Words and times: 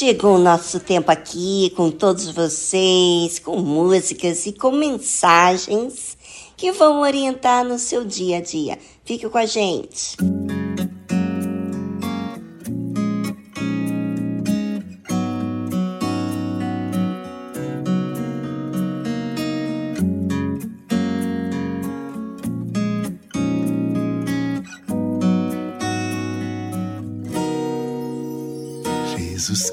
Chegou 0.00 0.36
o 0.36 0.38
nosso 0.38 0.80
tempo 0.80 1.10
aqui 1.10 1.74
com 1.76 1.90
todos 1.90 2.30
vocês, 2.30 3.38
com 3.38 3.58
músicas 3.58 4.46
e 4.46 4.52
com 4.52 4.70
mensagens 4.70 6.16
que 6.56 6.72
vão 6.72 7.02
orientar 7.02 7.66
no 7.66 7.78
seu 7.78 8.02
dia 8.02 8.38
a 8.38 8.40
dia. 8.40 8.78
Fique 9.04 9.28
com 9.28 9.36
a 9.36 9.44
gente. 9.44 10.16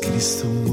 Cristo 0.02 0.67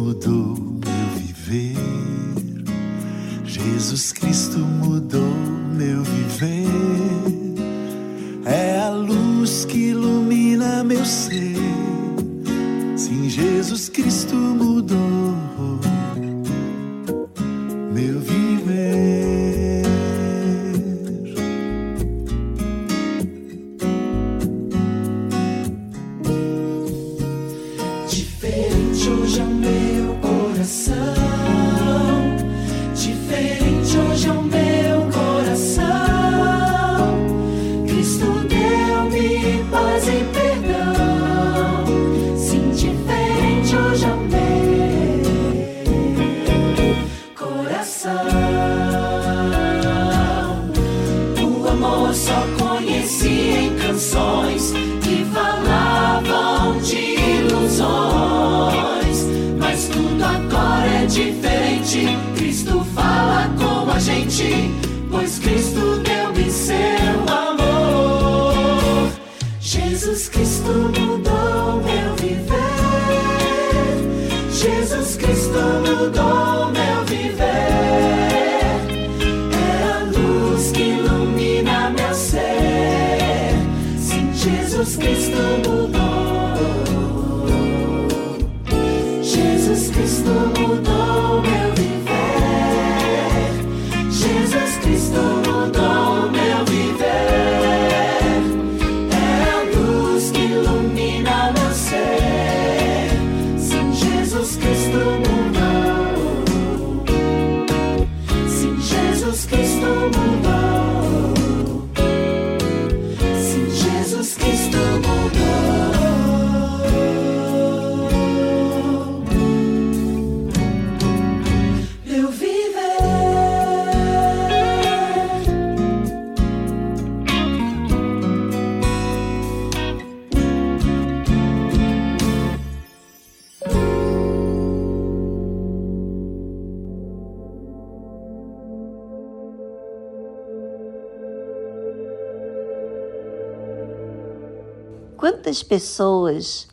pessoas 145.75 146.69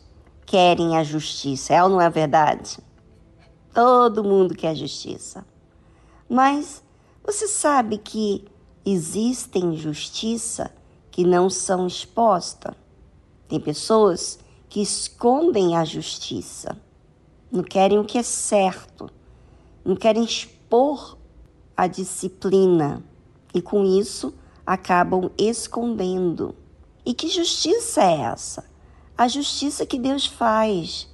querem 0.46 0.96
a 0.96 1.02
justiça? 1.02 1.74
É 1.74 1.82
ou 1.82 1.88
não 1.88 2.00
é 2.00 2.08
verdade? 2.08 2.78
Todo 3.74 4.22
mundo 4.22 4.54
quer 4.54 4.76
justiça. 4.76 5.44
Mas 6.28 6.84
você 7.24 7.48
sabe 7.48 7.98
que 7.98 8.44
existem 8.86 9.76
justiça 9.76 10.70
que 11.10 11.24
não 11.24 11.50
são 11.50 11.84
expostas? 11.84 12.76
Tem 13.48 13.58
pessoas 13.58 14.38
que 14.68 14.80
escondem 14.80 15.76
a 15.76 15.84
justiça, 15.84 16.78
não 17.50 17.64
querem 17.64 17.98
o 17.98 18.04
que 18.04 18.18
é 18.18 18.22
certo, 18.22 19.10
não 19.84 19.96
querem 19.96 20.22
expor 20.22 21.18
a 21.76 21.88
disciplina 21.88 23.02
e 23.52 23.60
com 23.60 23.82
isso 23.82 24.32
acabam 24.64 25.28
escondendo. 25.36 26.54
E 27.04 27.12
que 27.12 27.26
justiça 27.28 28.00
é 28.00 28.20
essa? 28.20 28.71
A 29.22 29.28
justiça 29.28 29.86
que 29.86 30.00
Deus 30.00 30.26
faz. 30.26 31.08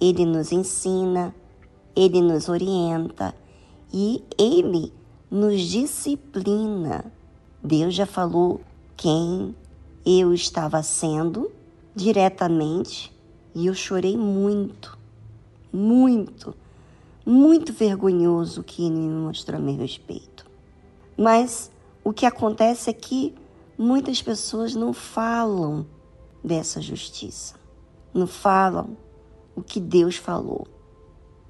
Ele 0.00 0.24
nos 0.24 0.52
ensina, 0.52 1.34
ele 1.96 2.22
nos 2.22 2.48
orienta 2.48 3.34
e 3.92 4.22
ele 4.38 4.92
nos 5.28 5.62
disciplina. 5.62 7.12
Deus 7.60 7.96
já 7.96 8.06
falou 8.06 8.60
quem 8.96 9.56
eu 10.06 10.32
estava 10.32 10.84
sendo 10.84 11.50
diretamente 11.96 13.12
e 13.52 13.66
eu 13.66 13.74
chorei 13.74 14.16
muito, 14.16 14.96
muito, 15.72 16.54
muito 17.26 17.72
vergonhoso 17.72 18.62
que 18.62 18.86
ele 18.86 19.00
me 19.00 19.08
mostrou 19.08 19.58
a 19.58 19.60
meu 19.60 19.78
respeito. 19.78 20.46
Mas 21.16 21.72
o 22.04 22.12
que 22.12 22.24
acontece 22.24 22.88
é 22.88 22.92
que 22.92 23.34
muitas 23.76 24.22
pessoas 24.22 24.76
não 24.76 24.92
falam 24.92 25.84
dessa 26.42 26.80
justiça, 26.80 27.54
não 28.12 28.26
falam 28.26 28.96
o 29.54 29.62
que 29.62 29.80
Deus 29.80 30.16
falou, 30.16 30.66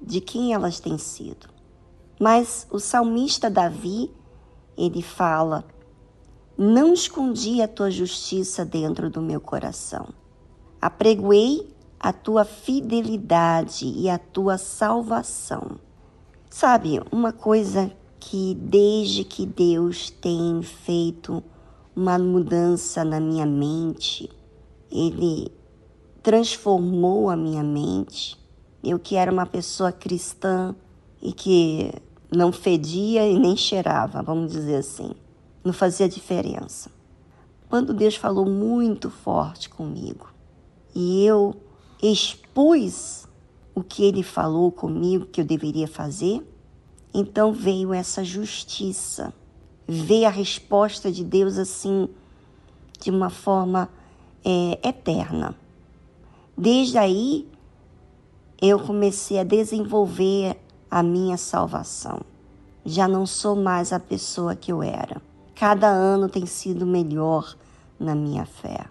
de 0.01 0.19
quem 0.19 0.53
elas 0.53 0.79
têm 0.79 0.97
sido. 0.97 1.47
Mas 2.19 2.67
o 2.69 2.79
salmista 2.79 3.49
Davi, 3.49 4.11
ele 4.77 5.01
fala: 5.01 5.63
Não 6.57 6.93
escondi 6.93 7.61
a 7.61 7.67
tua 7.67 7.89
justiça 7.89 8.65
dentro 8.65 9.09
do 9.09 9.21
meu 9.21 9.39
coração. 9.39 10.09
Apregoei 10.81 11.69
a 11.99 12.13
tua 12.13 12.45
fidelidade 12.45 13.85
e 13.85 14.09
a 14.09 14.17
tua 14.17 14.57
salvação. 14.57 15.79
Sabe, 16.49 17.01
uma 17.11 17.31
coisa 17.31 17.91
que 18.19 18.55
desde 18.55 19.23
que 19.23 19.45
Deus 19.45 20.09
tem 20.09 20.61
feito 20.61 21.43
uma 21.95 22.17
mudança 22.17 23.03
na 23.03 23.19
minha 23.19 23.45
mente, 23.45 24.29
Ele 24.91 25.51
transformou 26.21 27.29
a 27.29 27.35
minha 27.35 27.63
mente. 27.63 28.37
Eu 28.83 28.99
que 28.99 29.15
era 29.15 29.31
uma 29.31 29.45
pessoa 29.45 29.91
cristã 29.91 30.75
e 31.21 31.33
que 31.33 31.91
não 32.31 32.51
fedia 32.51 33.27
e 33.27 33.37
nem 33.37 33.57
cheirava, 33.57 34.21
vamos 34.21 34.51
dizer 34.51 34.75
assim, 34.75 35.11
não 35.63 35.73
fazia 35.73 36.07
diferença. 36.07 36.91
Quando 37.67 37.93
Deus 37.93 38.15
falou 38.15 38.45
muito 38.45 39.09
forte 39.09 39.69
comigo 39.69 40.27
e 40.95 41.25
eu 41.25 41.55
expus 42.01 43.27
o 43.75 43.83
que 43.83 44.03
Ele 44.03 44.23
falou 44.23 44.71
comigo 44.71 45.25
que 45.25 45.41
eu 45.41 45.45
deveria 45.45 45.87
fazer, 45.87 46.41
então 47.13 47.51
veio 47.51 47.93
essa 47.93 48.23
justiça, 48.23 49.33
veio 49.87 50.27
a 50.27 50.31
resposta 50.31 51.11
de 51.11 51.23
Deus 51.23 51.57
assim, 51.57 52.07
de 52.99 53.09
uma 53.09 53.29
forma 53.29 53.89
é, 54.43 54.87
eterna. 54.87 55.55
Desde 56.57 56.97
aí, 56.97 57.47
eu 58.61 58.79
comecei 58.79 59.39
a 59.39 59.43
desenvolver 59.43 60.57
a 60.91 61.01
minha 61.01 61.37
salvação. 61.37 62.21
Já 62.85 63.07
não 63.07 63.25
sou 63.25 63.55
mais 63.55 63.93
a 63.93 63.99
pessoa 63.99 64.55
que 64.55 64.71
eu 64.71 64.83
era. 64.83 65.21
Cada 65.55 65.87
ano 65.87 66.27
tem 66.27 66.45
sido 66.45 66.85
melhor 66.85 67.55
na 67.99 68.15
minha 68.15 68.45
fé. 68.45 68.85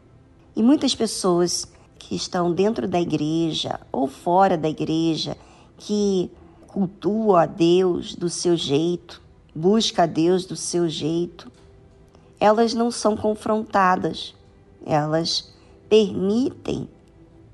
E 0.54 0.62
muitas 0.62 0.94
pessoas 0.94 1.66
que 1.98 2.14
estão 2.14 2.52
dentro 2.52 2.88
da 2.88 3.00
igreja 3.00 3.80
ou 3.92 4.06
fora 4.06 4.56
da 4.56 4.68
igreja, 4.68 5.36
que 5.76 6.30
cultuam 6.66 7.36
a 7.36 7.46
Deus 7.46 8.14
do 8.14 8.28
seu 8.28 8.56
jeito, 8.56 9.20
busca 9.54 10.04
a 10.04 10.06
Deus 10.06 10.44
do 10.44 10.56
seu 10.56 10.88
jeito, 10.88 11.50
elas 12.40 12.72
não 12.72 12.90
são 12.90 13.16
confrontadas, 13.16 14.34
elas 14.88 15.52
permitem 15.86 16.88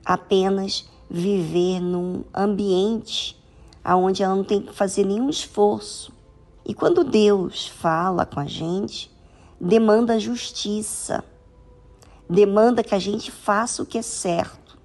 apenas 0.04 0.88
viver 1.10 1.80
num 1.80 2.22
ambiente 2.32 3.36
onde 3.84 4.22
ela 4.22 4.36
não 4.36 4.44
tem 4.44 4.62
que 4.62 4.72
fazer 4.72 5.04
nenhum 5.04 5.28
esforço. 5.28 6.12
E 6.64 6.72
quando 6.72 7.02
Deus 7.02 7.66
fala 7.66 8.24
com 8.24 8.38
a 8.38 8.46
gente, 8.46 9.10
demanda 9.60 10.18
justiça, 10.18 11.22
demanda 12.30 12.84
que 12.84 12.94
a 12.94 12.98
gente 12.98 13.30
faça 13.30 13.82
o 13.82 13.86
que 13.86 13.98
é 13.98 14.02
certo. 14.02 14.78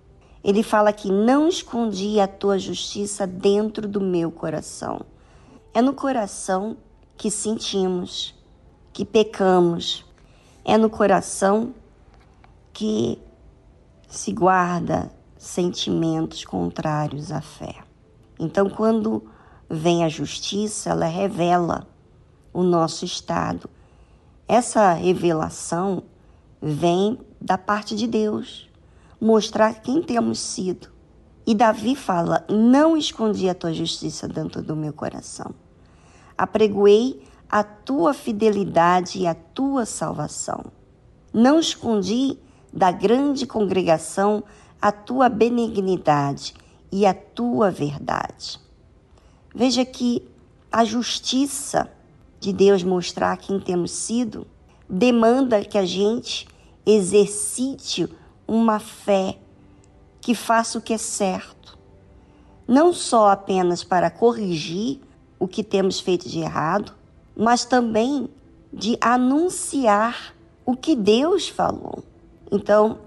Ele 0.44 0.63
fala 0.63 0.91
que 0.91 1.12
não 1.12 1.48
escondi 1.48 2.20
a 2.20 2.27
tua 2.27 2.58
justiça 2.58 3.27
dentro 3.27 3.88
do 3.88 4.01
meu 4.01 4.32
coração. 4.32 5.01
É 5.74 5.82
no 5.82 5.94
coração 5.94 6.75
que 7.15 7.29
sentimos, 7.29 8.34
que 8.91 9.06
pecamos. 9.06 10.03
É 10.65 10.77
no 10.77 10.89
coração 10.89 11.74
que 12.79 13.21
se 14.07 14.31
guarda 14.31 15.12
sentimentos 15.38 16.45
contrários 16.45 17.29
à 17.29 17.41
fé. 17.41 17.75
Então, 18.39 18.69
quando 18.69 19.29
vem 19.69 20.05
a 20.05 20.07
justiça, 20.07 20.91
ela 20.91 21.05
revela 21.05 21.86
o 22.53 22.63
nosso 22.63 23.03
estado. 23.03 23.69
Essa 24.48 24.93
revelação 24.93 26.03
vem 26.62 27.19
da 27.41 27.57
parte 27.57 27.98
de 27.98 28.07
Deus, 28.07 28.69
mostrar 29.19 29.81
quem 29.81 30.01
temos 30.01 30.39
sido. 30.39 30.88
E 31.45 31.53
Davi 31.53 31.98
fala: 31.98 32.45
Não 32.48 32.95
escondi 32.95 33.50
a 33.50 33.53
tua 33.55 33.74
justiça 33.74 34.25
dentro 34.25 34.62
do 34.62 34.74
meu 34.74 34.93
coração. 34.93 35.53
Apregoei 36.38 37.21
a 37.50 37.62
tua 37.62 38.13
fidelidade 38.13 39.19
e 39.19 39.27
a 39.27 39.36
tua 39.36 39.86
salvação. 39.86 40.63
Não 41.33 41.59
escondi 41.59 42.39
da 42.71 42.91
grande 42.91 43.45
congregação 43.45 44.43
a 44.81 44.91
tua 44.91 45.27
benignidade 45.27 46.53
e 46.91 47.05
a 47.05 47.13
tua 47.13 47.69
verdade. 47.69 48.59
Veja 49.53 49.83
que 49.83 50.27
a 50.71 50.85
justiça 50.85 51.91
de 52.39 52.53
Deus 52.53 52.83
mostrar 52.83 53.35
quem 53.38 53.59
temos 53.59 53.91
sido 53.91 54.47
demanda 54.89 55.63
que 55.63 55.77
a 55.77 55.85
gente 55.85 56.47
exercite 56.85 58.07
uma 58.47 58.79
fé 58.79 59.38
que 60.21 60.33
faça 60.33 60.77
o 60.77 60.81
que 60.81 60.93
é 60.93 60.97
certo, 60.97 61.77
não 62.67 62.93
só 62.93 63.29
apenas 63.29 63.83
para 63.83 64.09
corrigir 64.09 64.99
o 65.38 65.47
que 65.47 65.63
temos 65.63 65.99
feito 65.99 66.27
de 66.27 66.39
errado, 66.39 66.93
mas 67.35 67.65
também 67.65 68.29
de 68.71 68.97
anunciar 69.01 70.35
o 70.65 70.75
que 70.75 70.95
Deus 70.95 71.47
falou. 71.47 72.03
Então, 72.51 73.00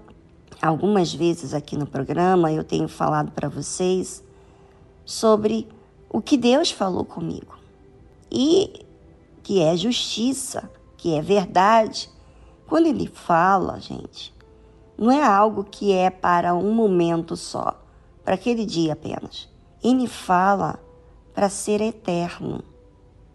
algumas 0.61 1.13
vezes 1.13 1.53
aqui 1.53 1.75
no 1.75 1.85
programa 1.85 2.51
eu 2.51 2.63
tenho 2.63 2.87
falado 2.87 3.31
para 3.31 3.49
vocês 3.49 4.23
sobre 5.03 5.67
o 6.09 6.21
que 6.21 6.37
Deus 6.37 6.71
falou 6.71 7.03
comigo 7.03 7.57
e 8.31 8.85
que 9.41 9.61
é 9.61 9.75
justiça, 9.75 10.69
que 10.95 11.13
é 11.15 11.21
verdade. 11.21 12.09
Quando 12.67 12.87
ele 12.87 13.07
fala, 13.07 13.79
gente, 13.79 14.33
não 14.97 15.11
é 15.11 15.21
algo 15.21 15.63
que 15.63 15.91
é 15.91 16.09
para 16.09 16.55
um 16.55 16.73
momento 16.73 17.35
só, 17.35 17.77
para 18.23 18.35
aquele 18.35 18.65
dia 18.65 18.93
apenas. 18.93 19.49
Ele 19.83 20.07
fala 20.07 20.79
para 21.33 21.49
ser 21.49 21.81
eterno 21.81 22.63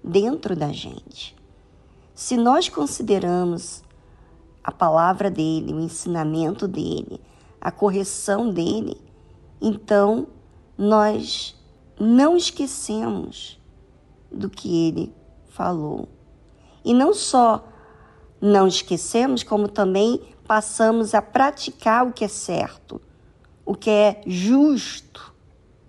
dentro 0.03 0.57
da 0.57 0.73
gente. 0.73 1.37
Se 2.15 2.37
nós 2.37 2.69
consideramos 2.69 3.83
a 4.69 4.71
palavra 4.71 5.31
dele, 5.31 5.73
o 5.73 5.81
ensinamento 5.81 6.69
dele, 6.69 7.19
a 7.59 7.71
correção 7.71 8.51
dele, 8.51 9.01
então 9.63 10.27
nós 10.77 11.57
não 11.99 12.37
esquecemos 12.37 13.59
do 14.31 14.51
que 14.51 14.89
ele 14.89 15.15
falou. 15.49 16.07
E 16.85 16.93
não 16.93 17.15
só 17.15 17.67
não 18.39 18.69
esquecemos, 18.69 19.43
como 19.43 19.69
também 19.69 20.21
passamos 20.47 21.15
a 21.15 21.23
praticar 21.23 22.07
o 22.07 22.13
que 22.13 22.27
é 22.27 22.29
certo, 22.29 23.01
o 23.65 23.75
que 23.75 23.89
é 23.89 24.21
justo. 24.27 25.35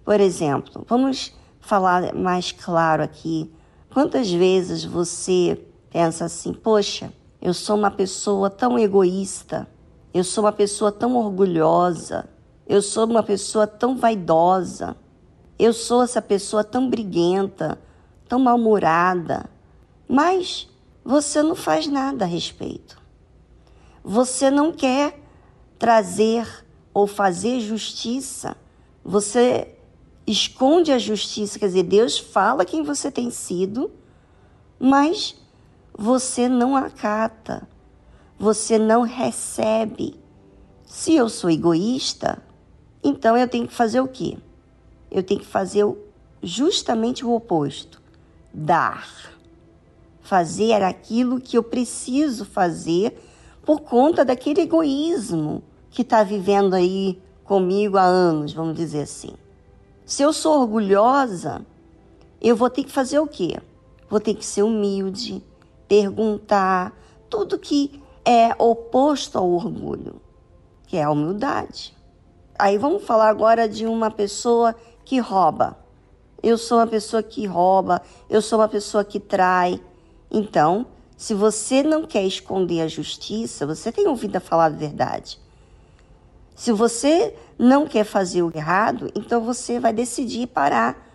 Por 0.05 0.21
exemplo, 0.21 0.85
vamos 0.87 1.33
falar 1.59 2.15
mais 2.15 2.53
claro 2.53 3.03
aqui. 3.03 3.51
Quantas 3.91 4.31
vezes 4.31 4.85
você 4.85 5.61
pensa 5.91 6.23
assim, 6.23 6.53
poxa, 6.53 7.11
eu 7.41 7.53
sou 7.53 7.75
uma 7.75 7.91
pessoa 7.91 8.49
tão 8.49 8.77
egoísta, 8.77 9.67
eu 10.13 10.23
sou 10.23 10.43
uma 10.43 10.51
pessoa 10.51 10.91
tão 10.91 11.15
orgulhosa, 11.15 12.29
eu 12.67 12.81
sou 12.81 13.05
uma 13.05 13.23
pessoa 13.23 13.65
tão 13.65 13.95
vaidosa, 13.95 14.95
eu 15.57 15.73
sou 15.73 16.03
essa 16.03 16.21
pessoa 16.21 16.63
tão 16.63 16.89
briguenta, 16.89 17.79
tão 18.27 18.39
mal-humorada, 18.39 19.49
mas 20.07 20.69
você 21.03 21.41
não 21.41 21.55
faz 21.55 21.87
nada 21.87 22.25
a 22.25 22.27
respeito. 22.27 23.01
Você 24.03 24.49
não 24.49 24.71
quer 24.71 25.19
trazer 25.77 26.47
ou 26.93 27.07
fazer 27.07 27.59
justiça. 27.61 28.55
Você 29.03 29.75
esconde 30.27 30.91
a 30.91 30.99
justiça, 30.99 31.57
quer 31.57 31.67
dizer, 31.67 31.83
Deus 31.83 32.19
fala 32.19 32.65
quem 32.65 32.83
você 32.83 33.09
tem 33.09 33.31
sido, 33.31 33.91
mas 34.79 35.35
você 36.01 36.47
não 36.47 36.77
acata, 36.77 37.67
você 38.39 38.79
não 38.79 39.01
recebe. 39.01 40.17
Se 40.85 41.13
eu 41.13 41.27
sou 41.27 41.49
egoísta, 41.49 42.41
então 43.03 43.35
eu 43.35 43.49
tenho 43.49 43.67
que 43.67 43.73
fazer 43.73 43.99
o 43.99 44.07
quê? 44.07 44.37
Eu 45.11 45.21
tenho 45.21 45.41
que 45.41 45.45
fazer 45.45 45.85
justamente 46.41 47.25
o 47.25 47.33
oposto: 47.33 48.01
dar. 48.53 49.09
Fazer 50.21 50.81
aquilo 50.83 51.41
que 51.41 51.57
eu 51.57 51.63
preciso 51.63 52.45
fazer 52.45 53.21
por 53.65 53.81
conta 53.81 54.23
daquele 54.23 54.61
egoísmo 54.61 55.61
que 55.91 56.01
está 56.01 56.23
vivendo 56.23 56.75
aí 56.75 57.21
comigo 57.43 57.97
há 57.97 58.03
anos, 58.03 58.53
vamos 58.53 58.77
dizer 58.77 59.01
assim. 59.01 59.33
Se 60.05 60.23
eu 60.23 60.31
sou 60.31 60.61
orgulhosa, 60.61 61.65
eu 62.41 62.55
vou 62.55 62.69
ter 62.69 62.85
que 62.85 62.91
fazer 62.91 63.19
o 63.19 63.27
quê? 63.27 63.59
Vou 64.09 64.21
ter 64.21 64.33
que 64.33 64.45
ser 64.45 64.63
humilde, 64.63 65.43
perguntar, 65.89 66.97
tudo 67.29 67.59
que 67.59 68.01
é 68.23 68.53
oposto 68.57 69.37
ao 69.37 69.49
orgulho, 69.49 70.21
que 70.87 70.95
é 70.95 71.03
a 71.03 71.11
humildade. 71.11 71.97
Aí 72.57 72.77
vamos 72.77 73.03
falar 73.03 73.29
agora 73.29 73.67
de 73.67 73.85
uma 73.85 74.11
pessoa 74.11 74.75
que 75.03 75.19
rouba. 75.19 75.77
Eu 76.41 76.57
sou 76.57 76.77
uma 76.77 76.87
pessoa 76.87 77.23
que 77.23 77.45
rouba, 77.45 78.01
eu 78.29 78.41
sou 78.41 78.59
uma 78.59 78.67
pessoa 78.67 79.03
que 79.03 79.19
trai. 79.19 79.81
Então, 80.31 80.85
se 81.17 81.33
você 81.33 81.81
não 81.81 82.05
quer 82.05 82.23
esconder 82.23 82.81
a 82.81 82.87
justiça, 82.87 83.65
você 83.65 83.91
tem 83.91 84.07
ouvido 84.07 84.35
a 84.35 84.39
falar 84.39 84.65
a 84.65 84.69
verdade. 84.69 85.39
Se 86.55 86.71
você 86.71 87.33
não 87.57 87.87
quer 87.87 88.03
fazer 88.03 88.43
o 88.43 88.51
errado, 88.53 89.09
então 89.15 89.41
você 89.41 89.79
vai 89.79 89.93
decidir 89.93 90.47
parar, 90.47 91.09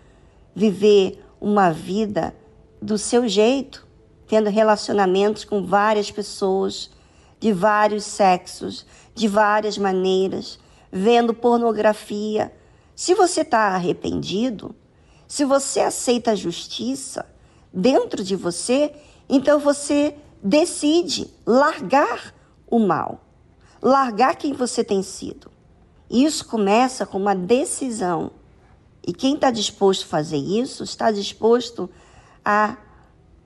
viver 0.53 1.23
uma 1.39 1.71
vida 1.71 2.35
do 2.81 2.97
seu 2.97 3.27
jeito, 3.27 3.84
tendo 4.27 4.49
relacionamentos 4.49 5.43
com 5.43 5.65
várias 5.65 6.11
pessoas 6.11 6.89
de 7.39 7.51
vários 7.51 8.03
sexos, 8.03 8.85
de 9.13 9.27
várias 9.27 9.77
maneiras, 9.77 10.59
vendo 10.91 11.33
pornografia. 11.33 12.51
Se 12.95 13.13
você 13.13 13.41
está 13.41 13.75
arrependido, 13.75 14.75
se 15.27 15.43
você 15.43 15.81
aceita 15.81 16.31
a 16.31 16.35
justiça 16.35 17.25
dentro 17.73 18.23
de 18.23 18.35
você, 18.35 18.93
então 19.27 19.59
você 19.59 20.15
decide 20.41 21.29
largar 21.45 22.33
o 22.67 22.79
mal, 22.79 23.21
largar 23.81 24.35
quem 24.35 24.53
você 24.53 24.83
tem 24.83 25.03
sido. 25.03 25.51
Isso 26.09 26.45
começa 26.45 27.05
com 27.05 27.17
uma 27.17 27.35
decisão. 27.35 28.31
E 29.05 29.13
quem 29.13 29.35
está 29.35 29.51
disposto 29.51 30.03
a 30.03 30.07
fazer 30.07 30.37
isso 30.37 30.83
está 30.83 31.11
disposto 31.11 31.89
a 32.43 32.77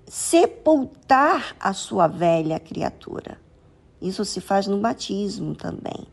sepultar 0.09 1.55
a 1.59 1.71
sua 1.71 2.07
velha 2.07 2.59
criatura. 2.59 3.39
Isso 4.01 4.25
se 4.25 4.41
faz 4.41 4.65
no 4.65 4.79
batismo 4.79 5.53
também. 5.53 6.07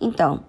Então, 0.00 0.44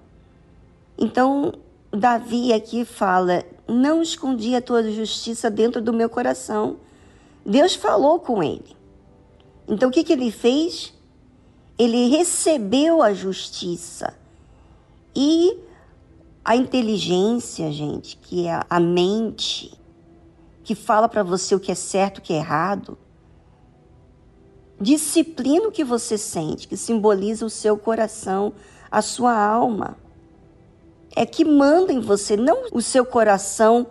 então 0.98 1.54
Davi 1.92 2.52
aqui 2.52 2.84
fala: 2.84 3.46
Não 3.68 4.02
escondi 4.02 4.56
a 4.56 4.62
tua 4.62 4.92
justiça 4.92 5.50
dentro 5.52 5.80
do 5.80 5.94
meu 5.94 6.10
coração. 6.10 6.78
Deus 7.46 7.76
falou 7.76 8.20
com 8.20 8.42
ele. 8.42 8.76
Então 9.68 9.90
o 9.90 9.92
que, 9.92 10.04
que 10.04 10.14
ele 10.14 10.32
fez? 10.32 10.94
Ele 11.78 12.10
recebeu 12.10 13.04
a 13.04 13.14
justiça. 13.14 14.18
E 15.16 15.56
a 16.44 16.56
inteligência, 16.56 17.72
gente, 17.72 18.18
que 18.18 18.48
é 18.48 18.60
a 18.68 18.80
mente, 18.80 19.79
que 20.70 20.76
fala 20.76 21.10
para 21.10 21.24
você 21.24 21.56
o 21.56 21.60
que 21.60 21.72
é 21.72 21.76
certo, 21.76 22.20
o 22.20 22.22
que 22.22 22.32
é 22.32 22.36
errado, 22.36 22.96
disciplina 24.80 25.68
o 25.68 25.72
que 25.72 25.84
você 25.84 26.16
sente, 26.16 26.68
que 26.68 26.78
simboliza 26.78 27.44
o 27.44 27.50
seu 27.50 27.76
coração, 27.76 28.54
a 28.92 29.02
sua 29.02 29.36
alma. 29.36 29.98
É 31.16 31.26
que 31.26 31.44
manda 31.44 31.92
em 31.92 32.00
você, 32.00 32.38
não 32.38 32.68
o 32.72 32.84
seu 32.84 33.04
coração 33.04 33.88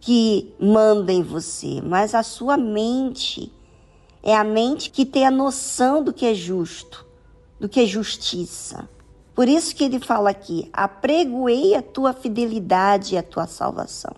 que 0.00 0.54
manda 0.58 1.12
em 1.12 1.22
você, 1.22 1.82
mas 1.82 2.14
a 2.14 2.22
sua 2.22 2.56
mente. 2.56 3.52
É 4.22 4.34
a 4.34 4.42
mente 4.42 4.88
que 4.88 5.04
tem 5.04 5.26
a 5.26 5.30
noção 5.30 6.02
do 6.02 6.10
que 6.10 6.24
é 6.24 6.32
justo, 6.32 7.04
do 7.60 7.68
que 7.68 7.80
é 7.80 7.84
justiça. 7.84 8.88
Por 9.34 9.46
isso 9.46 9.76
que 9.76 9.84
ele 9.84 10.00
fala 10.00 10.30
aqui: 10.30 10.70
apregoei 10.72 11.74
a 11.74 11.82
tua 11.82 12.14
fidelidade 12.14 13.14
e 13.14 13.18
a 13.18 13.22
tua 13.22 13.46
salvação. 13.46 14.16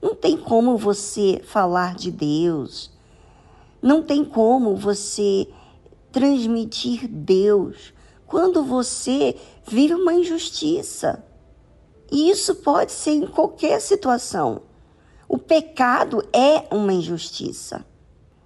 Não 0.00 0.14
tem 0.14 0.36
como 0.36 0.76
você 0.76 1.42
falar 1.44 1.94
de 1.96 2.10
Deus, 2.10 2.90
não 3.82 4.02
tem 4.02 4.24
como 4.24 4.76
você 4.76 5.48
transmitir 6.12 7.08
Deus 7.08 7.92
quando 8.26 8.62
você 8.62 9.36
vive 9.66 9.94
uma 9.94 10.14
injustiça. 10.14 11.24
E 12.10 12.30
isso 12.30 12.56
pode 12.56 12.92
ser 12.92 13.10
em 13.10 13.26
qualquer 13.26 13.80
situação. 13.80 14.62
O 15.28 15.36
pecado 15.36 16.22
é 16.32 16.64
uma 16.74 16.92
injustiça. 16.92 17.84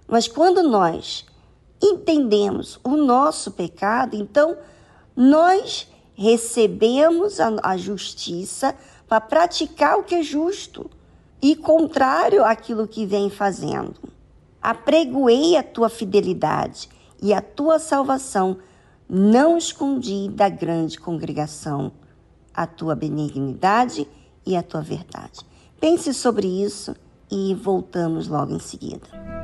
Mas 0.07 0.27
quando 0.27 0.63
nós 0.63 1.25
entendemos 1.81 2.79
o 2.83 2.97
nosso 2.97 3.51
pecado, 3.51 4.15
então 4.15 4.57
nós 5.15 5.87
recebemos 6.15 7.39
a, 7.39 7.55
a 7.61 7.77
justiça 7.77 8.75
para 9.07 9.21
praticar 9.21 9.97
o 9.97 10.03
que 10.03 10.15
é 10.15 10.23
justo 10.23 10.89
e 11.43 11.57
contrário 11.57 12.45
àquilo 12.45 12.87
que 12.87 13.05
vem 13.05 13.29
fazendo. 13.29 13.95
Apregoei 14.61 15.57
a 15.57 15.61
tua 15.61 15.89
fidelidade 15.89 16.87
e 17.21 17.33
a 17.33 17.41
tua 17.41 17.79
salvação, 17.79 18.59
não 19.09 19.57
escondi 19.57 20.29
da 20.29 20.47
grande 20.47 20.97
congregação 20.97 21.91
a 22.53 22.65
tua 22.65 22.95
benignidade 22.95 24.07
e 24.45 24.55
a 24.55 24.63
tua 24.63 24.81
verdade. 24.81 25.41
Pense 25.81 26.13
sobre 26.13 26.47
isso 26.47 26.95
e 27.29 27.53
voltamos 27.53 28.29
logo 28.29 28.53
em 28.53 28.59
seguida. 28.59 29.42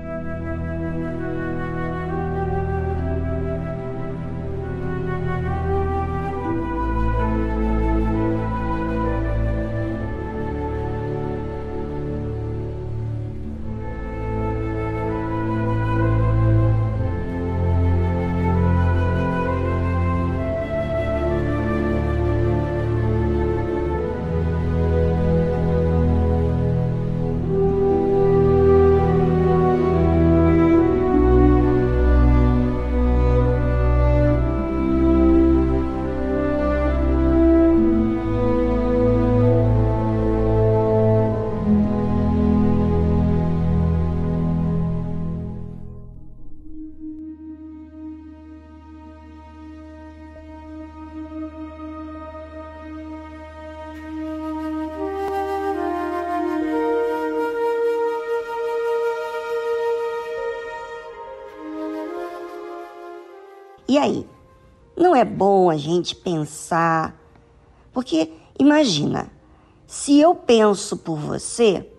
É 65.20 65.26
bom 65.26 65.70
a 65.70 65.78
gente 65.78 66.16
pensar? 66.16 67.16
Porque 67.92 68.32
imagina, 68.58 69.32
se 69.86 70.20
eu 70.20 70.34
penso 70.34 70.98
por 70.98 71.18
você, 71.18 71.92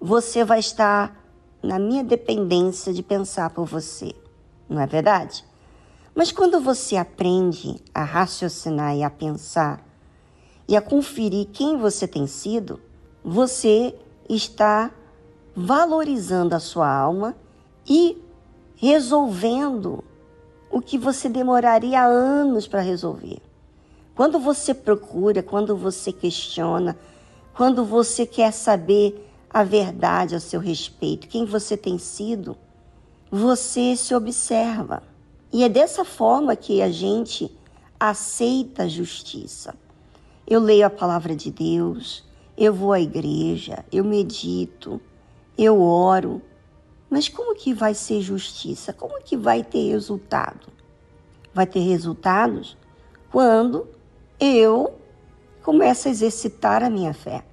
você 0.00 0.44
vai 0.44 0.60
estar 0.60 1.18
na 1.62 1.78
minha 1.78 2.04
dependência 2.04 2.92
de 2.92 3.02
pensar 3.02 3.50
por 3.50 3.66
você, 3.66 4.14
não 4.68 4.80
é 4.80 4.86
verdade? 4.86 5.44
Mas 6.14 6.32
quando 6.32 6.60
você 6.60 6.96
aprende 6.96 7.76
a 7.94 8.02
raciocinar 8.02 8.96
e 8.96 9.02
a 9.02 9.10
pensar 9.10 9.84
e 10.66 10.76
a 10.76 10.80
conferir 10.80 11.48
quem 11.52 11.76
você 11.76 12.06
tem 12.06 12.26
sido, 12.26 12.80
você 13.24 13.94
está 14.28 14.90
valorizando 15.54 16.54
a 16.54 16.60
sua 16.60 16.90
alma 16.90 17.36
e 17.86 18.16
resolvendo 18.76 20.04
o 20.70 20.80
que 20.80 20.96
você 20.96 21.28
demoraria 21.28 22.02
anos 22.02 22.68
para 22.68 22.80
resolver. 22.80 23.38
Quando 24.14 24.38
você 24.38 24.72
procura, 24.72 25.42
quando 25.42 25.76
você 25.76 26.12
questiona, 26.12 26.96
quando 27.54 27.84
você 27.84 28.24
quer 28.24 28.52
saber 28.52 29.28
a 29.48 29.64
verdade 29.64 30.34
a 30.34 30.40
seu 30.40 30.60
respeito, 30.60 31.26
quem 31.26 31.44
você 31.44 31.76
tem 31.76 31.98
sido, 31.98 32.56
você 33.30 33.96
se 33.96 34.14
observa. 34.14 35.02
E 35.52 35.64
é 35.64 35.68
dessa 35.68 36.04
forma 36.04 36.54
que 36.54 36.80
a 36.80 36.90
gente 36.90 37.50
aceita 37.98 38.84
a 38.84 38.88
justiça. 38.88 39.74
Eu 40.46 40.60
leio 40.60 40.86
a 40.86 40.90
palavra 40.90 41.34
de 41.34 41.50
Deus, 41.50 42.24
eu 42.56 42.72
vou 42.72 42.92
à 42.92 43.00
igreja, 43.00 43.84
eu 43.92 44.04
medito, 44.04 45.00
eu 45.56 45.80
oro, 45.80 46.40
mas 47.10 47.28
como 47.28 47.56
que 47.56 47.74
vai 47.74 47.92
ser 47.92 48.20
justiça? 48.20 48.92
Como 48.92 49.20
que 49.20 49.36
vai 49.36 49.64
ter 49.64 49.90
resultado? 49.90 50.68
Vai 51.52 51.66
ter 51.66 51.80
resultados 51.80 52.78
quando 53.32 53.88
eu 54.38 54.94
começo 55.62 56.06
a 56.06 56.10
exercitar 56.10 56.84
a 56.84 56.88
minha 56.88 57.12
fé. 57.12 57.44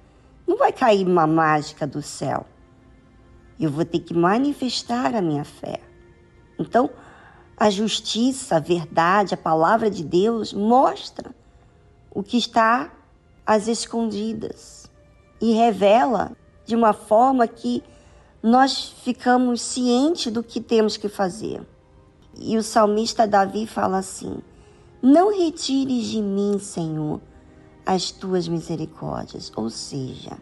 Não 0.46 0.56
vai 0.56 0.72
cair 0.72 1.04
uma 1.04 1.26
mágica 1.26 1.86
do 1.86 2.00
céu. 2.00 2.46
Eu 3.58 3.70
vou 3.70 3.84
ter 3.84 3.98
que 3.98 4.14
manifestar 4.14 5.16
a 5.16 5.20
minha 5.20 5.44
fé. 5.44 5.80
Então, 6.56 6.88
a 7.56 7.68
justiça, 7.68 8.56
a 8.56 8.60
verdade, 8.60 9.34
a 9.34 9.36
palavra 9.36 9.90
de 9.90 10.04
Deus 10.04 10.52
mostra 10.52 11.34
o 12.12 12.22
que 12.22 12.38
está 12.38 12.92
às 13.44 13.66
escondidas 13.66 14.88
e 15.40 15.52
revela 15.52 16.36
de 16.64 16.76
uma 16.76 16.92
forma 16.92 17.48
que 17.48 17.82
nós 18.42 18.94
ficamos 19.02 19.60
cientes 19.60 20.32
do 20.32 20.42
que 20.42 20.60
temos 20.60 20.96
que 20.96 21.08
fazer. 21.08 21.60
E 22.38 22.56
o 22.56 22.62
salmista 22.62 23.26
Davi 23.26 23.66
fala 23.66 23.98
assim: 23.98 24.38
Não 25.02 25.36
retires 25.36 26.06
de 26.06 26.22
mim, 26.22 26.58
Senhor, 26.58 27.20
as 27.84 28.10
tuas 28.10 28.46
misericórdias. 28.46 29.50
Ou 29.56 29.68
seja, 29.70 30.38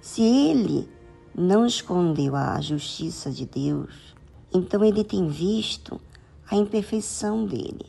se 0.00 0.22
ele 0.22 0.88
não 1.34 1.66
escondeu 1.66 2.36
a 2.36 2.60
justiça 2.60 3.30
de 3.30 3.46
Deus, 3.46 4.14
então 4.52 4.84
ele 4.84 5.04
tem 5.04 5.28
visto 5.28 6.00
a 6.50 6.56
imperfeição 6.56 7.46
dele. 7.46 7.86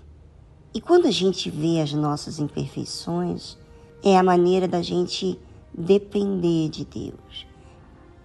E 0.73 0.81
quando 0.81 1.07
a 1.07 1.11
gente 1.11 1.49
vê 1.49 1.81
as 1.81 1.91
nossas 1.91 2.39
imperfeições, 2.39 3.57
é 4.03 4.17
a 4.17 4.23
maneira 4.23 4.67
da 4.67 4.81
gente 4.81 5.39
depender 5.73 6.69
de 6.69 6.85
Deus. 6.85 7.46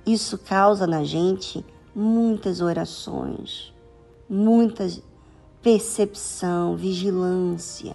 Isso 0.05 0.37
causa 0.39 0.87
na 0.87 1.05
gente 1.05 1.65
muitas 1.95 2.61
orações, 2.61 3.73
muita 4.29 4.89
percepção, 5.63 6.77
vigilância. 6.77 7.95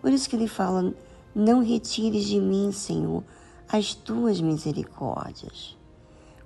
Por 0.00 0.12
isso 0.12 0.28
que 0.28 0.36
ele 0.36 0.48
fala: 0.48 0.92
Não 1.34 1.62
retires 1.62 2.24
de 2.24 2.40
mim, 2.40 2.72
Senhor, 2.72 3.22
as 3.68 3.94
tuas 3.94 4.40
misericórdias. 4.40 5.76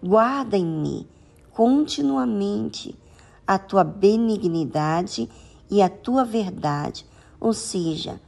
Guarda 0.02 0.58
em 0.58 0.66
mim 0.66 1.06
continuamente 1.50 2.98
a 3.46 3.58
tua 3.58 3.84
benignidade 3.84 5.30
e 5.70 5.80
a 5.80 5.88
tua 5.88 6.24
verdade. 6.24 7.06
Ou 7.40 7.52
seja, 7.52 8.20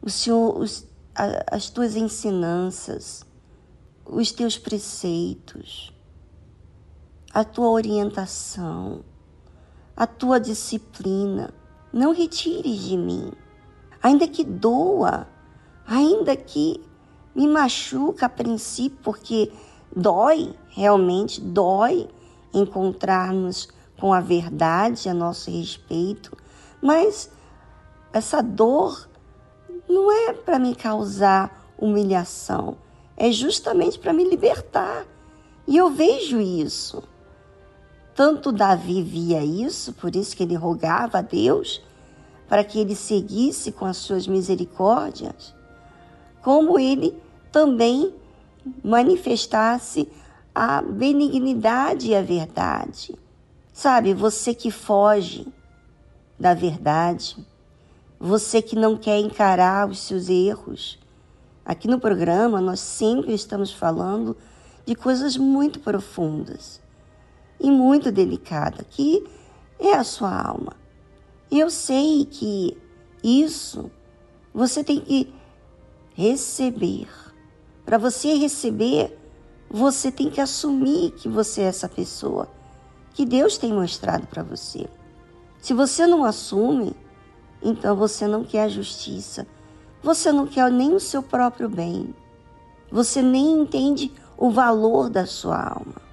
o 0.00 0.10
Senhor 0.10 0.64
a, 1.14 1.56
as 1.56 1.70
tuas 1.70 1.96
ensinanças, 1.96 3.24
os 4.04 4.30
teus 4.30 4.58
preceitos, 4.58 5.92
a 7.36 7.44
tua 7.44 7.68
orientação, 7.68 9.04
a 9.94 10.06
tua 10.06 10.40
disciplina. 10.40 11.52
Não 11.92 12.14
retires 12.14 12.78
de 12.80 12.96
mim, 12.96 13.30
ainda 14.02 14.26
que 14.26 14.42
doa, 14.42 15.28
ainda 15.86 16.34
que 16.34 16.82
me 17.34 17.46
machuca 17.46 18.24
a 18.24 18.30
princípio, 18.30 18.98
porque 19.02 19.52
dói, 19.94 20.54
realmente 20.70 21.38
dói 21.38 22.08
encontrarmos 22.54 23.68
com 24.00 24.14
a 24.14 24.20
verdade 24.22 25.06
a 25.06 25.12
nosso 25.12 25.50
respeito, 25.50 26.34
mas 26.80 27.30
essa 28.14 28.42
dor 28.42 29.10
não 29.86 30.10
é 30.10 30.32
para 30.32 30.58
me 30.58 30.74
causar 30.74 31.70
humilhação, 31.76 32.78
é 33.14 33.30
justamente 33.30 33.98
para 33.98 34.14
me 34.14 34.24
libertar. 34.24 35.04
E 35.66 35.76
eu 35.76 35.90
vejo 35.90 36.40
isso. 36.40 37.02
Tanto 38.16 38.50
Davi 38.50 39.02
via 39.02 39.44
isso, 39.44 39.92
por 39.92 40.16
isso 40.16 40.34
que 40.34 40.42
ele 40.42 40.54
rogava 40.54 41.18
a 41.18 41.22
Deus 41.22 41.82
para 42.48 42.64
que 42.64 42.80
ele 42.80 42.96
seguisse 42.96 43.70
com 43.70 43.84
as 43.84 43.98
suas 43.98 44.26
misericórdias, 44.26 45.54
como 46.42 46.78
ele 46.78 47.14
também 47.52 48.14
manifestasse 48.82 50.08
a 50.54 50.80
benignidade 50.80 52.08
e 52.08 52.14
a 52.14 52.22
verdade. 52.22 53.14
Sabe, 53.70 54.14
você 54.14 54.54
que 54.54 54.70
foge 54.70 55.46
da 56.40 56.54
verdade, 56.54 57.36
você 58.18 58.62
que 58.62 58.76
não 58.76 58.96
quer 58.96 59.18
encarar 59.18 59.90
os 59.90 59.98
seus 59.98 60.30
erros. 60.30 60.98
Aqui 61.62 61.86
no 61.86 62.00
programa 62.00 62.62
nós 62.62 62.80
sempre 62.80 63.34
estamos 63.34 63.70
falando 63.70 64.34
de 64.86 64.94
coisas 64.94 65.36
muito 65.36 65.80
profundas 65.80 66.85
e 67.60 67.70
muito 67.70 68.12
delicadas, 68.12 68.86
que 68.90 69.24
é 69.78 69.94
a 69.94 70.04
sua 70.04 70.34
alma. 70.40 70.74
Eu 71.50 71.70
sei 71.70 72.24
que 72.24 72.76
isso 73.22 73.90
você 74.52 74.82
tem 74.82 75.00
que 75.00 75.32
receber. 76.14 77.08
Para 77.84 77.98
você 77.98 78.34
receber, 78.34 79.16
você 79.70 80.10
tem 80.10 80.30
que 80.30 80.40
assumir 80.40 81.12
que 81.12 81.28
você 81.28 81.62
é 81.62 81.66
essa 81.66 81.88
pessoa 81.88 82.48
que 83.14 83.24
Deus 83.24 83.58
tem 83.58 83.72
mostrado 83.72 84.26
para 84.26 84.42
você. 84.42 84.88
Se 85.60 85.72
você 85.72 86.06
não 86.06 86.24
assume, 86.24 86.94
então 87.62 87.96
você 87.96 88.26
não 88.26 88.44
quer 88.44 88.64
a 88.64 88.68
justiça. 88.68 89.46
Você 90.02 90.30
não 90.30 90.46
quer 90.46 90.70
nem 90.70 90.94
o 90.94 91.00
seu 91.00 91.22
próprio 91.22 91.68
bem. 91.68 92.14
Você 92.90 93.20
nem 93.20 93.62
entende 93.62 94.12
o 94.36 94.50
valor 94.50 95.10
da 95.10 95.26
sua 95.26 95.60
alma. 95.60 96.05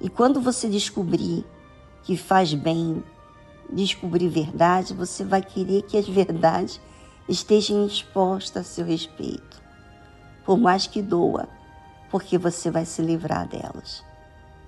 E 0.00 0.08
quando 0.08 0.40
você 0.40 0.68
descobrir 0.68 1.44
que 2.02 2.16
faz 2.16 2.52
bem, 2.52 3.02
descobrir 3.72 4.28
verdade, 4.28 4.94
você 4.94 5.24
vai 5.24 5.42
querer 5.42 5.82
que 5.82 5.96
as 5.96 6.08
verdades 6.08 6.80
estejam 7.28 7.86
expostas 7.86 8.66
a 8.66 8.68
seu 8.68 8.84
respeito. 8.84 9.62
Por 10.44 10.58
mais 10.58 10.86
que 10.86 11.02
doa, 11.02 11.48
porque 12.10 12.38
você 12.38 12.70
vai 12.70 12.84
se 12.84 13.02
livrar 13.02 13.48
delas. 13.48 14.04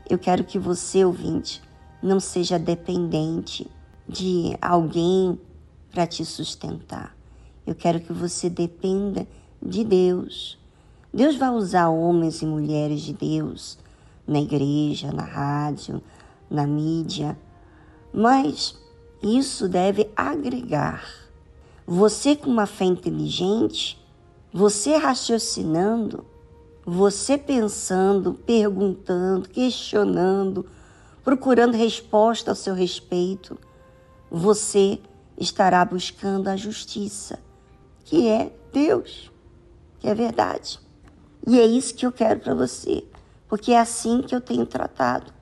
Eu 0.08 0.18
quero 0.18 0.42
que 0.42 0.58
você, 0.58 1.04
ouvinte, 1.04 1.62
não 2.02 2.18
seja 2.18 2.58
dependente 2.58 3.70
de 4.08 4.56
alguém 4.60 5.38
para 5.92 6.06
te 6.06 6.24
sustentar. 6.24 7.14
Eu 7.66 7.74
quero 7.74 8.00
que 8.00 8.12
você 8.12 8.48
dependa 8.48 9.26
de 9.62 9.84
Deus. 9.84 10.58
Deus 11.12 11.36
vai 11.36 11.50
usar 11.50 11.90
homens 11.90 12.40
e 12.40 12.46
mulheres 12.46 13.02
de 13.02 13.12
Deus 13.12 13.78
na 14.28 14.38
igreja, 14.38 15.10
na 15.10 15.24
rádio, 15.24 16.02
na 16.50 16.66
mídia, 16.66 17.36
mas 18.12 18.78
isso 19.22 19.66
deve 19.68 20.10
agregar. 20.14 21.02
Você 21.86 22.36
com 22.36 22.50
uma 22.50 22.66
fé 22.66 22.84
inteligente, 22.84 23.98
você 24.52 24.96
raciocinando, 24.96 26.24
você 26.84 27.38
pensando, 27.38 28.34
perguntando, 28.34 29.48
questionando, 29.48 30.66
procurando 31.24 31.76
resposta 31.76 32.50
ao 32.50 32.54
seu 32.54 32.74
respeito, 32.74 33.58
você 34.30 34.98
estará 35.38 35.84
buscando 35.84 36.48
a 36.48 36.56
justiça, 36.56 37.38
que 38.04 38.28
é 38.28 38.52
Deus, 38.72 39.30
que 39.98 40.08
é 40.08 40.14
verdade. 40.14 40.78
E 41.46 41.58
é 41.58 41.66
isso 41.66 41.94
que 41.94 42.04
eu 42.04 42.12
quero 42.12 42.40
para 42.40 42.54
você, 42.54 43.04
porque 43.48 43.72
é 43.72 43.80
assim 43.80 44.22
que 44.22 44.34
eu 44.34 44.40
tenho 44.40 44.66
tratado. 44.66 45.32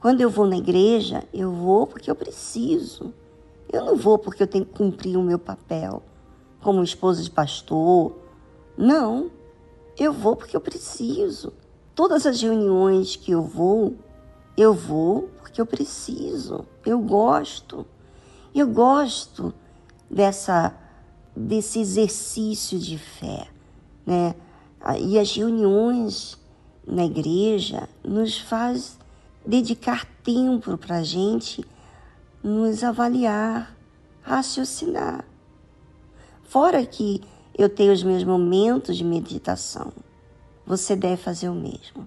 Quando 0.00 0.20
eu 0.20 0.30
vou 0.30 0.46
na 0.46 0.56
igreja, 0.56 1.24
eu 1.32 1.50
vou 1.50 1.86
porque 1.86 2.10
eu 2.10 2.14
preciso. 2.14 3.12
Eu 3.72 3.84
não 3.84 3.96
vou 3.96 4.18
porque 4.18 4.42
eu 4.42 4.46
tenho 4.46 4.64
que 4.64 4.72
cumprir 4.72 5.16
o 5.16 5.22
meu 5.22 5.38
papel 5.38 6.02
como 6.60 6.82
esposa 6.82 7.22
de 7.22 7.30
pastor. 7.30 8.16
Não, 8.76 9.30
eu 9.98 10.12
vou 10.12 10.36
porque 10.36 10.56
eu 10.56 10.60
preciso. 10.60 11.52
Todas 11.94 12.26
as 12.26 12.40
reuniões 12.40 13.16
que 13.16 13.32
eu 13.32 13.42
vou, 13.42 13.96
eu 14.56 14.72
vou 14.72 15.28
porque 15.38 15.60
eu 15.60 15.66
preciso, 15.66 16.64
eu 16.84 16.98
gosto. 16.98 17.86
Eu 18.54 18.68
gosto 18.68 19.52
dessa 20.10 20.74
desse 21.34 21.80
exercício 21.80 22.78
de 22.78 22.96
fé, 22.96 23.46
né? 24.06 24.34
E 24.98 25.18
as 25.18 25.36
reuniões 25.36 26.38
na 26.86 27.04
igreja 27.04 27.88
nos 28.04 28.38
faz 28.38 28.98
dedicar 29.44 30.04
tempo 30.22 30.76
para 30.78 30.98
a 30.98 31.02
gente 31.02 31.64
nos 32.42 32.84
avaliar, 32.84 33.76
raciocinar. 34.22 35.24
Fora 36.44 36.84
que 36.86 37.22
eu 37.56 37.68
tenho 37.68 37.92
os 37.92 38.02
meus 38.02 38.22
momentos 38.22 38.96
de 38.96 39.04
meditação, 39.04 39.92
você 40.64 40.94
deve 40.94 41.16
fazer 41.16 41.48
o 41.48 41.54
mesmo. 41.54 42.06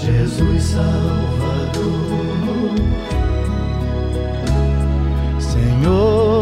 Jesus 0.00 0.62
Salvador. 0.62 1.32
Senhor, 5.40 6.41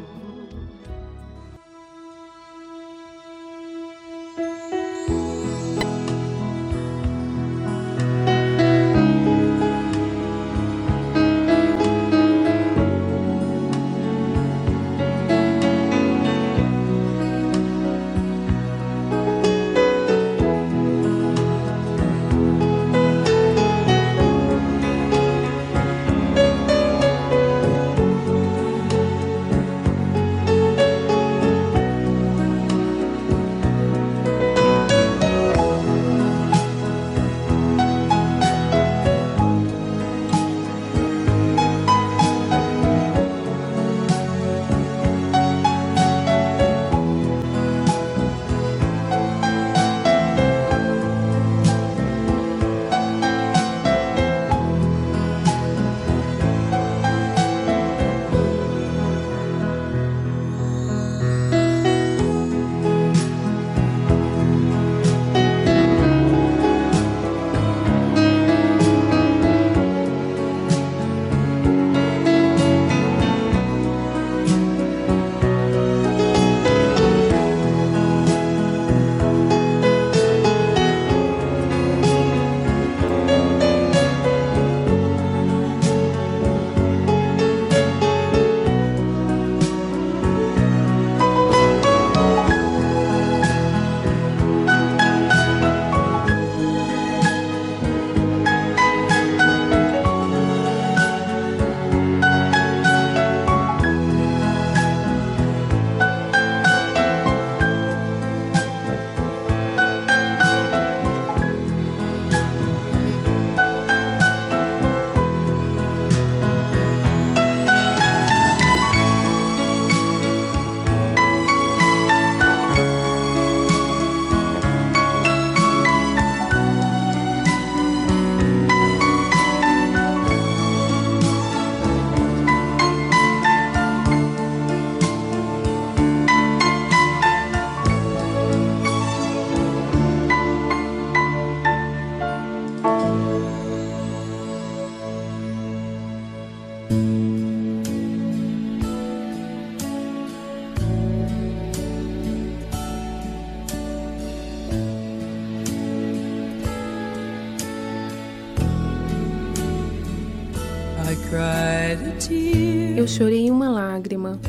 Eu 163.01 163.07
chorei 163.07 163.49
uma 163.49 163.67
lágrima. 163.67 164.39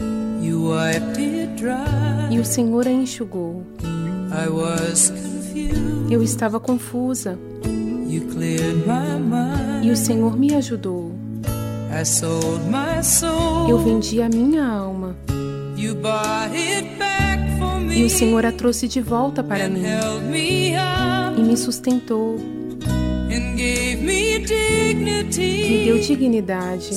E 2.30 2.38
o 2.38 2.44
Senhor 2.44 2.86
a 2.86 2.90
enxugou. 2.90 3.64
Eu 6.10 6.22
estava 6.22 6.60
confusa. 6.60 7.38
E 9.82 9.90
o 9.90 9.96
Senhor 9.96 10.36
me 10.38 10.54
ajudou. 10.54 11.12
Eu 13.70 13.78
vendi 13.78 14.20
a 14.20 14.28
minha 14.28 14.66
alma. 14.66 15.16
E 17.96 18.04
o 18.04 18.10
Senhor 18.10 18.44
a 18.44 18.52
trouxe 18.52 18.86
de 18.86 19.00
volta 19.00 19.42
para 19.42 19.66
mim. 19.66 19.80
e 21.38 21.42
me 21.42 21.56
sustentou. 21.56 22.38
Me 25.68 25.84
deu 25.86 25.98
dignidade. 26.00 26.90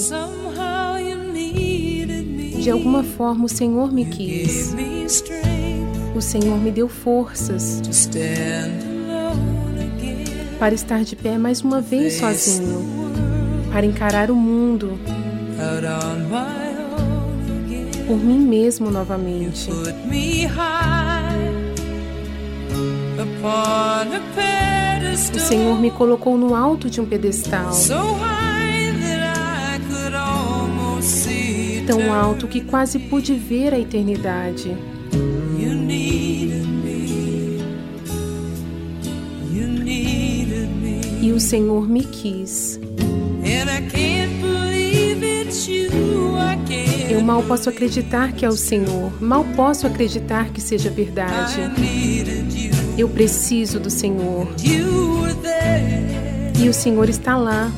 De 2.66 2.72
alguma 2.72 3.04
forma 3.04 3.46
o 3.46 3.48
Senhor 3.48 3.94
me 3.94 4.06
quis. 4.06 4.74
O 6.16 6.20
Senhor 6.20 6.58
me 6.58 6.72
deu 6.72 6.90
forças 6.90 7.80
para 10.58 10.74
estar 10.74 11.04
de 11.04 11.16
pé 11.16 11.38
mais 11.38 11.62
uma 11.62 11.80
vez 11.80 12.14
sozinho, 12.14 12.84
para 13.72 13.86
encarar 13.86 14.32
o 14.32 14.36
mundo 14.36 15.00
por 18.08 18.18
mim 18.18 18.40
mesmo 18.40 18.90
novamente. 18.90 19.70
O 25.36 25.40
Senhor 25.40 25.80
me 25.80 25.92
colocou 25.92 26.36
no 26.36 26.56
alto 26.56 26.90
de 26.90 27.00
um 27.00 27.06
pedestal, 27.06 27.72
tão 31.86 32.14
alto 32.14 32.48
que 32.48 32.62
quase 32.62 33.00
pude 33.00 33.34
ver 33.36 33.74
a 33.74 33.80
eternidade. 33.80 34.76
E 41.22 41.32
o 41.32 41.40
Senhor 41.40 41.88
me 41.88 42.04
quis. 42.04 42.80
Eu 47.10 47.22
mal 47.22 47.44
posso 47.44 47.70
acreditar 47.70 48.34
que 48.34 48.46
é 48.46 48.50
o 48.50 48.58
Senhor, 48.58 49.12
mal 49.22 49.46
posso 49.56 49.88
acreditar 49.88 50.50
que 50.50 50.62
seja 50.62 50.90
verdade. 50.90 51.62
Eu 52.98 53.10
preciso 53.10 53.80
do 53.80 53.90
Senhor. 53.90 54.48
E 56.60 56.70
o 56.70 56.74
Senhor 56.74 57.10
está 57.10 57.38
lá. 57.38 57.72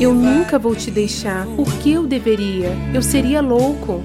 Eu 0.00 0.14
nunca 0.14 0.58
vou 0.58 0.76
te 0.76 0.90
deixar. 0.90 1.44
Por 1.56 1.66
que 1.78 1.92
eu 1.92 2.06
deveria? 2.06 2.70
Eu 2.94 3.02
seria 3.02 3.40
louco. 3.40 4.02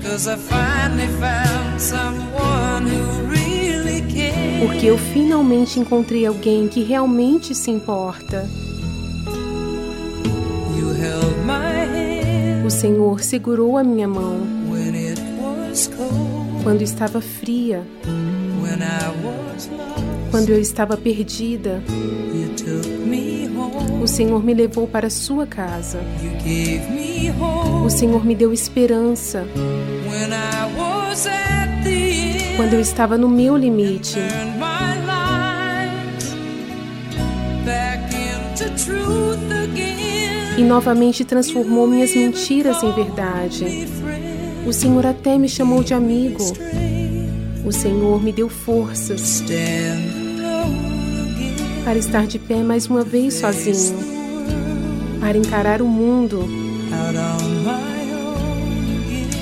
Porque 4.66 4.86
eu 4.88 4.98
finalmente 4.98 5.80
encontrei 5.80 6.26
alguém 6.26 6.68
que 6.68 6.84
realmente 6.84 7.54
se 7.54 7.70
importa. 7.70 8.50
O 12.66 12.70
Senhor 12.70 13.22
segurou 13.22 13.78
a 13.78 13.84
minha 13.84 14.08
mão 14.08 14.40
quando 16.64 16.82
estava 16.82 17.20
fria, 17.20 17.86
quando 20.32 20.50
eu 20.50 20.60
estava 20.60 20.96
perdida. 20.96 21.84
O 24.04 24.08
Senhor 24.08 24.44
me 24.44 24.54
levou 24.54 24.86
para 24.86 25.10
sua 25.10 25.48
casa. 25.48 26.02
O 27.86 27.90
Senhor 27.90 28.26
me 28.26 28.36
deu 28.36 28.52
esperança. 28.52 29.48
Quando 32.58 32.74
eu 32.74 32.82
estava 32.82 33.18
no 33.18 33.30
meu 33.30 33.56
limite. 33.56 34.20
E 40.58 40.62
novamente 40.64 41.24
transformou 41.24 41.88
minhas 41.88 42.14
mentiras 42.14 42.84
em 42.84 42.92
verdade. 42.92 43.88
O 44.68 44.74
Senhor 44.74 45.06
até 45.06 45.38
me 45.38 45.48
chamou 45.48 45.82
de 45.82 45.94
amigo. 45.94 46.44
O 47.66 47.72
Senhor 47.72 48.22
me 48.22 48.34
deu 48.34 48.50
forças 48.50 49.42
para 51.84 51.98
estar 51.98 52.26
de 52.26 52.40
pé 52.40 52.64
mais 52.64 52.88
uma 52.88 53.04
vez 53.04 53.36
sozinho, 53.36 53.98
para 55.20 55.38
encarar 55.38 55.82
o 55.82 55.88
mundo 55.88 56.48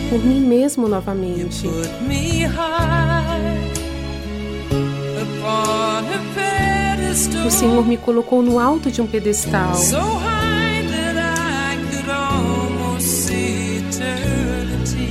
por 0.10 0.24
mim 0.26 0.42
mesmo 0.42 0.88
novamente. 0.88 1.68
O 7.46 7.52
Senhor 7.52 7.88
me 7.88 7.98
colocou 7.98 8.42
no 8.42 8.60
alto 8.60 8.92
de 8.92 9.02
um 9.02 9.08
pedestal. 9.08 9.74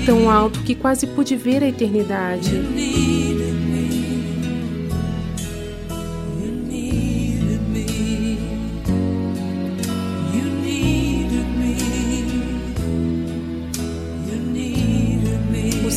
Tão 0.04 0.30
alto 0.30 0.60
que 0.60 0.74
quase 0.74 1.06
pude 1.06 1.36
ver 1.36 1.62
a 1.62 1.68
eternidade. 1.68 2.50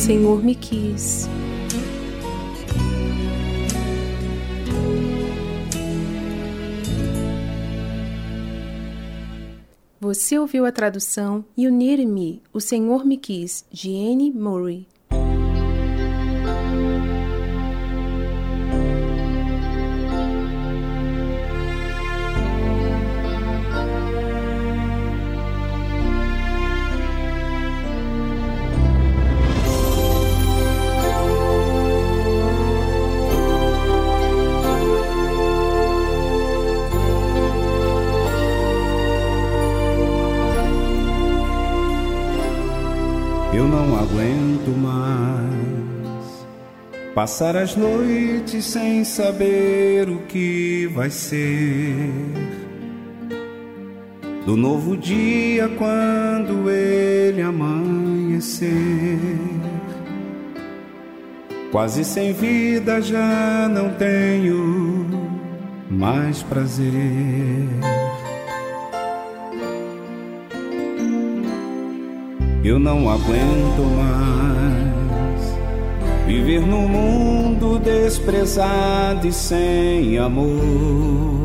Senhor 0.04 0.44
me 0.44 0.54
quis. 0.54 1.30
Você 9.98 10.38
ouviu 10.38 10.66
a 10.66 10.72
tradução 10.72 11.42
You 11.56 11.70
Need 11.70 12.04
Me, 12.04 12.42
O 12.52 12.60
Senhor 12.60 13.06
Me 13.06 13.16
Quis, 13.16 13.64
de 13.72 13.88
Anne 13.96 14.30
Murray. 14.30 14.86
Passar 47.14 47.56
as 47.56 47.76
noites 47.76 48.64
sem 48.64 49.04
saber 49.04 50.08
o 50.08 50.18
que 50.22 50.90
vai 50.92 51.10
ser 51.10 52.10
do 54.44 54.56
novo 54.56 54.96
dia 54.96 55.68
quando 55.78 56.68
ele 56.68 57.40
amanhecer. 57.40 58.70
Quase 61.70 62.04
sem 62.04 62.32
vida 62.32 63.00
já 63.00 63.68
não 63.68 63.90
tenho 63.94 65.08
mais 65.90 66.42
prazer. 66.42 66.92
Eu 72.62 72.78
não 72.78 73.10
aguento 73.10 73.82
mais 73.96 75.03
viver 76.26 76.60
num 76.60 76.88
mundo 76.88 77.78
desprezado 77.78 79.26
e 79.26 79.32
sem 79.32 80.18
amor. 80.18 81.44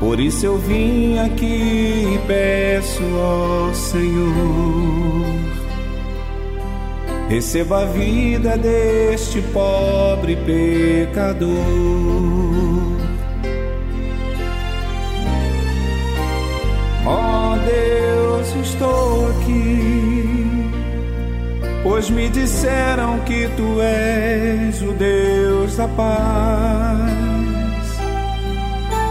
Por 0.00 0.20
isso 0.20 0.44
eu 0.44 0.58
vim 0.58 1.18
aqui 1.18 2.14
e 2.14 2.20
peço 2.26 3.02
ao 3.16 3.72
Senhor, 3.72 5.24
receba 7.28 7.82
a 7.82 7.84
vida 7.86 8.58
deste 8.58 9.40
pobre 9.40 10.36
pecador. 10.36 11.54
Ó 17.06 17.54
oh 17.54 17.58
Deus, 17.58 18.66
estou 18.66 19.30
aqui, 19.30 19.93
pois 21.84 22.08
me 22.08 22.28
disseram 22.30 23.20
que 23.20 23.46
tu 23.56 23.80
és 23.80 24.80
o 24.80 24.92
Deus 24.94 25.76
da 25.76 25.86
paz. 25.86 27.12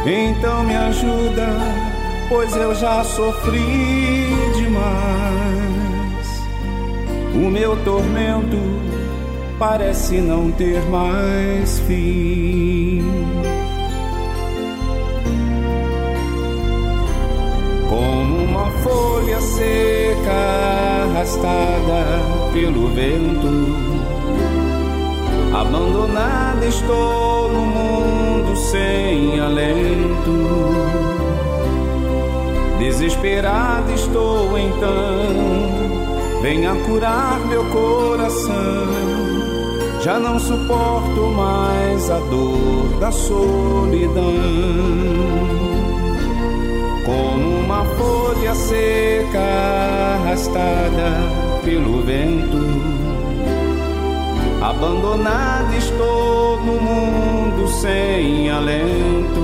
Então 0.05 0.63
me 0.63 0.75
ajuda, 0.75 1.47
pois 2.27 2.53
eu 2.55 2.73
já 2.75 3.03
sofri 3.03 4.27
demais. 4.55 6.03
O 7.35 7.49
meu 7.49 7.77
tormento 7.83 8.57
parece 9.59 10.19
não 10.19 10.51
ter 10.51 10.81
mais 10.89 11.79
fim. 11.81 13.01
Folha 18.83 19.39
seca 19.39 21.07
arrastada 21.09 22.19
pelo 22.51 22.89
vento, 22.89 23.47
abandonada 25.57 26.65
estou 26.65 27.51
no 27.51 27.61
mundo 27.61 28.55
sem 28.55 29.39
alento. 29.39 30.33
Desesperado 32.77 33.91
estou 33.93 34.59
então, 34.59 36.41
venha 36.41 36.75
curar 36.85 37.39
meu 37.47 37.63
coração. 37.69 38.53
Já 40.01 40.19
não 40.19 40.37
suporto 40.37 41.21
mais 41.33 42.09
a 42.09 42.19
dor 42.19 42.99
da 42.99 43.09
solidão. 43.09 44.23
Como 47.13 47.59
uma 47.59 47.85
folha 47.85 48.55
seca 48.55 49.39
arrastada 50.15 51.11
pelo 51.63 52.01
vento, 52.01 52.57
abandonada 54.59 55.75
estou 55.75 56.59
no 56.61 56.73
mundo 56.81 57.67
sem 57.67 58.49
alento. 58.49 59.43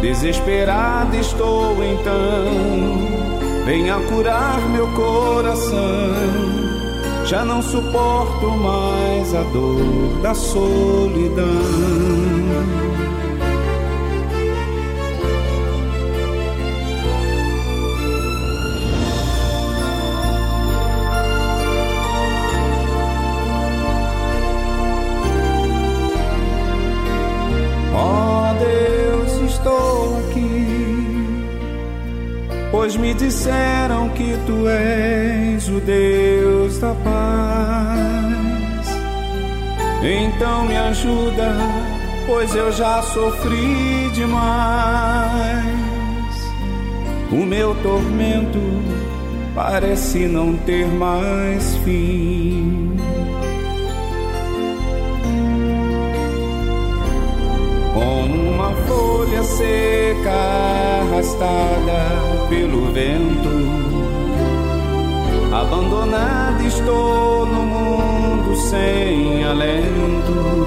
Desesperado 0.00 1.16
estou 1.16 1.74
então, 1.82 3.64
venha 3.64 3.98
curar 4.08 4.60
meu 4.68 4.86
coração. 4.92 6.14
Já 7.24 7.44
não 7.44 7.60
suporto 7.60 8.48
mais 8.50 9.34
a 9.34 9.42
dor 9.42 10.20
da 10.22 10.34
solidão. 10.34 11.46
Pois 32.86 32.96
me 32.98 33.12
disseram 33.14 34.08
que 34.10 34.38
tu 34.46 34.68
és 34.68 35.68
o 35.68 35.80
Deus 35.80 36.78
da 36.78 36.94
paz. 36.94 38.86
Então 40.04 40.64
me 40.66 40.76
ajuda, 40.76 41.52
pois 42.28 42.54
eu 42.54 42.70
já 42.70 43.02
sofri 43.02 44.08
demais. 44.14 45.66
O 47.32 47.44
meu 47.44 47.74
tormento 47.82 48.60
parece 49.52 50.28
não 50.28 50.56
ter 50.56 50.86
mais 50.86 51.74
fim. 51.78 52.94
Uma 58.56 58.72
folha 58.86 59.42
seca 59.42 60.32
arrastada 61.02 62.48
pelo 62.48 62.90
vento. 62.90 63.50
Abandonado 65.52 66.62
estou 66.66 67.44
no 67.44 67.62
mundo 67.62 68.56
sem 68.56 69.44
alento. 69.44 70.66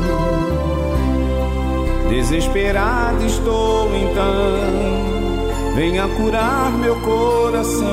Desesperado 2.09 3.25
estou 3.25 3.89
então, 3.95 5.73
venha 5.75 6.07
curar 6.09 6.71
meu 6.73 6.95
coração. 6.97 7.89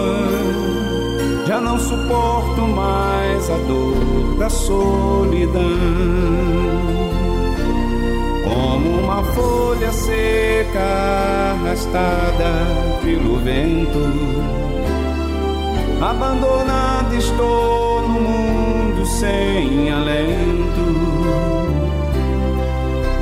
Já 1.47 1.59
não 1.59 1.79
suporto 1.79 2.61
mais 2.63 3.51
a 3.51 3.57
dor 3.67 4.37
da 4.39 4.51
solidão 4.51 6.27
uma 9.17 9.25
folha 9.33 9.91
seca 9.93 11.55
arrastada 11.55 12.53
pelo 13.03 13.39
vento. 13.39 13.99
Abandonado 16.03 17.15
estou 17.15 18.03
no 18.03 18.21
mundo 18.21 19.07
sem 19.07 19.91
alento. 19.91 20.77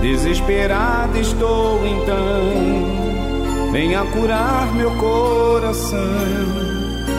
Desesperado 0.02 1.16
estou 1.16 1.86
então, 1.86 3.70
venha 3.70 4.04
curar 4.06 4.74
meu 4.74 4.90
coração. 4.96 5.98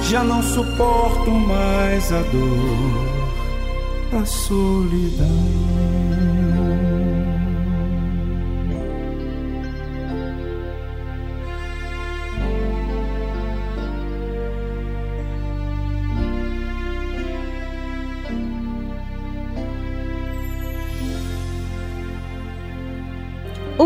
Já 0.01 0.21
não 0.21 0.43
suporto 0.43 1.32
mais 1.32 2.11
a 2.11 2.21
dor, 2.23 4.21
a 4.21 4.26
solidão. 4.26 5.85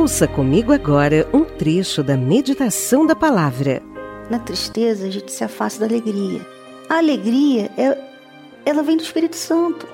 Ouça 0.10 0.28
comigo 0.28 0.74
agora 0.74 1.30
um 1.32 1.44
trecho 1.44 2.02
da 2.02 2.18
meditação 2.18 3.06
da 3.06 3.16
palavra. 3.16 3.80
Na 4.28 4.40
tristeza, 4.40 5.06
a 5.06 5.10
gente 5.12 5.32
se 5.32 5.44
afasta 5.44 5.82
da 5.82 5.86
alegria. 5.86 6.44
A 6.90 6.98
alegria, 6.98 7.70
é, 7.78 7.96
ela 8.66 8.82
vem 8.82 8.98
do 8.98 9.04
Espírito 9.04 9.36
Santo. 9.36 9.88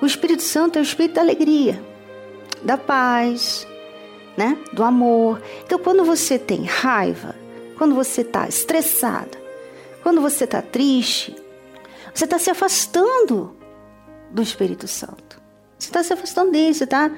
O 0.00 0.06
Espírito 0.06 0.44
Santo 0.44 0.78
é 0.78 0.80
o 0.80 0.84
Espírito 0.84 1.16
da 1.16 1.22
alegria, 1.22 1.82
da 2.62 2.78
paz, 2.78 3.66
né? 4.36 4.56
do 4.72 4.84
amor. 4.84 5.42
Então, 5.66 5.80
quando 5.80 6.04
você 6.04 6.38
tem 6.38 6.64
raiva, 6.64 7.34
quando 7.76 7.92
você 7.92 8.20
está 8.20 8.46
estressada, 8.46 9.36
quando 10.04 10.20
você 10.20 10.44
está 10.44 10.62
triste, 10.62 11.34
você 12.14 12.22
está 12.22 12.38
se 12.38 12.50
afastando 12.50 13.56
do 14.30 14.42
Espírito 14.42 14.86
Santo. 14.86 15.42
Você 15.76 15.88
está 15.88 16.04
se 16.04 16.12
afastando 16.12 16.52
dele, 16.52 16.72
você 16.72 16.84
está. 16.84 17.10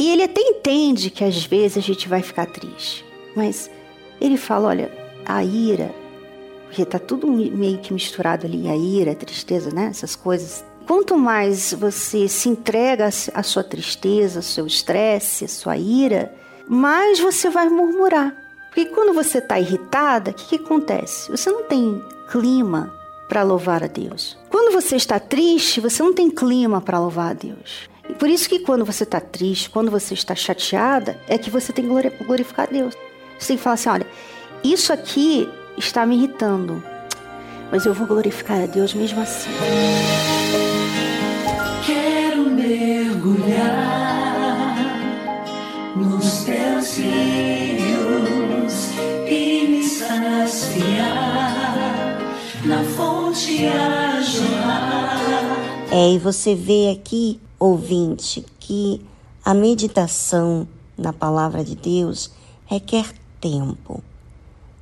E 0.00 0.08
ele 0.08 0.22
até 0.22 0.40
entende 0.40 1.10
que 1.10 1.22
às 1.22 1.44
vezes 1.44 1.76
a 1.76 1.82
gente 1.82 2.08
vai 2.08 2.22
ficar 2.22 2.46
triste, 2.46 3.04
mas 3.36 3.70
ele 4.18 4.38
fala: 4.38 4.68
olha, 4.68 4.90
a 5.26 5.44
ira, 5.44 5.94
porque 6.64 6.86
tá 6.86 6.98
tudo 6.98 7.26
meio 7.26 7.76
que 7.80 7.92
misturado 7.92 8.46
ali, 8.46 8.66
a 8.66 8.74
ira, 8.74 9.12
a 9.12 9.14
tristeza, 9.14 9.70
né? 9.70 9.88
Essas 9.90 10.16
coisas. 10.16 10.64
Quanto 10.86 11.18
mais 11.18 11.74
você 11.74 12.26
se 12.28 12.48
entrega 12.48 13.10
à 13.34 13.42
sua 13.42 13.62
tristeza, 13.62 14.38
ao 14.38 14.42
seu 14.42 14.66
estresse, 14.66 15.44
à 15.44 15.48
sua 15.48 15.76
ira, 15.76 16.34
mais 16.66 17.20
você 17.20 17.50
vai 17.50 17.68
murmurar. 17.68 18.34
Porque 18.68 18.86
quando 18.86 19.12
você 19.12 19.36
está 19.36 19.60
irritada, 19.60 20.30
o 20.30 20.34
que, 20.34 20.56
que 20.56 20.64
acontece? 20.64 21.30
Você 21.30 21.50
não 21.50 21.64
tem 21.64 22.02
clima 22.30 22.90
para 23.28 23.42
louvar 23.42 23.84
a 23.84 23.86
Deus. 23.86 24.38
Quando 24.48 24.72
você 24.72 24.96
está 24.96 25.20
triste, 25.20 25.78
você 25.78 26.02
não 26.02 26.14
tem 26.14 26.30
clima 26.30 26.80
para 26.80 26.98
louvar 26.98 27.32
a 27.32 27.34
Deus. 27.34 27.89
E 28.10 28.12
por 28.12 28.28
isso 28.28 28.48
que 28.48 28.58
quando 28.58 28.84
você 28.84 29.04
está 29.04 29.20
triste, 29.20 29.70
quando 29.70 29.88
você 29.88 30.14
está 30.14 30.34
chateada, 30.34 31.16
é 31.28 31.38
que 31.38 31.48
você 31.48 31.72
tem 31.72 31.84
que 31.84 32.24
glorificar 32.24 32.66
a 32.68 32.72
Deus. 32.72 32.92
Você 33.38 33.46
tem 33.48 33.56
que 33.56 33.62
falar 33.62 33.74
assim: 33.74 33.88
olha, 33.88 34.06
isso 34.64 34.92
aqui 34.92 35.48
está 35.78 36.04
me 36.04 36.16
irritando, 36.16 36.82
mas 37.70 37.86
eu 37.86 37.94
vou 37.94 38.08
glorificar 38.08 38.64
a 38.64 38.66
Deus 38.66 38.92
mesmo 38.94 39.20
assim. 39.20 39.50
Quero 41.86 42.50
mergulhar 42.50 43.70
nos 45.94 46.42
teus 46.42 46.96
rios 46.96 48.90
e 49.28 49.68
me 49.68 49.84
saciar 49.84 50.48
na 52.64 52.82
fonte. 52.96 54.09
É, 55.92 56.12
e 56.12 56.18
você 56.20 56.54
vê 56.54 56.88
aqui 56.90 57.40
ouvinte, 57.58 58.46
que 58.60 59.04
a 59.44 59.52
meditação 59.52 60.68
na 60.96 61.12
palavra 61.12 61.64
de 61.64 61.74
Deus 61.74 62.30
requer 62.64 63.12
tempo. 63.40 64.00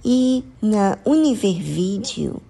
E 0.05 0.45
na 0.61 0.99
Univer 1.07 1.63
Vídeo, 1.63 2.43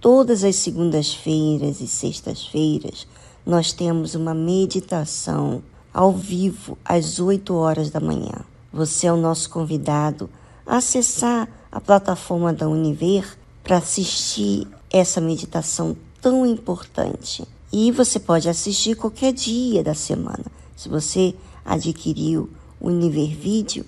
todas 0.00 0.44
as 0.44 0.56
segundas-feiras 0.56 1.82
e 1.82 1.86
sextas-feiras, 1.86 3.06
nós 3.44 3.74
temos 3.74 4.14
uma 4.14 4.32
meditação 4.32 5.62
ao 5.92 6.10
vivo 6.10 6.78
às 6.82 7.20
8 7.20 7.54
horas 7.54 7.90
da 7.90 8.00
manhã. 8.00 8.46
Você 8.72 9.06
é 9.06 9.12
o 9.12 9.16
nosso 9.18 9.50
convidado 9.50 10.30
a 10.66 10.78
acessar 10.78 11.46
a 11.70 11.80
plataforma 11.82 12.50
da 12.50 12.66
Univer 12.66 13.36
para 13.62 13.76
assistir 13.76 14.66
essa 14.90 15.20
meditação 15.20 15.94
tão 16.22 16.46
importante. 16.46 17.46
E 17.78 17.92
você 17.92 18.18
pode 18.18 18.48
assistir 18.48 18.96
qualquer 18.96 19.34
dia 19.34 19.84
da 19.84 19.92
semana. 19.92 20.46
Se 20.74 20.88
você 20.88 21.34
adquiriu 21.62 22.48
o 22.80 22.88
Univer 22.88 23.36
Vídeo, 23.36 23.84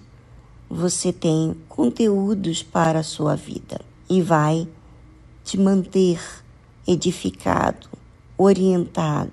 você 0.69 1.11
tem 1.11 1.57
conteúdos 1.71 2.63
para 2.63 2.99
a 2.99 3.03
sua 3.03 3.35
vida 3.35 3.81
e 4.07 4.21
vai 4.21 4.69
te 5.43 5.57
manter 5.57 6.21
edificado, 6.87 7.89
orientado, 8.37 9.33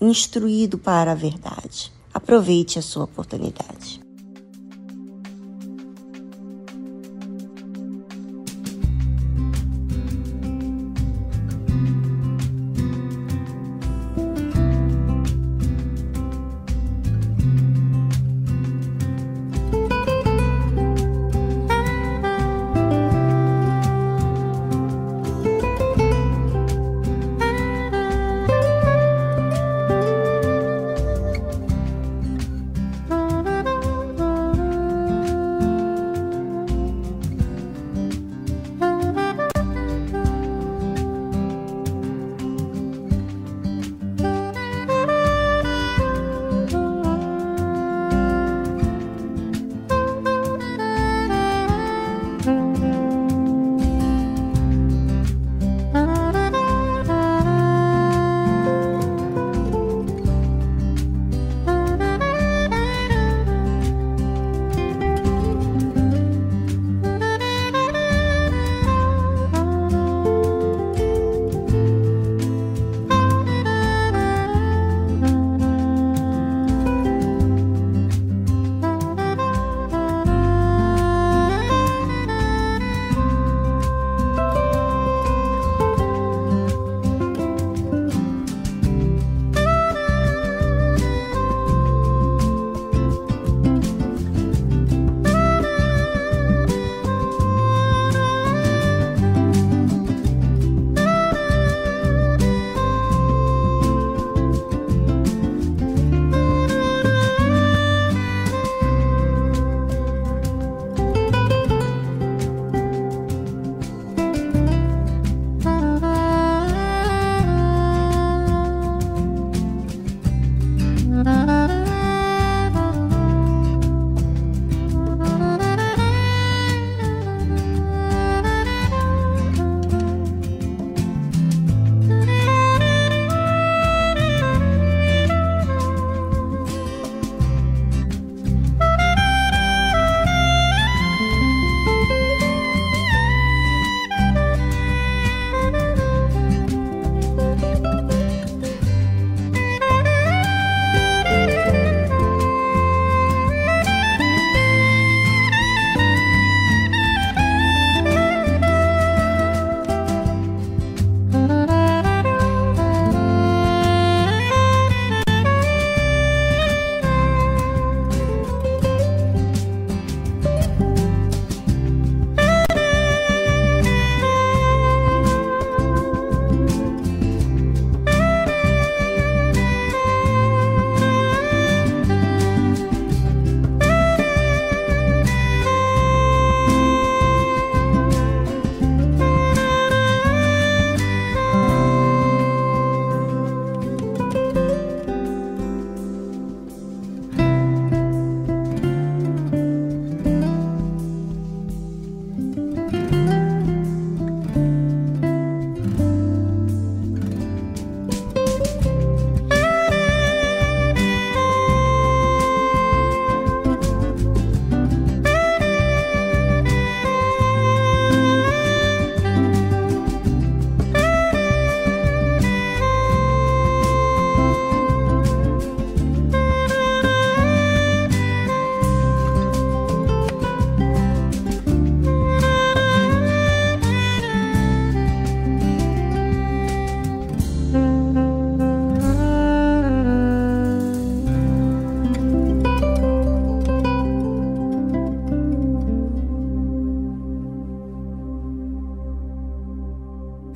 instruído 0.00 0.78
para 0.78 1.10
a 1.10 1.16
verdade. 1.16 1.92
Aproveite 2.14 2.78
a 2.78 2.82
sua 2.82 3.02
oportunidade. 3.02 4.07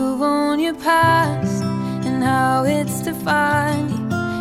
You've 0.00 0.22
owned 0.22 0.62
your 0.62 0.72
past 0.76 1.62
and 2.06 2.24
how 2.24 2.64
it's 2.64 3.02
defined 3.02 3.90
you. 3.90 3.98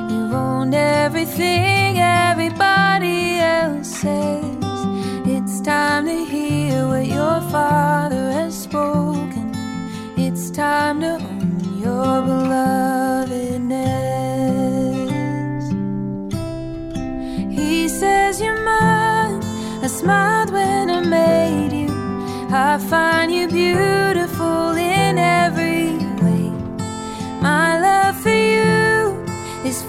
You've 0.09 0.33
owned 0.33 0.73
everything 0.73 1.97
everybody 1.99 3.39
else 3.39 3.89
says. 3.89 4.79
It's 5.25 5.59
time 5.59 6.05
to 6.05 6.23
hear 6.23 6.87
what 6.87 7.07
your 7.07 7.41
father 7.51 8.31
has 8.31 8.57
spoken. 8.57 9.51
It's 10.15 10.49
time 10.49 11.01
to 11.01 11.15
own 11.15 11.77
your 11.77 12.21
belovedness. 12.29 13.59
He 17.51 17.89
says 17.89 18.39
you're 18.39 18.63
mine. 18.63 19.43
I 19.83 19.87
smiled 19.87 20.51
when 20.53 20.89
I 20.89 21.01
made 21.01 21.73
you. 21.73 21.89
I 22.49 22.77
find 22.77 23.29
you 23.29 23.49
beautiful 23.49 24.18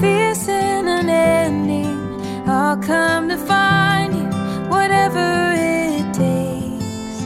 is 0.01 0.47
fierce 0.47 0.49
and 0.49 0.89
unending. 0.89 2.49
I'll 2.49 2.77
come 2.77 3.29
to 3.29 3.37
find 3.37 4.15
you, 4.15 4.27
whatever 4.69 5.53
it 5.57 6.15
takes, 6.15 7.23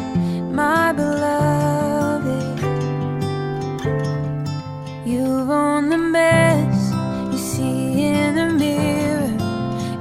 my 0.52 0.92
beloved. 0.92 2.60
You've 5.06 5.50
owned 5.50 5.92
the 5.92 5.98
mess 5.98 6.92
you 7.32 7.38
see 7.38 8.04
in 8.04 8.34
the 8.34 8.50
mirror. 8.52 9.32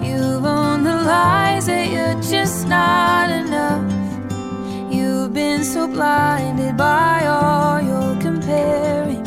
You've 0.01 0.45
owned 0.45 0.85
the 0.85 0.95
lies 0.95 1.65
that 1.67 1.89
you're 1.91 2.21
just 2.21 2.67
not 2.67 3.29
enough. 3.29 3.91
You've 4.91 5.33
been 5.33 5.63
so 5.63 5.87
blinded 5.87 6.77
by 6.77 7.25
all 7.25 7.81
your 7.81 8.19
comparing. 8.21 9.25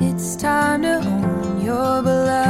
It's 0.00 0.36
time 0.36 0.82
to 0.82 1.15
your 1.66 2.00
belovedness. 2.08 2.46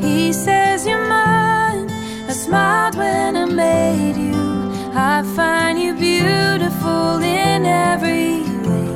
He 0.00 0.32
says 0.32 0.86
you're 0.86 1.08
mine. 1.08 1.90
I 2.30 2.32
smiled 2.32 2.94
when 2.96 3.36
I 3.36 3.46
made 3.46 4.16
you. 4.28 4.40
I 4.94 5.24
find 5.34 5.74
you 5.84 5.94
beautiful 5.94 7.16
in 7.44 7.60
every 7.66 8.42
way. 8.68 8.92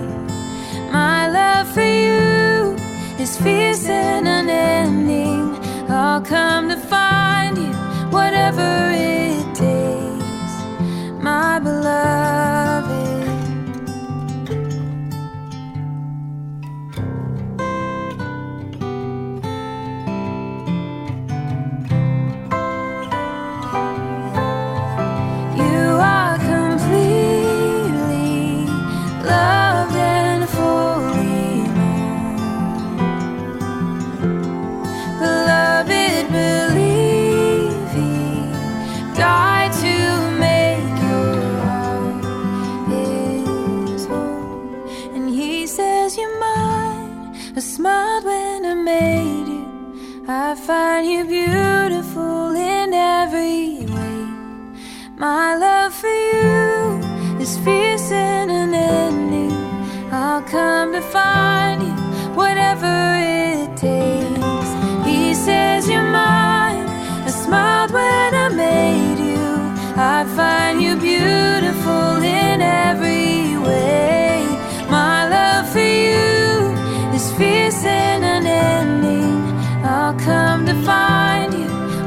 My 0.93 1.29
love 1.39 1.67
for 1.75 1.91
you 2.07 2.77
is 3.19 3.37
fierce 3.37 3.89
and 3.89 4.29
unending. 4.29 5.59
I'll 5.91 6.23
come 6.23 6.69
to 6.69 6.77
find 6.77 7.59
you, 7.59 7.75
whatever 8.17 8.71
it 8.93 9.45
takes, 9.65 10.55
my 11.29 11.59
beloved. 11.59 12.44
Find 50.67 51.07
you 51.07 51.25
beautiful 51.27 52.57
in 52.57 52.95
every 52.95 53.85
way. 53.95 54.21
My 55.15 55.55
love 55.57 55.93
for 55.93 56.07
you 56.09 57.01
is 57.39 57.59
fierce 57.59 58.11
and 58.11 58.51
unending. 58.51 59.53
I'll 60.11 60.41
come 60.41 60.93
to 60.93 61.03
find 61.03 61.83
you, 61.83 61.95
whatever 62.35 62.97
it 63.19 63.77
takes. 63.77 64.71
He 65.07 65.35
says 65.35 65.87
you're 65.87 66.03
mine. 66.03 66.87
I 67.27 67.31
smiled 67.31 67.91
when 67.91 68.34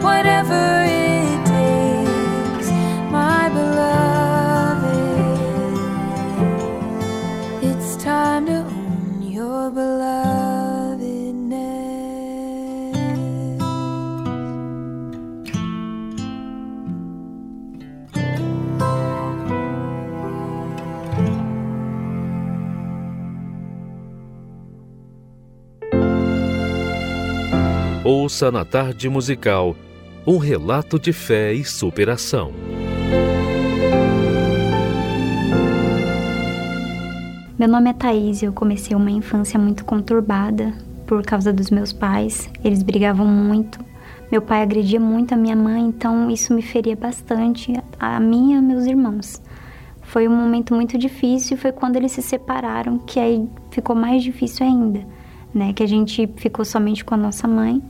whatever 0.07 0.77
time 8.07 8.45
to 8.45 8.59
own 8.59 9.21
your 9.21 9.69
belovedness. 9.69 10.07
Ouça 28.05 28.51
na 28.51 28.63
tarde 28.63 29.09
musical 29.09 29.75
um 30.29 30.37
relato 30.37 30.99
de 30.99 31.13
fé 31.13 31.53
e 31.53 31.63
superação. 31.63 32.51
Meu 37.57 37.69
nome 37.69 37.89
é 37.89 37.93
Thaís 37.93 38.41
e 38.41 38.45
eu 38.45 38.51
comecei 38.51 38.93
uma 38.93 39.09
infância 39.09 39.57
muito 39.57 39.85
conturbada 39.85 40.73
por 41.05 41.23
causa 41.23 41.53
dos 41.53 41.71
meus 41.71 41.93
pais. 41.93 42.49
Eles 42.61 42.83
brigavam 42.83 43.25
muito. 43.25 43.79
Meu 44.29 44.41
pai 44.41 44.63
agredia 44.63 44.99
muito 44.99 45.33
a 45.33 45.37
minha 45.37 45.55
mãe, 45.55 45.81
então 45.81 46.29
isso 46.29 46.53
me 46.53 46.61
feria 46.61 46.97
bastante, 46.97 47.73
a 47.97 48.19
mim 48.19 48.51
e 48.51 48.57
a 48.57 48.61
meus 48.61 48.85
irmãos. 48.85 49.41
Foi 50.01 50.27
um 50.27 50.35
momento 50.35 50.75
muito 50.75 50.97
difícil, 50.97 51.55
foi 51.55 51.71
quando 51.71 51.95
eles 51.95 52.11
se 52.11 52.21
separaram 52.21 52.99
que 52.99 53.17
aí 53.17 53.47
ficou 53.71 53.95
mais 53.95 54.21
difícil 54.21 54.65
ainda, 54.65 55.07
né? 55.53 55.71
Que 55.71 55.83
a 55.83 55.87
gente 55.87 56.29
ficou 56.35 56.65
somente 56.65 57.05
com 57.05 57.13
a 57.13 57.17
nossa 57.17 57.47
mãe. 57.47 57.81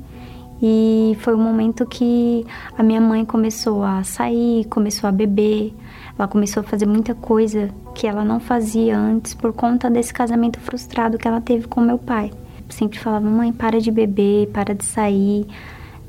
E 0.61 1.15
foi 1.21 1.35
um 1.35 1.41
momento 1.41 1.85
que 1.85 2.45
a 2.77 2.81
minha 2.81 2.99
mãe 2.99 3.23
começou 3.23 3.83
a 3.83 4.03
sair, 4.03 4.65
começou 4.65 5.07
a 5.07 5.11
beber, 5.11 5.73
ela 6.17 6.27
começou 6.27 6.61
a 6.61 6.63
fazer 6.63 6.87
muita 6.87 7.13
coisa 7.13 7.69
que 7.93 8.07
ela 8.07 8.25
não 8.25 8.39
fazia 8.39 8.97
antes 8.97 9.35
por 9.35 9.53
conta 9.53 9.89
desse 9.89 10.13
casamento 10.13 10.59
frustrado 10.59 11.17
que 11.17 11.27
ela 11.27 11.39
teve 11.39 11.67
com 11.67 11.79
meu 11.79 11.99
pai. 11.99 12.31
Sempre 12.69 12.97
falava: 12.99 13.29
"Mãe, 13.29 13.53
para 13.53 13.79
de 13.79 13.91
beber, 13.91 14.47
para 14.47 14.73
de 14.73 14.83
sair". 14.83 15.45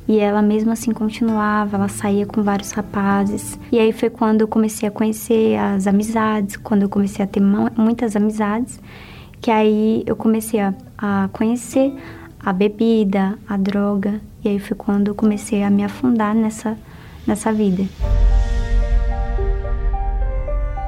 E 0.08 0.18
ela 0.18 0.40
mesmo 0.40 0.72
assim 0.72 0.90
continuava, 0.90 1.76
ela 1.76 1.88
saía 1.88 2.24
com 2.24 2.42
vários 2.42 2.72
rapazes. 2.72 3.58
E 3.70 3.78
aí 3.78 3.92
foi 3.92 4.08
quando 4.08 4.40
eu 4.40 4.48
comecei 4.48 4.88
a 4.88 4.90
conhecer 4.90 5.56
as 5.56 5.86
amizades, 5.86 6.56
quando 6.56 6.82
eu 6.82 6.88
comecei 6.88 7.22
a 7.22 7.28
ter 7.28 7.42
muitas 7.76 8.16
amizades, 8.16 8.80
que 9.38 9.50
aí 9.50 10.02
eu 10.06 10.16
comecei 10.16 10.60
a, 10.60 10.72
a 10.96 11.28
conhecer 11.30 11.94
a 12.48 12.52
bebida, 12.54 13.38
a 13.46 13.58
droga. 13.58 14.22
E 14.42 14.48
aí 14.48 14.58
foi 14.58 14.74
quando 14.74 15.08
eu 15.08 15.14
comecei 15.14 15.62
a 15.62 15.68
me 15.68 15.84
afundar 15.84 16.34
nessa, 16.34 16.78
nessa 17.26 17.52
vida. 17.52 17.84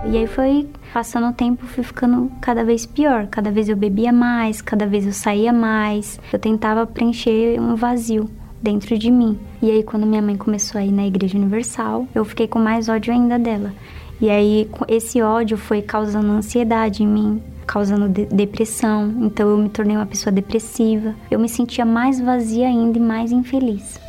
E 0.06 0.16
aí 0.16 0.26
foi 0.26 0.66
passando 0.90 1.28
o 1.28 1.34
tempo, 1.34 1.66
fui 1.66 1.84
ficando 1.84 2.32
cada 2.40 2.64
vez 2.64 2.86
pior. 2.86 3.26
Cada 3.26 3.50
vez 3.50 3.68
eu 3.68 3.76
bebia 3.76 4.10
mais, 4.10 4.62
cada 4.62 4.86
vez 4.86 5.04
eu 5.04 5.12
saía 5.12 5.52
mais. 5.52 6.18
Eu 6.32 6.38
tentava 6.38 6.86
preencher 6.86 7.60
um 7.60 7.76
vazio 7.76 8.30
dentro 8.62 8.96
de 8.96 9.10
mim. 9.10 9.38
E 9.60 9.70
aí 9.70 9.82
quando 9.82 10.06
minha 10.06 10.22
mãe 10.22 10.38
começou 10.38 10.80
a 10.80 10.84
ir 10.84 10.90
na 10.90 11.06
Igreja 11.06 11.36
Universal, 11.36 12.06
eu 12.14 12.24
fiquei 12.24 12.48
com 12.48 12.58
mais 12.58 12.88
ódio 12.88 13.12
ainda 13.12 13.38
dela. 13.38 13.70
E 14.18 14.30
aí 14.30 14.66
esse 14.88 15.20
ódio 15.20 15.58
foi 15.58 15.82
causando 15.82 16.32
ansiedade 16.32 17.02
em 17.02 17.06
mim, 17.06 17.42
causando 17.70 18.08
de 18.08 18.26
depressão. 18.26 19.14
Então 19.20 19.48
eu 19.48 19.56
me 19.56 19.68
tornei 19.68 19.96
uma 19.96 20.04
pessoa 20.04 20.32
depressiva. 20.32 21.14
Eu 21.30 21.38
me 21.38 21.48
sentia 21.48 21.84
mais 21.84 22.20
vazia 22.20 22.66
ainda 22.66 22.98
e 22.98 23.00
mais 23.00 23.30
infeliz. 23.30 24.00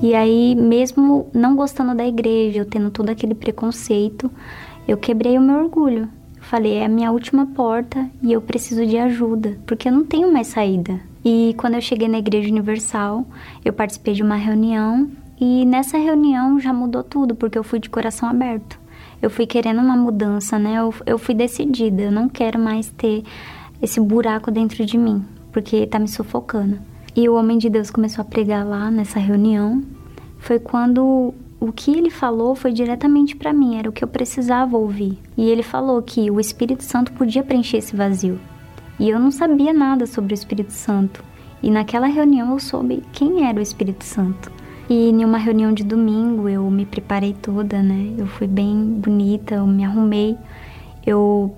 E 0.00 0.14
aí, 0.14 0.54
mesmo 0.54 1.28
não 1.34 1.56
gostando 1.56 1.96
da 1.96 2.06
igreja, 2.06 2.60
eu 2.60 2.64
tendo 2.64 2.92
todo 2.92 3.10
aquele 3.10 3.34
preconceito, 3.34 4.30
eu 4.86 4.96
quebrei 4.96 5.36
o 5.36 5.42
meu 5.42 5.56
orgulho. 5.56 6.08
Falei, 6.40 6.74
é 6.74 6.84
a 6.84 6.88
minha 6.88 7.10
última 7.10 7.46
porta 7.46 8.08
e 8.22 8.32
eu 8.32 8.40
preciso 8.40 8.86
de 8.86 8.96
ajuda, 8.96 9.58
porque 9.66 9.88
eu 9.88 9.92
não 9.92 10.04
tenho 10.04 10.32
mais 10.32 10.46
saída. 10.46 11.00
E 11.24 11.56
quando 11.58 11.74
eu 11.74 11.80
cheguei 11.80 12.06
na 12.06 12.20
Igreja 12.20 12.48
Universal, 12.48 13.26
eu 13.64 13.72
participei 13.72 14.14
de 14.14 14.22
uma 14.22 14.36
reunião 14.36 15.10
e 15.40 15.66
nessa 15.66 15.98
reunião 15.98 16.60
já 16.60 16.72
mudou 16.72 17.02
tudo, 17.02 17.34
porque 17.34 17.58
eu 17.58 17.64
fui 17.64 17.80
de 17.80 17.90
coração 17.90 18.28
aberto. 18.28 18.78
Eu 19.20 19.30
fui 19.30 19.46
querendo 19.46 19.80
uma 19.80 19.96
mudança, 19.96 20.58
né? 20.58 20.78
Eu, 20.78 20.94
eu 21.04 21.18
fui 21.18 21.34
decidida, 21.34 22.02
eu 22.02 22.12
não 22.12 22.28
quero 22.28 22.58
mais 22.58 22.90
ter 22.90 23.24
esse 23.82 24.00
buraco 24.00 24.50
dentro 24.50 24.84
de 24.84 24.96
mim, 24.96 25.24
porque 25.52 25.86
tá 25.86 25.98
me 25.98 26.08
sufocando. 26.08 26.78
E 27.16 27.28
o 27.28 27.34
homem 27.34 27.58
de 27.58 27.68
Deus 27.68 27.90
começou 27.90 28.22
a 28.22 28.24
pregar 28.24 28.64
lá 28.64 28.90
nessa 28.90 29.18
reunião. 29.18 29.82
Foi 30.38 30.58
quando 30.58 31.34
o 31.60 31.72
que 31.72 31.90
ele 31.90 32.10
falou 32.10 32.54
foi 32.54 32.72
diretamente 32.72 33.34
para 33.34 33.52
mim, 33.52 33.76
era 33.76 33.88
o 33.88 33.92
que 33.92 34.04
eu 34.04 34.08
precisava 34.08 34.76
ouvir. 34.76 35.18
E 35.36 35.48
ele 35.50 35.64
falou 35.64 36.00
que 36.00 36.30
o 36.30 36.38
Espírito 36.38 36.84
Santo 36.84 37.12
podia 37.12 37.42
preencher 37.42 37.78
esse 37.78 37.96
vazio. 37.96 38.38
E 39.00 39.08
eu 39.08 39.18
não 39.18 39.32
sabia 39.32 39.72
nada 39.72 40.06
sobre 40.06 40.32
o 40.32 40.34
Espírito 40.34 40.72
Santo. 40.72 41.24
E 41.60 41.70
naquela 41.70 42.06
reunião 42.06 42.52
eu 42.52 42.60
soube 42.60 43.02
quem 43.12 43.44
era 43.48 43.58
o 43.58 43.62
Espírito 43.62 44.04
Santo. 44.04 44.52
E 44.88 45.10
em 45.10 45.24
uma 45.24 45.36
reunião 45.36 45.72
de 45.72 45.84
domingo 45.84 46.48
eu 46.48 46.68
me 46.70 46.86
preparei 46.86 47.34
toda, 47.34 47.82
né? 47.82 48.14
Eu 48.16 48.26
fui 48.26 48.46
bem 48.46 48.74
bonita, 48.76 49.56
eu 49.56 49.66
me 49.66 49.84
arrumei. 49.84 50.36
Eu 51.06 51.54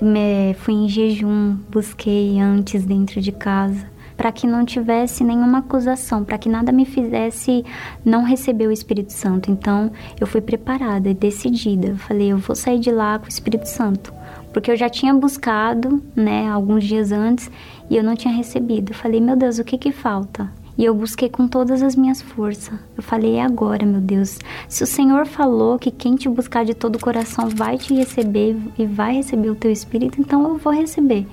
me, 0.00 0.54
fui 0.54 0.74
em 0.74 0.88
jejum, 0.88 1.56
busquei 1.68 2.38
antes 2.38 2.84
dentro 2.84 3.20
de 3.20 3.32
casa 3.32 3.94
para 4.16 4.30
que 4.30 4.46
não 4.46 4.64
tivesse 4.64 5.24
nenhuma 5.24 5.58
acusação, 5.58 6.24
para 6.24 6.38
que 6.38 6.48
nada 6.48 6.70
me 6.70 6.84
fizesse 6.84 7.64
não 8.04 8.24
receber 8.24 8.66
o 8.66 8.72
Espírito 8.72 9.12
Santo. 9.12 9.50
Então, 9.50 9.90
eu 10.20 10.26
fui 10.26 10.40
preparada 10.40 11.10
e 11.10 11.14
decidida. 11.14 11.88
Eu 11.88 11.96
falei, 11.96 12.32
eu 12.32 12.38
vou 12.38 12.54
sair 12.54 12.78
de 12.78 12.90
lá 12.90 13.18
com 13.18 13.26
o 13.26 13.28
Espírito 13.28 13.66
Santo, 13.66 14.12
porque 14.52 14.70
eu 14.70 14.76
já 14.76 14.88
tinha 14.88 15.12
buscado, 15.12 16.02
né, 16.14 16.48
alguns 16.48 16.84
dias 16.84 17.10
antes 17.10 17.50
e 17.90 17.96
eu 17.96 18.04
não 18.04 18.14
tinha 18.14 18.32
recebido. 18.32 18.92
Eu 18.92 18.96
falei, 18.96 19.20
meu 19.20 19.36
Deus, 19.36 19.58
o 19.58 19.64
que 19.64 19.76
que 19.76 19.90
falta? 19.90 20.48
E 20.76 20.84
eu 20.84 20.94
busquei 20.94 21.28
com 21.28 21.46
todas 21.46 21.82
as 21.82 21.94
minhas 21.94 22.20
forças. 22.20 22.78
Eu 22.96 23.02
falei, 23.02 23.36
é 23.36 23.42
agora, 23.42 23.86
meu 23.86 24.00
Deus. 24.00 24.38
Se 24.68 24.82
o 24.82 24.86
Senhor 24.86 25.24
falou 25.24 25.78
que 25.78 25.90
quem 25.90 26.16
te 26.16 26.28
buscar 26.28 26.64
de 26.64 26.74
todo 26.74 26.96
o 26.96 27.00
coração 27.00 27.48
vai 27.48 27.78
te 27.78 27.94
receber 27.94 28.56
e 28.76 28.84
vai 28.84 29.14
receber 29.14 29.50
o 29.50 29.54
teu 29.54 29.70
espírito, 29.70 30.20
então 30.20 30.42
eu 30.48 30.56
vou 30.56 30.72
receber. 30.72 31.26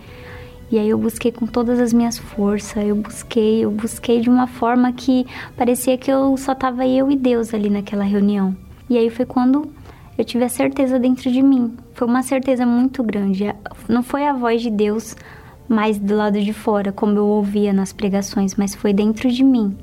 E 0.71 0.77
aí 0.79 0.87
eu 0.87 0.97
busquei 0.97 1.31
com 1.31 1.45
todas 1.45 1.79
as 1.79 1.91
minhas 1.91 2.17
forças, 2.17 2.85
eu 2.85 2.95
busquei, 2.95 3.65
eu 3.65 3.71
busquei 3.71 4.21
de 4.21 4.29
uma 4.29 4.47
forma 4.47 4.93
que 4.93 5.25
parecia 5.57 5.97
que 5.97 6.09
eu 6.09 6.37
só 6.37 6.55
tava 6.55 6.87
eu 6.87 7.11
e 7.11 7.15
Deus 7.15 7.53
ali 7.53 7.69
naquela 7.69 8.03
reunião. 8.03 8.55
E 8.89 8.97
aí 8.97 9.09
foi 9.09 9.25
quando 9.25 9.69
eu 10.17 10.23
tive 10.23 10.43
a 10.43 10.49
certeza 10.49 10.99
dentro 10.99 11.31
de 11.31 11.41
mim. 11.41 11.75
Foi 11.93 12.07
uma 12.07 12.21
certeza 12.21 12.65
muito 12.65 13.03
grande. 13.03 13.53
Não 13.89 14.03
foi 14.03 14.25
a 14.25 14.33
voz 14.33 14.61
de 14.61 14.69
Deus 14.69 15.15
mais 15.73 15.97
do 15.97 16.15
lado 16.15 16.39
de 16.39 16.53
fora, 16.53 16.91
como 16.91 17.17
eu 17.17 17.25
ouvia 17.25 17.71
nas 17.71 17.93
pregações, 17.93 18.55
mas 18.55 18.75
foi 18.75 18.93
dentro 18.93 19.31
de 19.31 19.43
mim. 19.43 19.77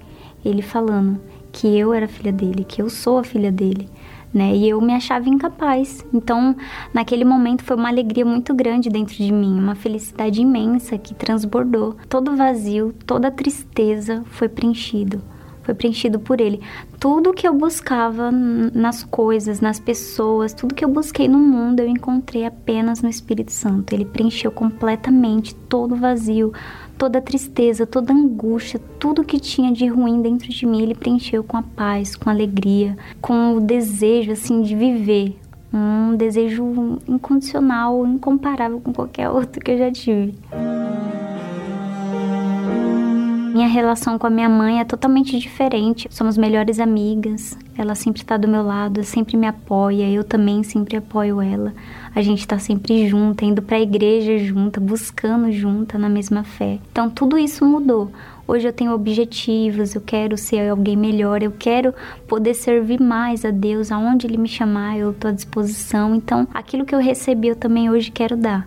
Ele 0.44 0.62
falando 0.62 1.20
que 1.50 1.66
eu 1.66 1.92
era 1.92 2.06
filha 2.06 2.32
dele, 2.32 2.64
que 2.64 2.80
eu 2.82 2.88
sou 2.88 3.18
a 3.18 3.24
filha 3.24 3.50
dele 3.50 3.88
né? 4.32 4.54
E 4.54 4.68
eu 4.68 4.80
me 4.80 4.92
achava 4.92 5.28
incapaz. 5.28 6.04
Então, 6.12 6.54
naquele 6.92 7.24
momento 7.24 7.64
foi 7.64 7.76
uma 7.76 7.88
alegria 7.88 8.24
muito 8.24 8.54
grande 8.54 8.88
dentro 8.88 9.16
de 9.16 9.32
mim, 9.32 9.58
uma 9.58 9.74
felicidade 9.74 10.40
imensa 10.40 10.98
que 10.98 11.14
transbordou. 11.14 11.96
Todo 12.08 12.36
vazio, 12.36 12.94
toda 13.06 13.30
tristeza 13.30 14.22
foi 14.30 14.48
preenchido. 14.48 15.22
Foi 15.68 15.74
preenchido 15.74 16.18
por 16.18 16.40
ele. 16.40 16.62
Tudo 16.98 17.34
que 17.34 17.46
eu 17.46 17.52
buscava 17.52 18.30
nas 18.30 19.04
coisas, 19.04 19.60
nas 19.60 19.78
pessoas, 19.78 20.54
tudo 20.54 20.74
que 20.74 20.82
eu 20.82 20.88
busquei 20.88 21.28
no 21.28 21.38
mundo, 21.38 21.80
eu 21.80 21.86
encontrei 21.86 22.46
apenas 22.46 23.02
no 23.02 23.08
Espírito 23.10 23.52
Santo. 23.52 23.92
Ele 23.92 24.06
preencheu 24.06 24.50
completamente 24.50 25.54
todo 25.54 25.92
o 25.92 25.98
vazio, 25.98 26.54
toda 26.96 27.18
a 27.18 27.20
tristeza, 27.20 27.84
toda 27.84 28.14
a 28.14 28.16
angústia, 28.16 28.80
tudo 28.98 29.22
que 29.22 29.38
tinha 29.38 29.70
de 29.70 29.86
ruim 29.86 30.22
dentro 30.22 30.48
de 30.48 30.64
mim, 30.64 30.80
ele 30.80 30.94
preencheu 30.94 31.44
com 31.44 31.58
a 31.58 31.62
paz, 31.62 32.16
com 32.16 32.30
a 32.30 32.32
alegria, 32.32 32.96
com 33.20 33.54
o 33.54 33.60
desejo 33.60 34.32
assim 34.32 34.62
de 34.62 34.74
viver, 34.74 35.38
um 35.70 36.16
desejo 36.16 36.98
incondicional, 37.06 38.06
incomparável 38.06 38.80
com 38.80 38.94
qualquer 38.94 39.28
outro 39.28 39.60
que 39.60 39.70
eu 39.72 39.76
já 39.76 39.92
tive. 39.92 40.34
Minha 43.52 43.66
relação 43.66 44.18
com 44.18 44.26
a 44.26 44.30
minha 44.30 44.48
mãe 44.48 44.80
é 44.80 44.84
totalmente 44.84 45.38
diferente. 45.38 46.06
Somos 46.10 46.36
melhores 46.36 46.78
amigas. 46.78 47.56
Ela 47.76 47.94
sempre 47.94 48.22
está 48.22 48.36
do 48.36 48.46
meu 48.46 48.62
lado, 48.62 49.02
sempre 49.02 49.36
me 49.36 49.46
apoia. 49.46 50.08
Eu 50.10 50.22
também 50.22 50.62
sempre 50.62 50.96
apoio 50.96 51.40
ela. 51.40 51.72
A 52.14 52.20
gente 52.20 52.40
está 52.40 52.58
sempre 52.58 53.08
junta, 53.08 53.44
indo 53.44 53.62
para 53.62 53.76
a 53.76 53.80
igreja 53.80 54.38
junta, 54.38 54.80
buscando 54.80 55.50
junta 55.50 55.98
na 55.98 56.08
mesma 56.08 56.44
fé. 56.44 56.78
Então 56.90 57.08
tudo 57.08 57.38
isso 57.38 57.64
mudou. 57.64 58.10
Hoje 58.46 58.66
eu 58.66 58.72
tenho 58.72 58.92
objetivos, 58.92 59.94
eu 59.94 60.00
quero 60.00 60.36
ser 60.38 60.70
alguém 60.70 60.96
melhor, 60.96 61.42
eu 61.42 61.52
quero 61.52 61.92
poder 62.26 62.54
servir 62.54 62.98
mais 62.98 63.44
a 63.44 63.50
Deus, 63.50 63.92
aonde 63.92 64.26
Ele 64.26 64.38
me 64.38 64.48
chamar, 64.48 64.96
eu 64.96 65.10
estou 65.10 65.30
à 65.30 65.34
disposição. 65.34 66.14
Então, 66.14 66.48
aquilo 66.54 66.86
que 66.86 66.94
eu 66.94 66.98
recebi, 66.98 67.48
eu 67.48 67.56
também 67.56 67.90
hoje 67.90 68.10
quero 68.10 68.38
dar 68.38 68.66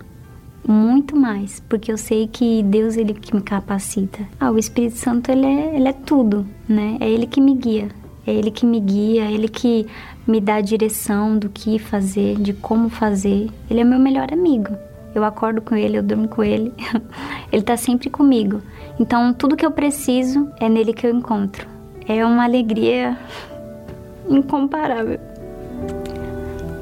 muito 0.68 1.16
mais, 1.16 1.60
porque 1.68 1.92
eu 1.92 1.98
sei 1.98 2.28
que 2.28 2.62
Deus 2.64 2.96
ele 2.96 3.14
que 3.14 3.36
me 3.36 3.42
capacita. 3.42 4.20
Ah, 4.40 4.52
o 4.52 4.58
Espírito 4.58 4.98
Santo 4.98 5.32
ele 5.32 5.46
é, 5.46 5.76
ele 5.76 5.88
é 5.88 5.94
tudo, 5.94 6.46
né? 6.68 6.98
É 7.00 7.10
ele 7.10 7.26
que 7.26 7.42
me 7.42 7.56
guia, 7.56 7.90
é 8.26 8.34
ele 8.34 8.52
que 8.52 8.66
me 8.66 8.80
guia, 8.80 9.26
é 9.26 9.32
ele 9.32 9.48
que 9.48 9.88
me 10.28 10.40
dá 10.40 10.56
a 10.56 10.62
direção 10.62 11.38
do 11.38 11.50
que 11.50 11.80
fazer, 11.80 12.36
de 12.36 12.54
como 12.54 12.90
fazer. 12.90 13.50
Ele 13.70 13.82
é 13.82 13.84
meu 13.84 14.00
melhor 14.00 14.32
amigo. 14.32 14.76
Eu 15.14 15.24
acordo 15.24 15.62
com 15.62 15.76
ele, 15.76 15.98
eu 15.98 16.04
durmo 16.04 16.28
com 16.28 16.44
ele. 16.44 16.74
ele 17.52 17.64
tá 17.64 17.76
sempre 17.76 18.10
comigo. 18.10 18.62
Então, 19.00 19.34
tudo 19.34 19.58
que 19.58 19.66
eu 19.66 19.72
preciso 19.72 20.50
é 20.60 20.70
nele 20.70 20.94
que 20.94 21.06
eu 21.06 21.12
encontro. 21.12 21.68
É 22.08 22.26
uma 22.26 22.44
alegria 22.44 23.18
incomparável. 24.30 25.20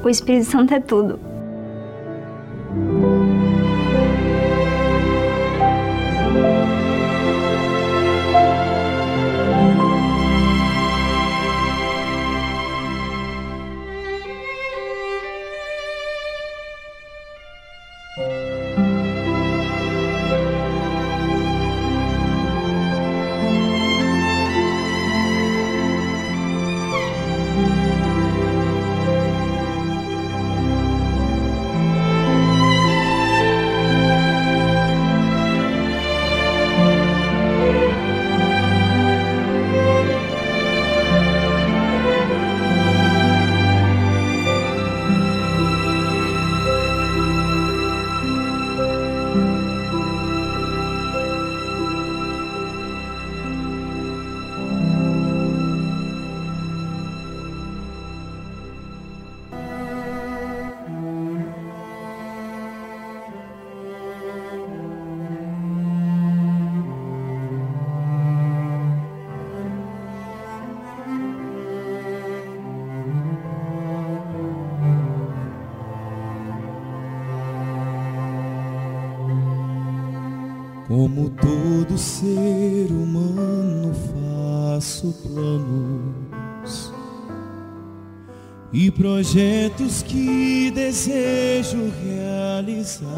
O 0.04 0.10
Espírito 0.10 0.46
Santo 0.46 0.74
é 0.74 0.80
tudo. 0.80 1.20
Ser 82.00 82.88
humano, 82.92 83.94
faço 83.94 85.14
planos 85.22 86.94
e 88.72 88.90
projetos 88.90 90.02
que 90.04 90.72
desejo 90.72 91.92
realizar. 92.02 93.10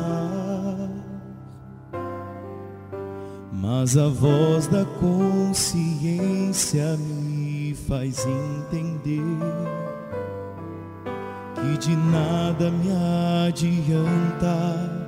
Mas 3.54 3.96
a 3.96 4.08
voz 4.08 4.66
da 4.68 4.84
consciência 5.00 6.98
me 6.98 7.76
faz 7.88 8.26
entender 8.26 9.22
que 11.56 11.78
de 11.78 11.96
nada 11.96 12.72
me 12.72 12.90
adianta 13.48 15.02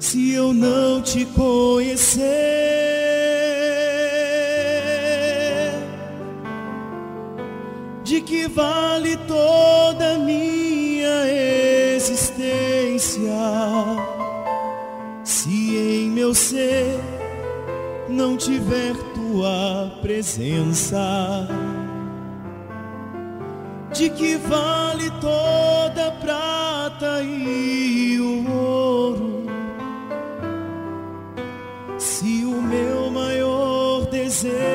se 0.00 0.32
eu 0.32 0.52
não 0.52 1.00
te 1.00 1.24
conhecer. 1.26 2.59
Vale 8.54 9.16
toda 9.28 10.18
minha 10.18 11.26
existência 11.94 13.20
se 15.24 15.76
em 15.76 16.10
meu 16.10 16.34
ser 16.34 16.98
não 18.08 18.36
tiver 18.36 18.94
tua 19.14 19.98
presença? 20.02 21.48
De 23.92 24.08
que 24.10 24.36
vale 24.36 25.10
toda 25.20 26.08
a 26.08 26.12
prata 26.12 27.22
e 27.22 28.18
o 28.20 28.50
ouro 28.52 29.46
se 31.98 32.44
o 32.44 32.62
meu 32.62 33.10
maior 33.10 34.06
desejo 34.06 34.69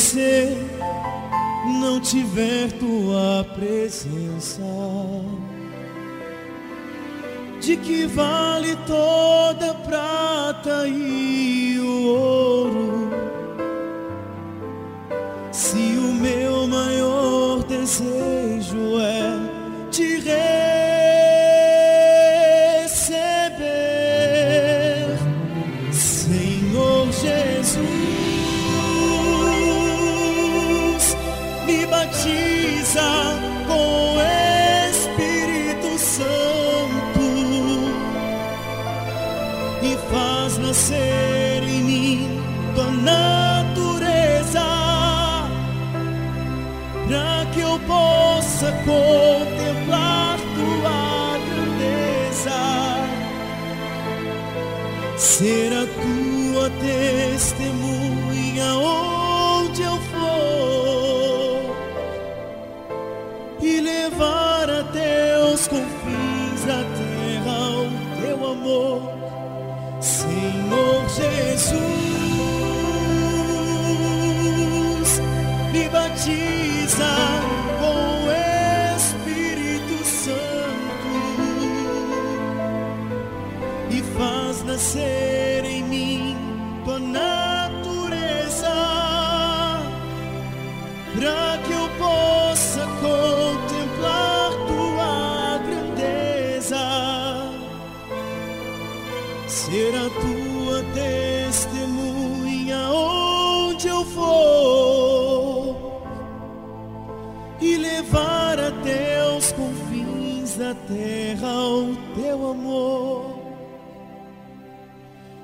se 0.00 0.56
não 1.78 2.00
tiver 2.00 2.72
tua 2.72 3.44
presença? 3.54 4.62
De 7.60 7.76
que 7.76 8.06
vale 8.06 8.74
toda 8.86 9.74
prata 9.74 10.88
e 10.88 11.78
o 11.78 12.06
ouro 12.06 13.10
se 15.52 15.76
o 15.98 16.14
meu 16.14 16.66
maior 16.66 17.62
desejo 17.64 18.29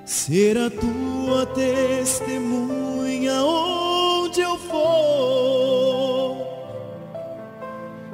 ser 0.06 0.56
a 0.56 0.70
tua 0.70 1.44
testemunha 1.46 3.42
onde 3.42 4.40
eu 4.40 4.56
for 4.56 6.36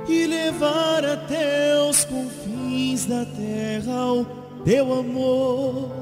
e 0.09 0.27
levar 0.27 1.05
até 1.05 1.79
os 1.83 2.07
confins 2.07 3.05
da 3.05 3.27
terra 3.27 4.11
o 4.11 4.25
teu 4.65 4.91
amor. 4.95 6.02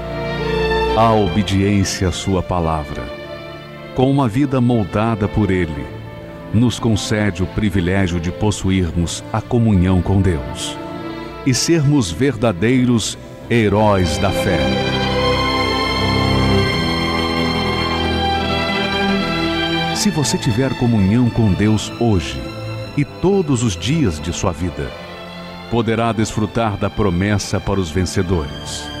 A 1.03 1.13
obediência 1.13 2.09
à 2.09 2.11
Sua 2.11 2.43
palavra, 2.43 3.03
com 3.95 4.11
uma 4.11 4.29
vida 4.29 4.61
moldada 4.61 5.27
por 5.27 5.49
Ele, 5.49 5.83
nos 6.53 6.79
concede 6.79 7.41
o 7.41 7.47
privilégio 7.47 8.19
de 8.19 8.31
possuirmos 8.31 9.23
a 9.33 9.41
comunhão 9.41 9.99
com 9.99 10.21
Deus 10.21 10.77
e 11.43 11.55
sermos 11.55 12.11
verdadeiros 12.11 13.17
heróis 13.49 14.19
da 14.19 14.29
fé. 14.29 14.59
Se 19.95 20.11
você 20.11 20.37
tiver 20.37 20.77
comunhão 20.77 21.31
com 21.31 21.51
Deus 21.51 21.91
hoje 21.99 22.39
e 22.95 23.03
todos 23.03 23.63
os 23.63 23.75
dias 23.75 24.19
de 24.19 24.31
sua 24.31 24.51
vida, 24.51 24.87
poderá 25.71 26.11
desfrutar 26.11 26.77
da 26.77 26.91
promessa 26.91 27.59
para 27.59 27.79
os 27.79 27.89
vencedores. 27.89 29.00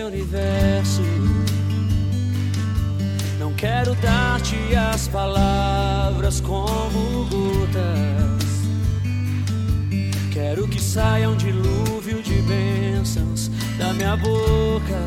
Meu 0.00 0.06
universo. 0.06 1.02
Não 3.38 3.52
quero 3.52 3.94
dar-te 3.96 4.56
as 4.74 5.06
palavras 5.08 6.40
como 6.40 7.26
gotas 7.26 8.40
Quero 10.32 10.66
que 10.68 10.80
saia 10.80 11.28
um 11.28 11.36
dilúvio 11.36 12.22
de 12.22 12.40
bênçãos 12.42 13.50
da 13.78 13.92
minha 13.92 14.16
boca. 14.16 15.00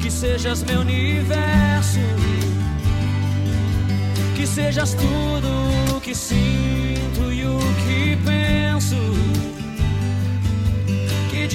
Que 0.00 0.10
sejas 0.10 0.64
meu 0.64 0.80
universo. 0.80 2.00
Que 4.34 4.44
sejas 4.44 4.94
tudo 4.94 5.96
o 5.96 6.00
que 6.00 6.14
sinto 6.16 7.32
e 7.32 7.44
o 7.44 7.58
que 7.84 8.16
penso. 8.24 8.61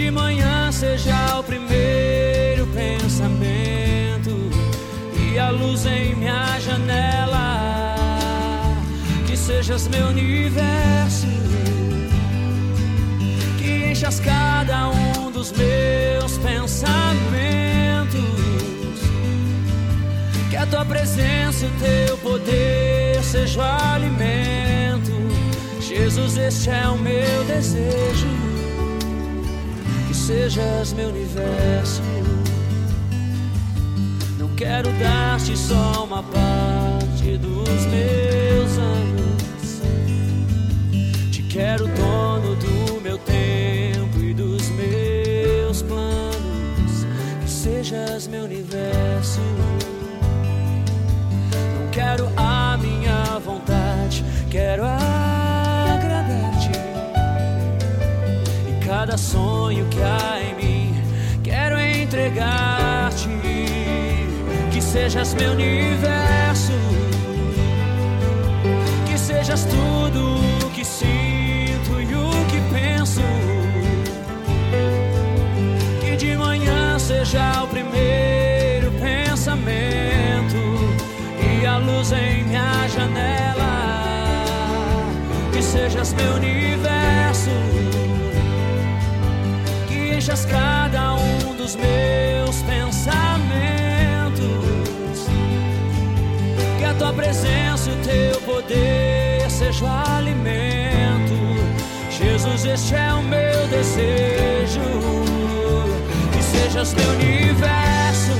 De 0.08 0.12
manhã 0.12 0.72
seja 0.72 1.38
o 1.38 1.44
primeiro 1.44 2.66
pensamento 2.68 4.32
e 5.20 5.38
a 5.38 5.50
luz 5.50 5.86
em 5.86 6.16
minha 6.16 6.58
janela. 6.62 7.96
sejas 9.36 9.88
meu 9.90 10.08
universo, 10.08 11.28
que 13.58 13.92
enchas 13.92 14.20
cada 14.22 14.90
um 14.90 15.30
dos 15.30 15.52
meus 15.52 16.38
pensamentos, 16.38 18.22
que 20.50 20.56
a 20.56 20.66
tua 20.68 20.86
presença 20.86 21.66
e 21.66 21.68
o 21.68 21.72
teu 21.80 22.18
poder 22.20 23.24
seja 23.24 23.60
o 23.60 23.94
alimento. 23.94 25.12
Jesus, 25.82 26.38
este 26.38 26.70
é 26.70 26.88
o 26.88 26.98
meu 26.98 27.44
desejo, 27.46 28.28
que 28.28 28.47
sejas 30.28 30.92
meu 30.92 31.08
universo. 31.08 32.02
Não 34.38 34.50
quero 34.56 34.92
dar-te 35.00 35.58
só 35.58 36.04
uma 36.04 36.22
parte 36.22 37.38
dos 37.38 37.86
meus 37.86 38.78
anos. 38.78 39.82
Te 41.32 41.42
quero 41.44 41.88
dono 41.88 42.58
do 42.58 43.00
meu 43.02 43.18
tempo 43.20 44.20
e 44.20 44.34
dos 44.34 44.70
meus 44.72 45.82
planos. 45.84 47.06
Que 47.42 47.50
sejas 47.50 48.28
meu 48.28 48.44
universo. 48.44 49.40
Não 51.80 51.90
quero 51.90 52.27
sonho 59.38 59.86
que 59.90 60.02
há 60.02 60.40
em 60.42 60.56
mim, 60.56 61.04
quero 61.44 61.80
entregar-te. 61.80 63.30
Que 64.72 64.82
sejas 64.82 65.34
meu 65.36 65.52
universo, 65.54 66.78
que 69.08 69.18
sejas 69.18 69.66
tudo 69.66 70.22
o 70.66 70.70
que 70.72 70.84
sinto 70.86 71.92
e 72.10 72.16
o 72.16 72.30
que 72.50 72.60
penso. 72.76 73.22
Que 76.02 76.16
de 76.16 76.36
manhã 76.36 77.00
seja 77.00 77.64
o 77.64 77.68
primeiro 77.68 78.92
pensamento 79.08 80.62
e 81.48 81.66
a 81.66 81.78
luz 81.78 82.12
em 82.12 82.44
minha 82.44 82.88
janela. 82.96 83.74
Que 85.52 85.62
sejas 85.62 86.14
meu 86.14 86.34
universo, 86.36 86.97
cada 90.46 91.16
um 91.16 91.56
dos 91.56 91.76
meus 91.76 92.62
pensamentos. 92.64 93.28
Que 96.78 96.86
a 96.86 96.94
tua 96.94 97.14
presença 97.14 97.90
e 97.90 97.94
o 97.94 97.96
teu 98.04 98.42
poder 98.42 99.50
seja 99.50 99.86
o 99.86 100.16
alimento. 100.16 101.34
Jesus, 102.10 102.66
este 102.66 102.96
é 102.96 103.14
o 103.14 103.22
meu 103.22 103.68
desejo. 103.68 104.82
Que 106.32 106.44
sejas 106.44 106.94
meu 106.94 107.10
universo, 107.12 108.32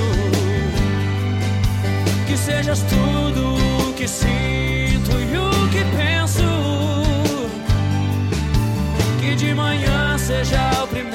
que 2.26 2.36
sejas 2.36 2.82
tudo 2.82 3.54
o 3.88 3.92
que 3.94 4.06
sinto 4.06 5.12
e 5.12 5.36
o 5.36 5.68
que 5.70 5.84
penso. 5.96 6.42
Que 9.20 9.34
de 9.34 9.54
manhã 9.54 10.16
seja 10.18 10.84
o 10.84 10.86
primeiro 10.86 11.07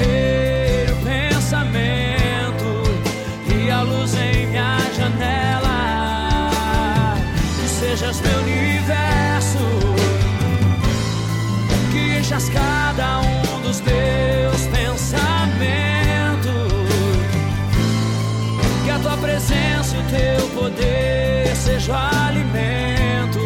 teu 20.13 20.47
poder 20.49 21.55
seja 21.55 21.93
o 21.93 22.27
alimento. 22.27 23.39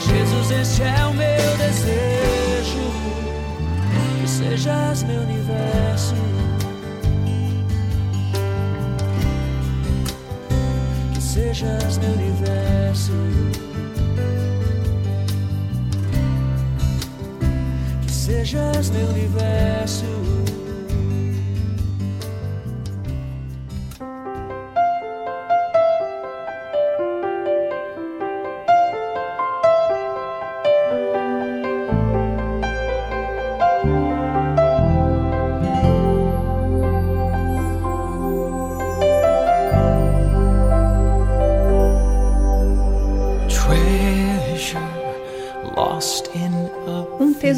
Jesus, 0.00 0.50
este 0.50 0.82
é 0.82 1.06
o 1.06 1.12
meu 1.12 1.56
desejo. 1.58 2.86
Que 4.20 4.28
sejas 4.28 5.02
meu 5.02 5.20
universo. 5.20 6.14
Que 11.14 11.20
sejas 11.20 11.98
meu 11.98 12.12
universo. 12.12 13.12
Que 18.02 18.12
sejas 18.12 18.90
meu 18.90 19.08
universo. 19.08 20.31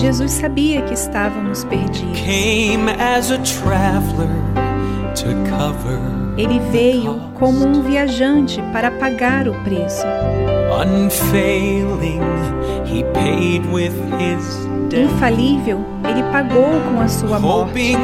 Jesus 0.00 0.32
sabia 0.32 0.82
que 0.82 0.94
estávamos 0.94 1.64
perdidos. 1.64 2.18
Ele 6.36 6.60
veio 6.70 7.20
como 7.34 7.66
um 7.66 7.82
viajante 7.82 8.62
para 8.72 8.90
pagar 8.92 9.48
o 9.48 9.54
preço. 9.64 10.06
Infalível, 14.96 15.84
ele 16.08 16.22
pagou 16.30 16.80
com 16.92 17.00
a 17.00 17.08
sua 17.08 17.40
morte, 17.40 17.96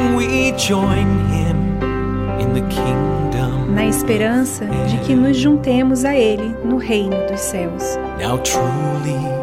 na 3.69 3.85
esperança 3.85 4.65
de 4.65 4.97
que 4.99 5.15
nos 5.15 5.37
juntemos 5.37 6.05
a 6.05 6.15
ele 6.15 6.55
no 6.63 6.77
reino 6.77 7.15
dos 7.29 7.39
céus. 7.39 7.97
Now 8.19 8.37
truly 8.39 9.34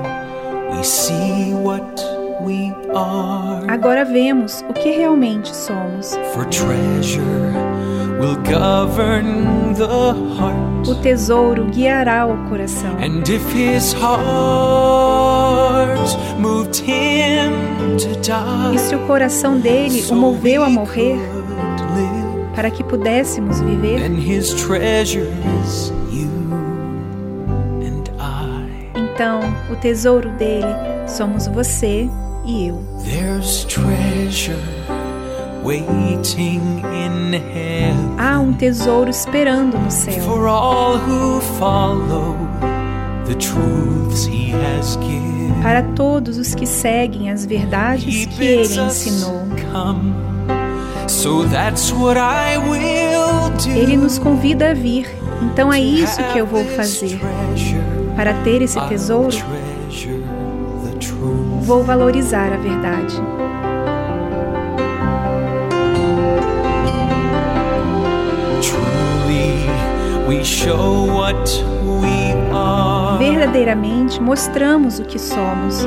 Agora 3.69 4.05
vemos 4.05 4.65
o 4.69 4.73
que 4.73 4.91
realmente 4.91 5.55
somos. 5.55 6.19
For 6.35 6.45
treasure 6.47 7.23
will 8.21 8.37
govern 8.43 9.75
the 9.75 9.87
heart. 9.87 10.89
O 10.89 10.95
tesouro 10.97 11.67
guiará 11.67 12.27
o 12.27 12.37
coração. 12.49 12.91
And 12.99 13.23
if 13.29 13.45
his 13.55 13.93
heart 13.95 14.19
moved 16.39 16.83
him 16.83 17.53
to 17.99 18.09
die, 18.21 18.75
E 18.75 18.79
se 18.79 18.95
o 18.95 19.07
coração 19.07 19.59
dele 19.59 20.05
o 20.11 20.15
moveu 20.15 20.65
a 20.65 20.71
morrer 20.71 21.19
para 22.55 22.71
que 22.71 22.85
pudéssemos 22.85 23.61
viver, 23.61 24.03
então 29.15 29.41
o 29.71 29.77
tesouro 29.77 30.29
dele 30.31 30.67
somos 31.07 31.47
você 31.47 32.09
e 32.45 32.69
eu. 32.69 32.83
There's 33.05 33.65
treasure 33.65 34.57
waiting 35.63 36.61
in 36.93 37.35
heaven 37.35 38.15
Há 38.19 38.41
um 38.41 38.53
tesouro 38.53 39.11
esperando 39.11 39.79
no 39.79 39.91
céu 39.91 40.21
for 40.23 40.47
all 40.47 40.97
who 40.97 41.41
follow 41.59 42.37
the 43.27 43.35
truths 43.35 44.27
he 44.27 44.53
has 44.53 44.97
given. 44.97 45.53
para 45.63 45.83
todos 45.95 46.39
os 46.39 46.55
que 46.55 46.67
seguem 46.67 47.31
as 47.31 47.45
verdades 47.47 48.27
que 48.27 48.45
ele 48.45 48.81
ensinou. 48.81 49.47
come. 49.71 50.13
So 51.09 51.45
that's 51.49 51.93
what 51.93 52.19
I 52.19 52.57
will 52.59 53.51
do. 53.63 53.71
Ele 53.71 53.97
nos 53.97 54.19
convida 54.19 54.71
a 54.71 54.75
vir 54.75 55.07
Então 55.43 55.73
é 55.73 55.79
isso 55.79 56.21
que 56.33 56.39
eu 56.39 56.47
vou 56.47 56.65
fazer. 56.65 57.21
Para 58.17 58.35
ter 58.45 58.63
esse 58.63 58.81
tesouro, 58.89 59.37
vou 61.63 61.83
valorizar 61.83 62.53
a 62.53 62.57
verdade. 62.57 63.21
Verdadeiramente 73.19 74.21
mostramos 74.21 74.99
o 74.99 75.05
que 75.05 75.19
somos. 75.19 75.87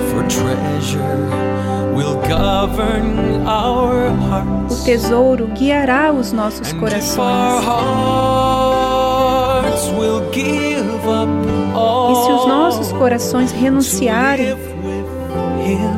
O 4.70 4.84
tesouro 4.84 5.48
guiará 5.48 6.12
os 6.12 6.32
nossos 6.32 6.74
corações. 6.74 7.66
Corações 12.98 13.52
renunciarem 13.52 14.52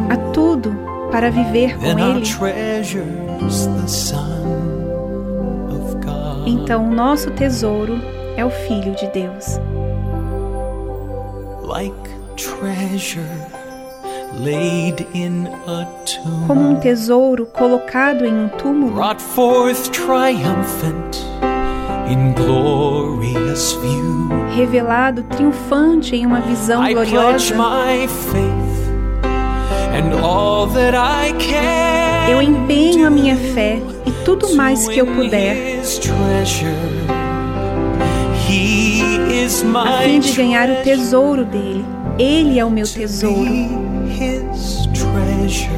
a 0.10 0.18
tudo 0.34 0.76
para 1.12 1.30
viver 1.32 1.78
com 1.78 1.86
Ele, 2.10 2.26
então 6.46 6.88
o 6.88 6.92
nosso 6.94 7.32
tesouro 7.32 8.00
é 8.36 8.46
o 8.46 8.50
Filho 8.50 8.94
de 8.96 9.08
Deus. 9.08 9.60
Como 16.46 16.62
um 16.70 16.76
tesouro 16.76 17.46
colocado 17.48 18.26
em 18.26 18.34
um 18.34 18.48
túmulo, 18.50 18.96
revelado 24.56 25.24
triunfante 25.24 26.16
em 26.16 26.26
uma 26.26 26.42
visão 26.42 26.82
gloriosa. 26.92 27.54
Eu 32.30 32.42
empenho 32.42 33.08
a 33.08 33.10
minha 33.10 33.36
fé 33.36 33.80
e 34.06 34.12
tudo 34.26 34.56
mais 34.56 34.88
que 34.88 35.00
eu 35.00 35.06
puder 35.06 35.82
a 39.76 40.02
fim 40.02 40.20
de 40.20 40.32
ganhar 40.34 40.70
o 40.70 40.84
tesouro 40.84 41.46
dele. 41.46 41.86
Ele 42.20 42.60
é 42.60 42.66
o 42.66 42.70
meu 42.70 42.86
tesouro. 42.86 43.50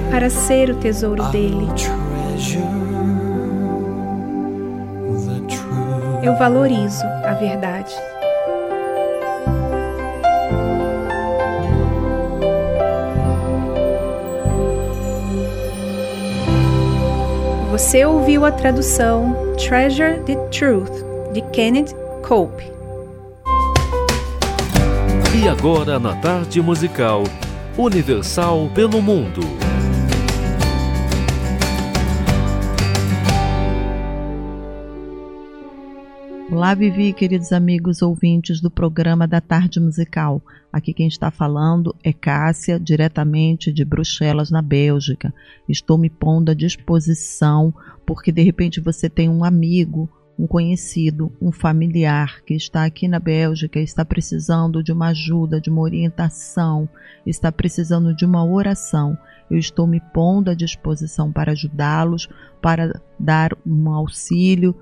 Para 0.09 0.29
ser 0.29 0.69
o 0.69 0.75
tesouro 0.75 1.23
dele. 1.25 1.67
Eu 6.21 6.35
valorizo 6.35 7.05
a 7.05 7.33
verdade. 7.33 7.95
Você 17.71 18.03
ouviu 18.03 18.45
a 18.45 18.51
tradução 18.51 19.33
Treasure 19.55 20.19
the 20.25 20.35
Truth 20.49 20.91
de 21.31 21.41
Kenneth 21.53 21.95
Cope. 22.27 22.69
E 25.41 25.47
agora 25.47 25.97
na 25.97 26.15
tarde 26.17 26.61
musical 26.61 27.23
Universal 27.77 28.69
pelo 28.75 29.01
Mundo. 29.01 29.68
Olá, 36.59 36.75
Vivi, 36.75 37.13
queridos 37.13 37.53
amigos 37.53 38.01
ouvintes 38.01 38.59
do 38.59 38.69
programa 38.69 39.25
da 39.25 39.39
Tarde 39.39 39.79
Musical. 39.79 40.41
Aqui 40.73 40.93
quem 40.93 41.07
está 41.07 41.31
falando 41.31 41.95
é 42.03 42.11
Cássia, 42.11 42.77
diretamente 42.77 43.71
de 43.71 43.85
Bruxelas, 43.85 44.51
na 44.51 44.61
Bélgica. 44.61 45.33
Estou 45.69 45.97
me 45.97 46.09
pondo 46.09 46.51
à 46.51 46.53
disposição 46.53 47.73
porque 48.05 48.29
de 48.29 48.43
repente 48.43 48.81
você 48.81 49.09
tem 49.09 49.29
um 49.29 49.45
amigo, 49.45 50.09
um 50.37 50.45
conhecido, 50.45 51.31
um 51.41 51.49
familiar 51.49 52.41
que 52.43 52.55
está 52.55 52.83
aqui 52.83 53.07
na 53.07 53.21
Bélgica, 53.21 53.79
está 53.79 54.03
precisando 54.03 54.83
de 54.83 54.91
uma 54.91 55.07
ajuda, 55.11 55.61
de 55.61 55.69
uma 55.69 55.79
orientação, 55.79 56.89
está 57.25 57.53
precisando 57.53 58.13
de 58.13 58.25
uma 58.25 58.45
oração. 58.45 59.17
Eu 59.49 59.57
estou 59.57 59.87
me 59.87 60.01
pondo 60.13 60.51
à 60.51 60.53
disposição 60.53 61.31
para 61.31 61.53
ajudá-los, 61.53 62.27
para 62.61 63.01
dar 63.17 63.57
um 63.65 63.89
auxílio, 63.93 64.75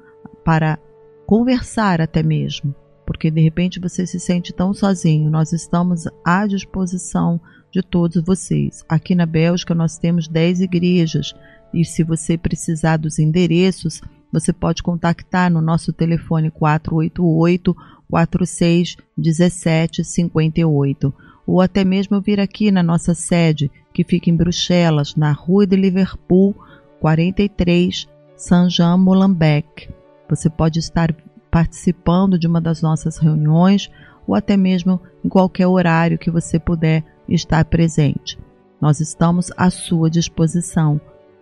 para 0.44 0.80
conversar 1.28 1.99
até 1.99 2.24
mesmo, 2.24 2.74
porque 3.06 3.30
de 3.30 3.41
repente 3.41 3.82
você 3.82 4.08
se 4.08 4.18
sente 4.18 4.54
tão 4.54 4.74
sozinho. 4.74 5.30
Nós 5.30 5.52
estamos 5.52 6.06
à 6.26 6.48
disposição 6.48 7.40
de 7.70 7.82
todos 7.82 8.24
vocês. 8.24 8.86
Aqui 8.88 9.14
na 9.14 9.26
Bélgica 9.26 9.76
nós 9.76 9.98
temos 9.98 10.30
10 10.30 10.62
igrejas 10.62 11.36
e 11.74 11.84
se 11.84 12.02
você 12.02 12.38
precisar 12.38 12.95
dos 12.95 13.20
endereços, 13.20 14.02
você 14.32 14.54
pode 14.54 14.82
contactar 14.82 15.52
no 15.52 15.62
nosso 15.62 15.91
telefone 15.91 16.49
488 16.49 17.76
46 18.10 18.95
17 19.18 20.04
58 20.06 21.14
ou 21.45 21.60
até 21.60 21.84
mesmo 21.84 22.22
vir 22.22 22.40
aqui 22.40 22.72
na 22.72 22.82
nossa 22.82 23.14
sede, 23.14 23.70
que 23.94 24.04
fica 24.04 24.30
em 24.30 24.36
Bruxelas, 24.36 25.16
na 25.16 25.34
Rua 25.34 25.68
de 25.68 25.76
Liverpool, 25.76 26.56
43, 26.99 28.08
Saint-Jean-Molenbeek. 28.36 29.97
Você 30.30 30.49
pode 30.49 30.80
estar 30.80 31.14
participando 31.49 32.38
de 32.38 32.48
uma 32.48 32.62
das 32.62 32.82
nossas 32.82 33.18
reuniões 33.18 33.90
ou 34.28 34.36
até 34.36 34.58
mesmo 34.58 34.99
em 35.24 35.30
qualquer 35.30 35.68
horário 35.68 36.18
que 36.18 36.30
você 36.30 36.60
puder 36.60 37.04
estar 37.28 37.64
presente. 37.66 38.38
Nós 38.80 38.99
estamos 38.99 39.52
à 39.58 39.70
sua 39.70 40.10
disposição. 40.10 40.99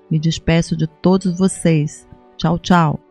Me 0.10 0.20
despeço 0.20 0.76
de 0.76 0.88
todos 0.88 1.38
vocês. 1.38 2.08
Tchau, 2.38 2.60
tchau. 2.60 3.05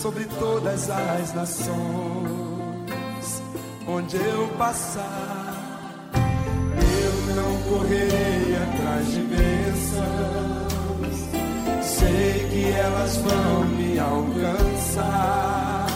Sobre 0.00 0.24
todas 0.24 0.88
as 0.88 1.34
nações. 1.34 1.76
Onde 3.86 4.16
eu 4.16 4.48
passar, 4.56 6.10
eu 6.14 7.34
não 7.34 7.62
correrei 7.62 8.56
atrás 8.56 9.06
de 9.12 9.20
bênçãos. 9.20 10.70
Sei 11.82 12.48
que 12.50 12.70
elas 12.72 13.16
vão 13.16 13.64
me 13.66 13.98
alcançar. 13.98 15.86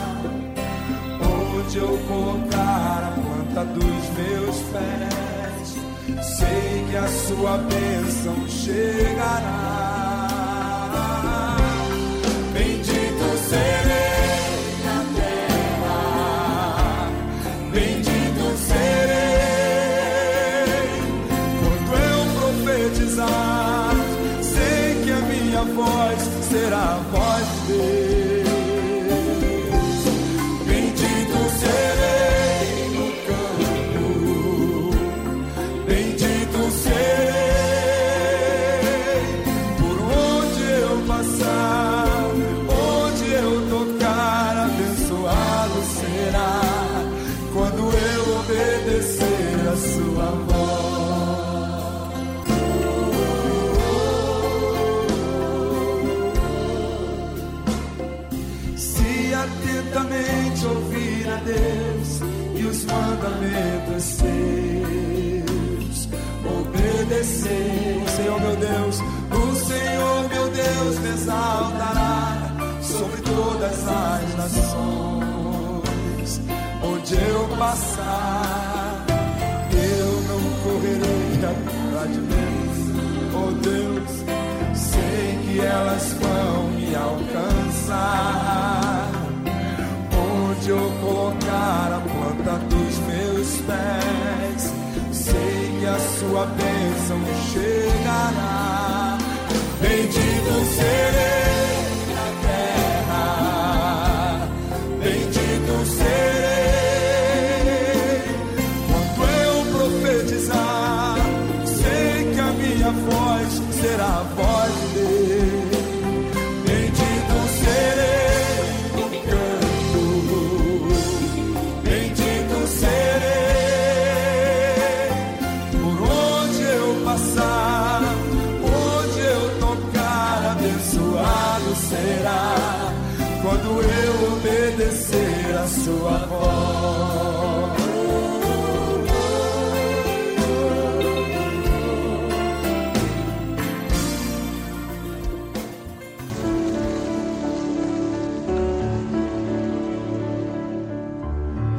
Onde 1.22 1.78
eu 1.78 1.98
colocar 2.08 3.04
a 3.04 3.12
planta 3.20 3.64
dos 3.72 4.10
meus 4.18 4.56
pés, 4.72 5.76
sei 6.22 6.84
que 6.90 6.96
a 6.96 7.08
sua 7.08 7.58
bênção 7.58 8.48
chegará. 8.48 10.13
Onde 77.04 77.16
eu 77.16 77.46
passar, 77.58 79.04
eu 79.74 80.22
não 80.22 80.40
correrei 80.62 81.36
atrás 81.44 82.08
de 82.14 82.20
Deus, 82.20 82.78
oh 83.34 83.50
Deus, 83.60 84.10
sei 84.74 85.38
que 85.44 85.60
elas 85.60 86.14
vão 86.14 86.70
me 86.70 86.94
alcançar 86.94 88.24
onde 90.16 90.70
eu 90.70 90.90
colocar 91.02 91.92
a 91.92 92.00
planta 92.00 92.58
dos 92.70 92.98
meus 93.00 93.50
pés. 93.66 94.72
Sei 95.12 95.76
que 95.78 95.84
a 95.84 95.98
sua 95.98 96.46
bênção 96.46 96.73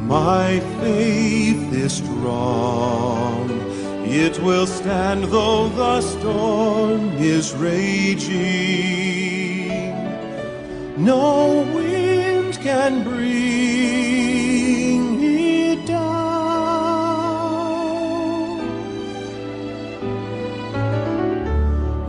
My 0.07 0.59
faith 0.81 1.73
is 1.73 1.93
strong. 1.93 3.49
It 4.05 4.39
will 4.39 4.67
stand 4.67 5.23
though 5.25 5.67
the 5.69 6.01
storm 6.01 7.13
is 7.17 7.55
raging. 7.55 8.35
No 10.95 11.63
wind 11.73 12.59
can 12.61 13.03
bring 13.03 13.23
it 15.23 15.87
down. 15.87 16.05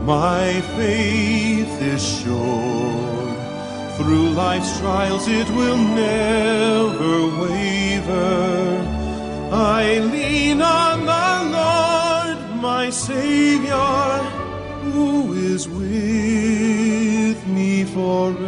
My 0.05 0.61
faith 0.77 1.81
is 1.81 2.21
sure. 2.21 2.96
Through 4.07 4.29
life's 4.29 4.79
trials 4.79 5.27
it 5.27 5.49
will 5.49 5.75
never 5.75 7.27
waver. 7.41 8.79
I 9.51 9.99
lean 9.99 10.61
on 10.61 11.05
the 11.13 11.27
Lord, 11.57 12.37
my 12.61 12.89
Savior, 12.89 14.23
who 14.93 15.33
is 15.33 15.67
with 15.67 17.39
me 17.47 17.83
forevermore. 17.83 18.47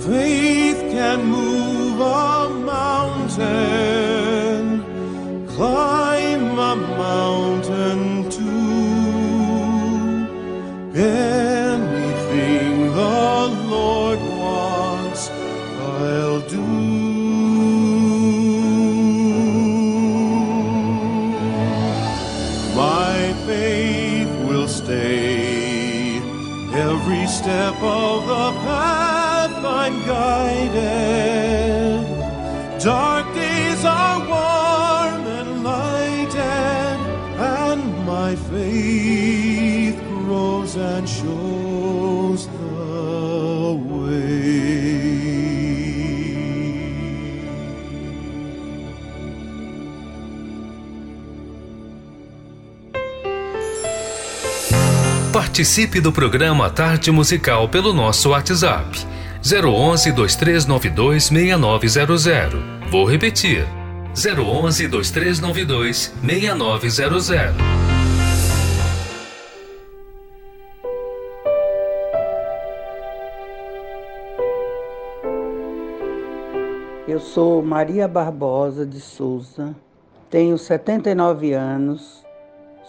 Faith 0.00 0.80
can 0.90 1.18
move 1.24 2.00
a 2.00 2.48
mountain, 2.72 3.67
Participe 55.58 56.00
do 56.00 56.12
programa 56.12 56.70
Tarde 56.70 57.10
Musical 57.10 57.68
pelo 57.68 57.92
nosso 57.92 58.30
WhatsApp 58.30 58.96
011 59.42 60.12
2392 60.12 61.24
6900. 61.24 62.60
Vou 62.88 63.04
repetir. 63.04 63.66
011 64.14 64.86
2392 64.86 66.14
6900. 66.22 67.56
Eu 77.08 77.18
sou 77.18 77.64
Maria 77.64 78.06
Barbosa 78.06 78.86
de 78.86 79.00
Souza, 79.00 79.74
tenho 80.30 80.56
79 80.56 81.52
anos, 81.52 82.24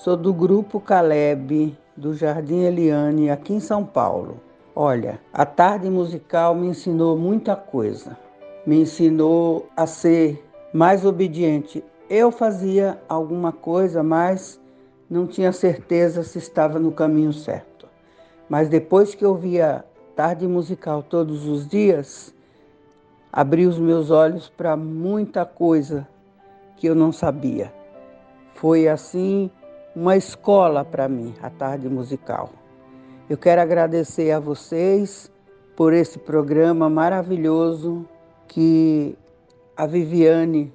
sou 0.04 0.16
do 0.16 0.32
grupo 0.32 0.80
Caleb 0.80 1.76
do 2.00 2.14
Jardim 2.14 2.62
Eliane, 2.62 3.30
aqui 3.30 3.54
em 3.54 3.60
São 3.60 3.84
Paulo. 3.84 4.40
Olha, 4.74 5.20
a 5.34 5.46
tarde 5.46 5.90
musical 5.90 6.56
me 6.56 6.68
ensinou 6.68 7.18
muita 7.18 7.58
coisa. 7.58 8.18
Me 8.66 8.80
ensinou 8.80 9.68
a 9.76 9.86
ser 9.86 10.42
mais 10.74 11.04
obediente. 11.06 11.84
Eu 12.10 12.32
fazia 12.32 12.98
alguma 13.10 13.52
coisa, 13.52 14.02
mas 14.02 14.60
não 15.10 15.28
tinha 15.28 15.52
certeza 15.52 16.24
se 16.24 16.38
estava 16.38 16.80
no 16.80 16.94
caminho 16.94 17.34
certo. 17.34 17.86
Mas 18.48 18.70
depois 18.70 19.14
que 19.14 19.26
eu 19.26 19.36
via 19.36 19.84
tarde 20.16 20.48
musical 20.48 21.04
todos 21.04 21.46
os 21.46 21.68
dias, 21.68 22.34
abri 23.32 23.66
os 23.66 23.78
meus 23.78 24.10
olhos 24.10 24.48
para 24.48 24.78
muita 24.78 25.46
coisa 25.46 26.08
que 26.78 26.88
eu 26.88 26.96
não 26.96 27.12
sabia. 27.12 27.74
Foi 28.56 28.88
assim 28.88 29.52
uma 29.96 30.16
escola 30.16 30.86
para 30.86 31.08
mim, 31.08 31.34
a 31.42 31.50
tarde 31.50 31.90
musical. 31.90 32.52
Eu 33.30 33.38
quero 33.38 33.62
agradecer 33.62 34.32
a 34.32 34.40
vocês 34.40 35.32
por 35.76 35.94
esse 35.94 36.20
programa 36.20 36.90
maravilhoso 36.90 38.06
que 38.48 39.16
a 39.76 39.86
Viviane, 39.86 40.74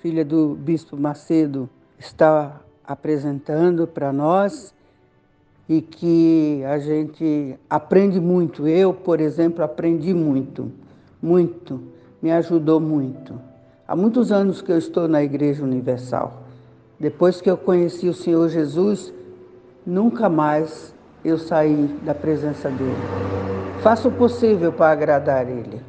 filha 0.00 0.24
do 0.24 0.54
Bispo 0.54 0.96
Macedo, 0.96 1.68
está 1.98 2.60
apresentando 2.84 3.86
para 3.86 4.12
nós 4.12 4.74
e 5.68 5.80
que 5.80 6.62
a 6.64 6.78
gente 6.78 7.58
aprende 7.68 8.20
muito. 8.20 8.68
Eu, 8.68 8.94
por 8.94 9.20
exemplo, 9.20 9.64
aprendi 9.64 10.14
muito, 10.14 10.70
muito, 11.20 11.82
me 12.22 12.30
ajudou 12.30 12.80
muito. 12.80 13.40
Há 13.88 13.96
muitos 13.96 14.30
anos 14.30 14.62
que 14.62 14.70
eu 14.70 14.78
estou 14.78 15.08
na 15.08 15.22
Igreja 15.22 15.64
Universal. 15.64 16.45
Depois 16.98 17.40
que 17.40 17.50
eu 17.50 17.56
conheci 17.56 18.08
o 18.08 18.14
Senhor 18.14 18.48
Jesus, 18.48 19.12
nunca 19.84 20.28
mais 20.28 20.94
eu 21.24 21.36
saí 21.36 21.86
da 22.02 22.14
presença 22.14 22.70
dele. 22.70 22.96
Faço 23.82 24.08
o 24.08 24.12
possível 24.12 24.72
para 24.72 24.92
agradar 24.92 25.48
ele, 25.48 25.82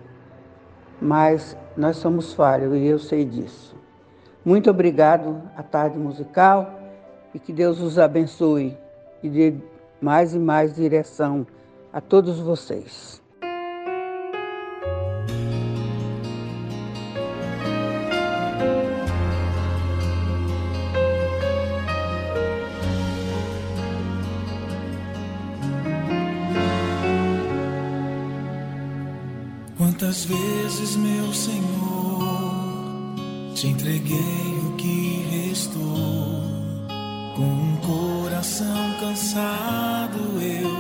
mas 1.02 1.56
nós 1.76 1.98
somos 1.98 2.34
falhos 2.34 2.76
e 2.76 2.86
eu 2.86 3.00
sei 3.00 3.24
disso. 3.24 3.76
Muito 4.44 4.70
obrigado 4.70 5.42
à 5.56 5.64
tarde 5.64 5.98
musical 5.98 6.80
e 7.34 7.40
que 7.40 7.54
Deus 7.54 7.82
os 7.82 7.98
abençoe 7.98 8.78
e 9.24 9.30
dê 9.30 9.54
mais 10.02 10.34
e 10.34 10.40
mais 10.40 10.76
direção 10.76 11.48
a 11.92 12.02
todos 12.02 12.40
vocês. 12.40 13.22
Quantas 30.08 30.24
vezes, 30.24 30.96
meu 30.96 31.34
Senhor, 31.34 32.56
te 33.54 33.68
entreguei 33.68 34.58
o 34.66 34.72
que 34.78 35.26
restou. 35.30 35.84
Com 37.36 37.44
um 37.44 37.76
coração 37.76 38.94
cansado 39.02 40.42
eu 40.42 40.72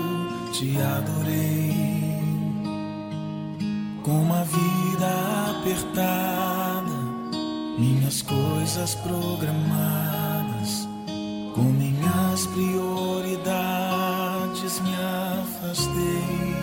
te 0.54 0.78
adorei. 0.82 1.76
Com 4.02 4.22
uma 4.22 4.46
vida 4.46 5.60
apertada, 5.60 6.96
minhas 7.78 8.22
coisas 8.22 8.96
programadas, 8.96 10.88
com 11.54 11.64
minhas 11.64 12.48
prioridades 12.48 14.80
me 14.80 14.96
afastei 14.96 16.57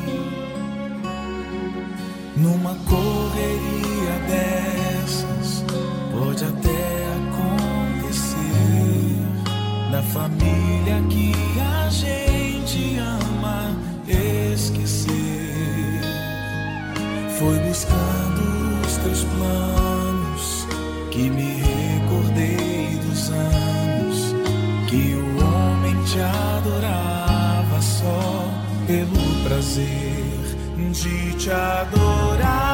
numa 2.45 2.77
correria 2.87 4.19
dessas, 4.29 5.65
pode 6.13 6.45
até 6.45 7.07
acontecer 7.25 8.37
da 9.91 10.03
família 10.03 11.03
que 11.09 11.33
a 11.59 11.89
gente 11.89 12.99
ama 12.99 13.75
esquecer. 14.07 16.03
Foi 17.39 17.59
buscando 17.61 18.87
os 18.87 18.97
teus 18.99 19.25
planos 19.25 20.67
que 21.11 21.31
me 21.31 21.63
recordei 21.63 22.99
dos 23.09 23.31
anos 23.31 24.35
que 24.91 25.15
o 25.15 25.27
homem 25.43 25.97
te 26.05 26.21
adorava 26.21 27.81
só 27.81 28.51
pelo 28.87 29.45
prazer 29.45 30.34
de 30.77 31.35
te 31.39 31.53
adorar. 31.53 32.74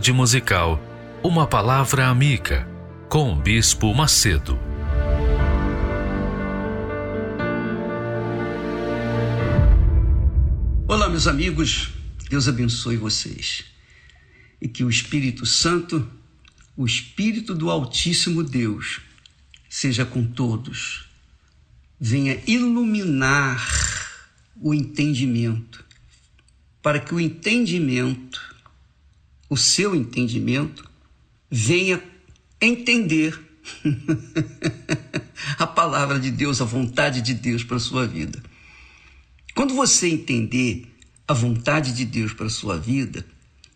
Tarde 0.00 0.14
musical, 0.14 0.80
uma 1.22 1.46
palavra 1.46 2.06
amiga 2.06 2.66
com 3.06 3.34
o 3.34 3.36
Bispo 3.36 3.94
Macedo. 3.94 4.58
Olá, 10.88 11.06
meus 11.10 11.26
amigos, 11.26 11.90
Deus 12.30 12.48
abençoe 12.48 12.96
vocês. 12.96 13.66
E 14.58 14.66
que 14.68 14.82
o 14.82 14.88
Espírito 14.88 15.44
Santo, 15.44 16.10
o 16.74 16.86
Espírito 16.86 17.54
do 17.54 17.68
Altíssimo 17.68 18.42
Deus, 18.42 19.02
seja 19.68 20.06
com 20.06 20.24
todos. 20.24 21.10
Venha 22.00 22.40
iluminar 22.46 23.62
o 24.56 24.72
entendimento, 24.72 25.84
para 26.80 26.98
que 26.98 27.14
o 27.14 27.20
entendimento, 27.20 28.49
o 29.50 29.56
seu 29.56 29.96
entendimento, 29.96 30.88
venha 31.50 32.00
entender 32.60 33.38
a 35.58 35.66
palavra 35.66 36.20
de 36.20 36.30
Deus, 36.30 36.60
a 36.60 36.64
vontade 36.64 37.20
de 37.20 37.34
Deus 37.34 37.64
para 37.64 37.76
a 37.76 37.80
sua 37.80 38.06
vida. 38.06 38.40
Quando 39.54 39.74
você 39.74 40.08
entender 40.08 40.86
a 41.26 41.34
vontade 41.34 41.92
de 41.92 42.04
Deus 42.04 42.32
para 42.32 42.46
a 42.46 42.50
sua 42.50 42.78
vida, 42.78 43.26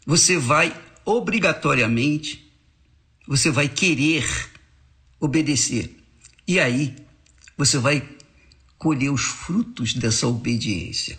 você 0.06 0.38
vai 0.38 0.74
obrigatoriamente, 1.04 2.48
você 3.26 3.50
vai 3.50 3.68
querer 3.68 4.24
obedecer. 5.18 5.96
E 6.46 6.60
aí, 6.60 6.94
você 7.56 7.78
vai 7.78 8.08
colher 8.78 9.10
os 9.10 9.22
frutos 9.22 9.92
dessa 9.94 10.26
obediência. 10.26 11.18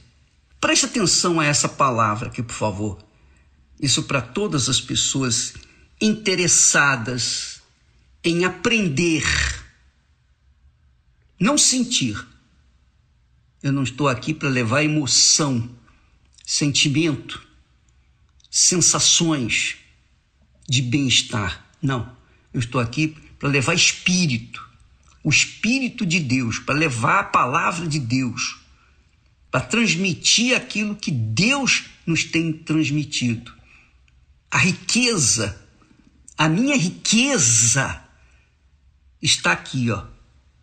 Preste 0.62 0.86
atenção 0.86 1.40
a 1.40 1.46
essa 1.46 1.68
palavra 1.68 2.30
aqui, 2.30 2.42
por 2.42 2.54
favor. 2.54 3.06
Isso 3.80 4.04
para 4.04 4.22
todas 4.22 4.70
as 4.70 4.80
pessoas 4.80 5.54
interessadas 6.00 7.62
em 8.24 8.44
aprender, 8.44 9.24
não 11.40 11.58
sentir. 11.58 12.26
Eu 13.62 13.72
não 13.72 13.84
estou 13.84 14.08
aqui 14.08 14.34
para 14.34 14.50
levar 14.50 14.84
emoção, 14.84 15.70
sentimento, 16.46 17.46
sensações 18.50 19.78
de 20.68 20.82
bem-estar. 20.82 21.66
Não. 21.82 22.16
Eu 22.54 22.60
estou 22.60 22.80
aqui 22.80 23.16
para 23.38 23.50
levar 23.50 23.74
espírito, 23.74 24.66
o 25.24 25.30
espírito 25.30 26.06
de 26.06 26.20
Deus, 26.20 26.58
para 26.58 26.74
levar 26.76 27.20
a 27.20 27.24
palavra 27.26 27.88
de 27.88 28.00
Deus, 28.00 28.60
para 29.52 29.62
transmitir 29.62 30.56
aquilo 30.56 30.96
que 30.96 31.12
Deus 31.12 31.86
nos 32.06 32.24
tem 32.24 32.54
transmitido. 32.54 33.54
A 34.56 34.58
riqueza, 34.58 35.62
a 36.38 36.48
minha 36.48 36.78
riqueza 36.78 38.02
está 39.22 39.52
aqui, 39.52 39.92
ó, 39.92 40.06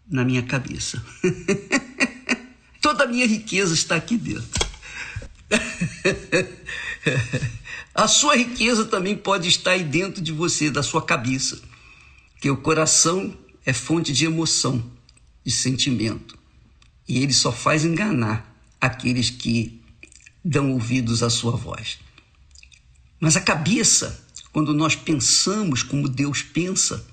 na 0.09 0.25
minha 0.25 0.43
cabeça. 0.43 1.05
Toda 2.81 3.05
a 3.05 3.07
minha 3.07 3.27
riqueza 3.27 3.75
está 3.75 3.97
aqui 3.97 4.17
dentro. 4.17 4.67
a 7.95 8.09
sua 8.09 8.35
riqueza 8.35 8.87
também 8.87 9.15
pode 9.15 9.47
estar 9.47 9.73
aí 9.73 9.85
dentro 9.85 10.23
de 10.23 10.33
você, 10.33 10.71
da 10.71 10.83
sua 10.83 11.05
cabeça. 11.05 11.61
Que 12.41 12.49
o 12.49 12.57
coração 12.57 13.37
é 13.63 13.75
fonte 13.75 14.11
de 14.11 14.25
emoção, 14.25 14.83
de 15.45 15.53
sentimento. 15.53 16.39
E 17.07 17.23
ele 17.23 17.35
só 17.35 17.53
faz 17.53 17.85
enganar 17.85 18.57
aqueles 18.81 19.29
que 19.29 19.83
dão 20.43 20.73
ouvidos 20.73 21.23
à 21.23 21.29
sua 21.29 21.53
voz. 21.53 21.99
Mas 23.23 23.37
a 23.37 23.41
cabeça, 23.41 24.21
quando 24.53 24.75
nós 24.75 24.97
pensamos 24.97 25.85
como 25.85 26.09
Deus 26.09 26.43
pensa, 26.43 27.07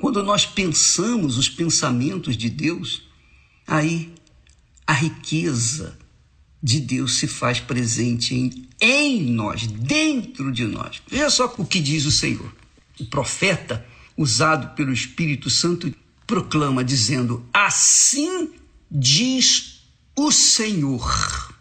quando 0.00 0.20
nós 0.20 0.44
pensamos 0.44 1.38
os 1.38 1.48
pensamentos 1.48 2.36
de 2.36 2.50
Deus, 2.50 3.02
aí 3.64 4.12
a 4.84 4.92
riqueza 4.92 5.96
de 6.60 6.80
Deus 6.80 7.18
se 7.18 7.28
faz 7.28 7.60
presente 7.60 8.34
em, 8.34 8.68
em 8.80 9.30
nós, 9.30 9.64
dentro 9.64 10.50
de 10.50 10.64
nós. 10.64 11.00
Veja 11.06 11.30
só 11.30 11.54
o 11.56 11.64
que 11.64 11.78
diz 11.78 12.04
o 12.04 12.10
Senhor. 12.10 12.52
O 12.98 13.04
profeta, 13.06 13.86
usado 14.16 14.74
pelo 14.74 14.92
Espírito 14.92 15.48
Santo, 15.50 15.94
proclama 16.26 16.82
dizendo: 16.82 17.48
Assim 17.52 18.50
diz 18.90 19.84
o 20.16 20.32
Senhor. 20.32 21.54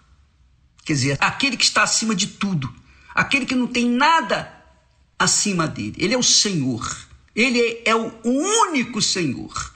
Quer 0.83 0.93
dizer, 0.93 1.17
aquele 1.21 1.55
que 1.55 1.63
está 1.63 1.83
acima 1.83 2.15
de 2.15 2.25
tudo, 2.25 2.73
aquele 3.13 3.45
que 3.45 3.55
não 3.55 3.67
tem 3.67 3.89
nada 3.89 4.51
acima 5.17 5.67
dele. 5.67 5.95
Ele 5.97 6.13
é 6.13 6.17
o 6.17 6.23
Senhor. 6.23 7.07
Ele 7.35 7.81
é 7.85 7.95
o 7.95 8.11
único 8.23 9.01
Senhor. 9.01 9.73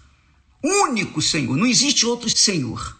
Único 0.63 1.21
Senhor. 1.21 1.55
Não 1.55 1.65
existe 1.65 2.05
outro 2.05 2.29
Senhor. 2.29 2.97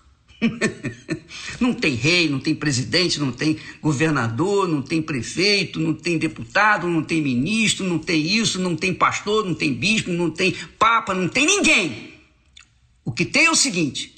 não 1.60 1.74
tem 1.74 1.96
rei, 1.96 2.30
não 2.30 2.40
tem 2.40 2.54
presidente, 2.54 3.20
não 3.20 3.32
tem 3.32 3.58
governador, 3.82 4.68
não 4.68 4.82
tem 4.82 5.02
prefeito, 5.02 5.80
não 5.80 5.94
tem 5.94 6.18
deputado, 6.18 6.88
não 6.88 7.04
tem 7.04 7.22
ministro, 7.22 7.86
não 7.86 7.98
tem 7.98 8.26
isso, 8.26 8.60
não 8.60 8.76
tem 8.76 8.94
pastor, 8.94 9.46
não 9.46 9.56
tem 9.56 9.74
bispo, 9.74 10.12
não 10.12 10.30
tem 10.30 10.54
papa, 10.78 11.14
não 11.14 11.28
tem 11.28 11.46
ninguém. 11.46 12.14
O 13.04 13.12
que 13.12 13.26
tem 13.26 13.46
é 13.46 13.52
o 13.52 13.56
seguinte: 13.56 14.16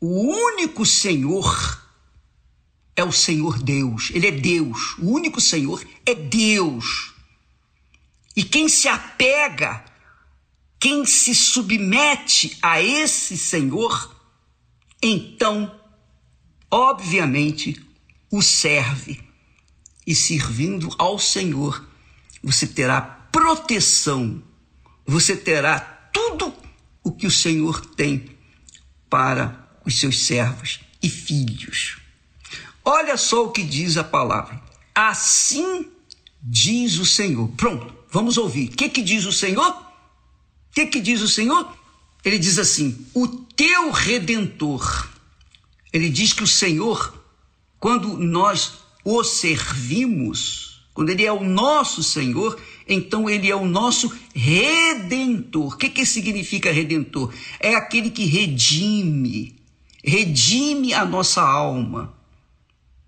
o 0.00 0.20
único 0.30 0.84
Senhor 0.84 1.82
é 2.96 3.02
o 3.02 3.12
Senhor 3.12 3.58
Deus. 3.58 4.10
Ele 4.12 4.26
é 4.26 4.30
Deus. 4.30 4.96
O 4.98 5.10
único 5.10 5.40
Senhor 5.40 5.84
é 6.06 6.14
Deus. 6.14 7.12
E 8.36 8.42
quem 8.42 8.68
se 8.68 8.88
apega, 8.88 9.84
quem 10.78 11.04
se 11.04 11.34
submete 11.34 12.56
a 12.60 12.80
esse 12.80 13.36
Senhor, 13.36 14.14
então, 15.02 15.80
obviamente, 16.70 17.80
o 18.30 18.42
serve. 18.42 19.20
E 20.06 20.14
servindo 20.14 20.94
ao 20.98 21.18
Senhor, 21.18 21.86
você 22.42 22.66
terá 22.66 23.00
proteção, 23.00 24.42
você 25.06 25.36
terá 25.36 25.80
tudo 26.12 26.54
o 27.02 27.12
que 27.12 27.26
o 27.26 27.30
Senhor 27.30 27.84
tem 27.84 28.36
para 29.08 29.78
os 29.84 29.98
seus 29.98 30.26
servos 30.26 30.80
e 31.02 31.08
filhos. 31.08 32.03
Olha 32.84 33.16
só 33.16 33.46
o 33.46 33.50
que 33.50 33.62
diz 33.62 33.96
a 33.96 34.04
palavra. 34.04 34.60
Assim 34.94 35.90
diz 36.42 36.98
o 36.98 37.06
Senhor. 37.06 37.48
Pronto, 37.56 37.94
vamos 38.10 38.36
ouvir. 38.36 38.68
O 38.68 38.72
que, 38.72 38.88
que 38.88 39.02
diz 39.02 39.24
o 39.24 39.32
Senhor? 39.32 39.70
O 39.70 40.74
que, 40.74 40.86
que 40.86 41.00
diz 41.00 41.22
o 41.22 41.28
Senhor? 41.28 41.74
Ele 42.24 42.38
diz 42.38 42.58
assim: 42.58 43.06
O 43.14 43.26
teu 43.26 43.90
redentor. 43.90 45.08
Ele 45.92 46.10
diz 46.10 46.32
que 46.32 46.42
o 46.42 46.46
Senhor, 46.46 47.14
quando 47.78 48.18
nós 48.18 48.74
o 49.04 49.22
servimos, 49.22 50.82
quando 50.92 51.10
ele 51.10 51.24
é 51.24 51.32
o 51.32 51.44
nosso 51.44 52.02
Senhor, 52.02 52.60
então 52.88 53.28
ele 53.28 53.50
é 53.50 53.56
o 53.56 53.66
nosso 53.66 54.12
redentor. 54.34 55.74
O 55.74 55.76
que, 55.76 55.88
que 55.88 56.06
significa 56.06 56.72
redentor? 56.72 57.32
É 57.60 57.74
aquele 57.74 58.10
que 58.10 58.24
redime, 58.24 59.56
redime 60.02 60.94
a 60.94 61.04
nossa 61.04 61.42
alma, 61.42 62.13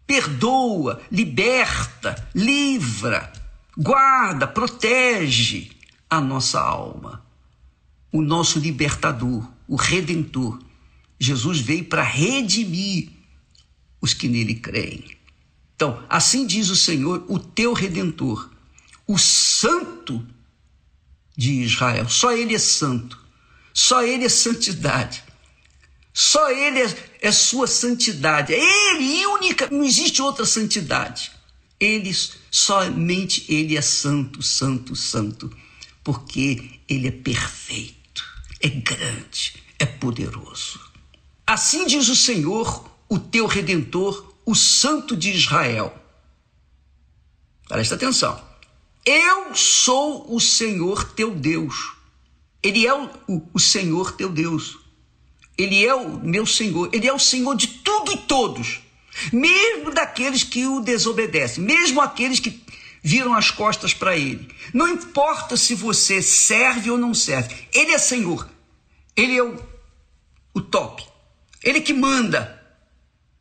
perdoa, 0.06 1.02
liberta, 1.10 2.28
livra, 2.34 3.32
guarda, 3.76 4.46
protege 4.46 5.70
a 6.08 6.20
nossa 6.20 6.60
alma 6.60 7.26
o 8.16 8.22
nosso 8.22 8.58
libertador, 8.58 9.46
o 9.68 9.76
redentor. 9.76 10.58
Jesus 11.18 11.60
veio 11.60 11.84
para 11.84 12.02
redimir 12.02 13.10
os 14.00 14.14
que 14.14 14.26
nele 14.26 14.54
creem. 14.54 15.16
Então, 15.74 16.02
assim 16.08 16.46
diz 16.46 16.70
o 16.70 16.76
Senhor, 16.76 17.24
o 17.28 17.38
teu 17.38 17.74
redentor, 17.74 18.50
o 19.06 19.18
santo 19.18 20.26
de 21.36 21.62
Israel. 21.62 22.08
Só 22.08 22.32
ele 22.32 22.54
é 22.54 22.58
santo. 22.58 23.22
Só 23.74 24.02
ele 24.02 24.24
é 24.24 24.28
santidade. 24.30 25.22
Só 26.18 26.50
ele 26.50 26.80
é, 26.80 27.10
é 27.20 27.30
sua 27.30 27.66
santidade. 27.66 28.54
É 28.54 28.58
ele 28.58 29.26
única, 29.26 29.68
não 29.70 29.84
existe 29.84 30.22
outra 30.22 30.46
santidade. 30.46 31.30
Ele 31.78 32.10
somente 32.50 33.44
ele 33.52 33.76
é 33.76 33.82
santo, 33.82 34.42
santo, 34.42 34.96
santo, 34.96 35.54
porque 36.02 36.80
ele 36.88 37.08
é 37.08 37.12
perfeito 37.12 37.96
é 38.60 38.68
grande, 38.68 39.54
é 39.78 39.86
poderoso. 39.86 40.80
Assim 41.46 41.86
diz 41.86 42.08
o 42.08 42.16
Senhor, 42.16 42.90
o 43.08 43.18
teu 43.18 43.46
redentor, 43.46 44.34
o 44.44 44.54
Santo 44.54 45.16
de 45.16 45.30
Israel. 45.30 45.94
Presta 47.68 47.94
atenção. 47.94 48.42
Eu 49.04 49.54
sou 49.54 50.34
o 50.34 50.40
Senhor 50.40 51.12
teu 51.12 51.34
Deus. 51.34 51.92
Ele 52.62 52.86
é 52.86 52.94
o, 52.94 53.08
o, 53.28 53.48
o, 53.54 53.60
Senhor 53.60 54.12
teu 54.12 54.28
Deus. 54.28 54.78
Ele 55.56 55.84
é 55.84 55.94
o 55.94 56.18
meu 56.18 56.44
Senhor. 56.46 56.90
Ele 56.92 57.06
é 57.06 57.12
o 57.12 57.18
Senhor 57.18 57.54
de 57.56 57.66
tudo 57.66 58.12
e 58.12 58.18
todos. 58.18 58.80
Mesmo 59.32 59.92
daqueles 59.92 60.42
que 60.42 60.66
o 60.66 60.80
desobedecem, 60.80 61.64
mesmo 61.64 62.00
aqueles 62.00 62.38
que 62.38 62.62
viram 63.02 63.34
as 63.34 63.50
costas 63.50 63.94
para 63.94 64.16
ele. 64.16 64.52
Não 64.74 64.88
importa 64.88 65.56
se 65.56 65.74
você 65.74 66.20
serve 66.20 66.90
ou 66.90 66.98
não 66.98 67.14
serve, 67.14 67.54
ele 67.72 67.92
é 67.92 67.98
Senhor. 67.98 68.48
Ele 69.16 69.36
é 69.36 69.42
o, 69.42 69.56
o 70.52 70.60
top. 70.60 71.06
Ele 71.62 71.80
que 71.80 71.92
manda. 71.92 72.62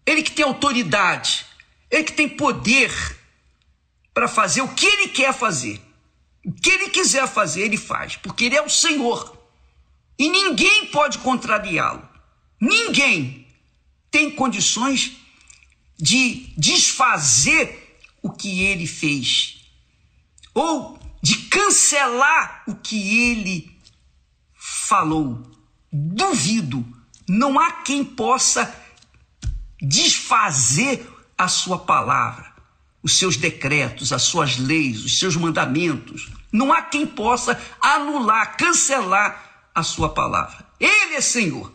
Ele 0.05 0.21
que 0.21 0.31
tem 0.31 0.45
autoridade. 0.45 1.45
Ele 1.89 2.03
que 2.03 2.13
tem 2.13 2.29
poder 2.29 2.91
para 4.13 4.27
fazer 4.27 4.61
o 4.61 4.69
que 4.69 4.85
ele 4.85 5.09
quer 5.09 5.33
fazer. 5.33 5.81
O 6.45 6.53
que 6.53 6.69
ele 6.69 6.89
quiser 6.89 7.27
fazer, 7.27 7.63
ele 7.63 7.75
faz, 7.75 8.15
porque 8.15 8.45
ele 8.45 8.55
é 8.55 8.61
o 8.61 8.69
Senhor. 8.69 9.35
E 10.17 10.29
ninguém 10.29 10.85
pode 10.87 11.17
contrariá-lo. 11.17 12.04
Ninguém 12.65 13.45
tem 14.09 14.31
condições 14.31 15.11
de 15.95 16.51
desfazer 16.57 17.99
o 18.23 18.31
que 18.31 18.63
ele 18.63 18.87
fez, 18.87 19.69
ou 20.51 20.99
de 21.21 21.35
cancelar 21.43 22.63
o 22.67 22.73
que 22.73 23.19
ele 23.29 23.71
falou. 24.55 25.43
Duvido, 25.93 26.83
não 27.27 27.59
há 27.59 27.71
quem 27.71 28.03
possa 28.03 28.75
desfazer 29.79 31.07
a 31.37 31.47
sua 31.47 31.77
palavra, 31.77 32.51
os 33.03 33.19
seus 33.19 33.37
decretos, 33.37 34.11
as 34.11 34.23
suas 34.23 34.57
leis, 34.57 35.05
os 35.05 35.19
seus 35.19 35.35
mandamentos. 35.35 36.31
Não 36.51 36.73
há 36.73 36.81
quem 36.81 37.05
possa 37.05 37.61
anular, 37.79 38.57
cancelar 38.57 39.69
a 39.75 39.83
sua 39.83 40.09
palavra. 40.09 40.65
Ele 40.79 41.13
é 41.13 41.21
Senhor. 41.21 41.74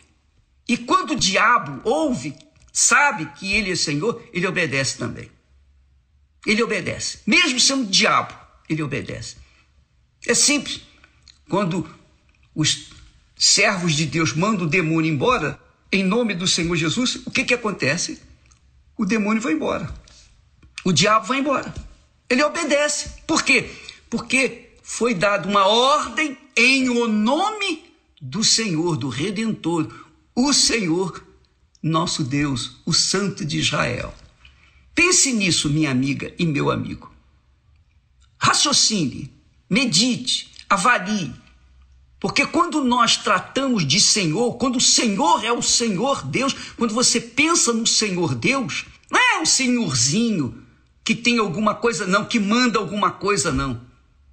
E 0.70 0.76
quando 0.76 1.14
o 1.14 1.16
diabo 1.16 1.80
ouve, 1.82 2.32
sabe 2.72 3.26
que 3.36 3.52
ele 3.54 3.72
é 3.72 3.74
Senhor, 3.74 4.22
ele 4.32 4.46
obedece 4.46 4.96
também. 4.96 5.28
Ele 6.46 6.62
obedece. 6.62 7.18
Mesmo 7.26 7.58
sendo 7.58 7.90
diabo, 7.90 8.32
ele 8.68 8.80
obedece. 8.80 9.34
É 10.24 10.32
simples. 10.32 10.82
Quando 11.48 11.92
os 12.54 12.92
servos 13.36 13.94
de 13.94 14.06
Deus 14.06 14.32
mandam 14.32 14.64
o 14.64 14.70
demônio 14.70 15.12
embora, 15.12 15.60
em 15.90 16.04
nome 16.04 16.34
do 16.34 16.46
Senhor 16.46 16.76
Jesus, 16.76 17.16
o 17.26 17.32
que, 17.32 17.42
que 17.42 17.54
acontece? 17.54 18.22
O 18.96 19.04
demônio 19.04 19.42
vai 19.42 19.54
embora. 19.54 19.92
O 20.84 20.92
diabo 20.92 21.26
vai 21.26 21.40
embora. 21.40 21.74
Ele 22.28 22.44
obedece. 22.44 23.10
Por 23.26 23.42
quê? 23.42 23.68
Porque 24.08 24.70
foi 24.84 25.14
dada 25.14 25.48
uma 25.48 25.66
ordem 25.66 26.38
em 26.56 26.88
o 26.88 27.08
nome 27.08 27.92
do 28.22 28.44
Senhor, 28.44 28.96
do 28.96 29.08
Redentor, 29.08 30.09
o 30.34 30.52
Senhor, 30.52 31.24
nosso 31.82 32.22
Deus, 32.24 32.80
o 32.84 32.92
Santo 32.92 33.44
de 33.44 33.58
Israel. 33.58 34.14
Pense 34.94 35.32
nisso, 35.32 35.70
minha 35.70 35.90
amiga 35.90 36.32
e 36.38 36.44
meu 36.44 36.70
amigo. 36.70 37.10
Raciocine, 38.38 39.32
medite, 39.68 40.50
avalie. 40.68 41.32
Porque 42.18 42.46
quando 42.46 42.84
nós 42.84 43.16
tratamos 43.16 43.86
de 43.86 43.98
Senhor, 43.98 44.58
quando 44.58 44.76
o 44.76 44.80
Senhor 44.80 45.42
é 45.44 45.52
o 45.52 45.62
Senhor 45.62 46.22
Deus, 46.26 46.54
quando 46.76 46.94
você 46.94 47.20
pensa 47.20 47.72
no 47.72 47.86
Senhor 47.86 48.34
Deus, 48.34 48.84
não 49.10 49.18
é 49.18 49.40
um 49.40 49.46
senhorzinho 49.46 50.62
que 51.02 51.14
tem 51.14 51.38
alguma 51.38 51.74
coisa, 51.74 52.06
não, 52.06 52.24
que 52.24 52.38
manda 52.38 52.78
alguma 52.78 53.10
coisa, 53.10 53.50
não. 53.50 53.80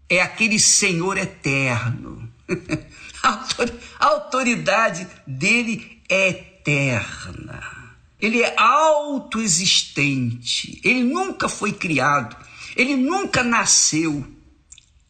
É 0.09 0.21
aquele 0.21 0.59
Senhor 0.59 1.17
eterno. 1.17 2.29
A 3.23 4.05
autoridade 4.05 5.07
dele 5.25 6.01
é 6.09 6.29
eterna. 6.29 7.77
Ele 8.19 8.41
é 8.41 8.55
autoexistente. 8.57 10.81
Ele 10.83 11.03
nunca 11.03 11.47
foi 11.47 11.71
criado. 11.71 12.35
Ele 12.75 12.95
nunca 12.95 13.43
nasceu. 13.43 14.25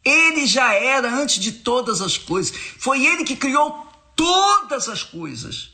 Ele 0.04 0.46
já 0.46 0.74
era 0.74 1.10
antes 1.12 1.40
de 1.40 1.52
todas 1.52 2.00
as 2.00 2.16
coisas. 2.16 2.56
Foi 2.78 3.04
ele 3.04 3.24
que 3.24 3.36
criou 3.36 3.86
todas 4.14 4.88
as 4.88 5.02
coisas. 5.02 5.72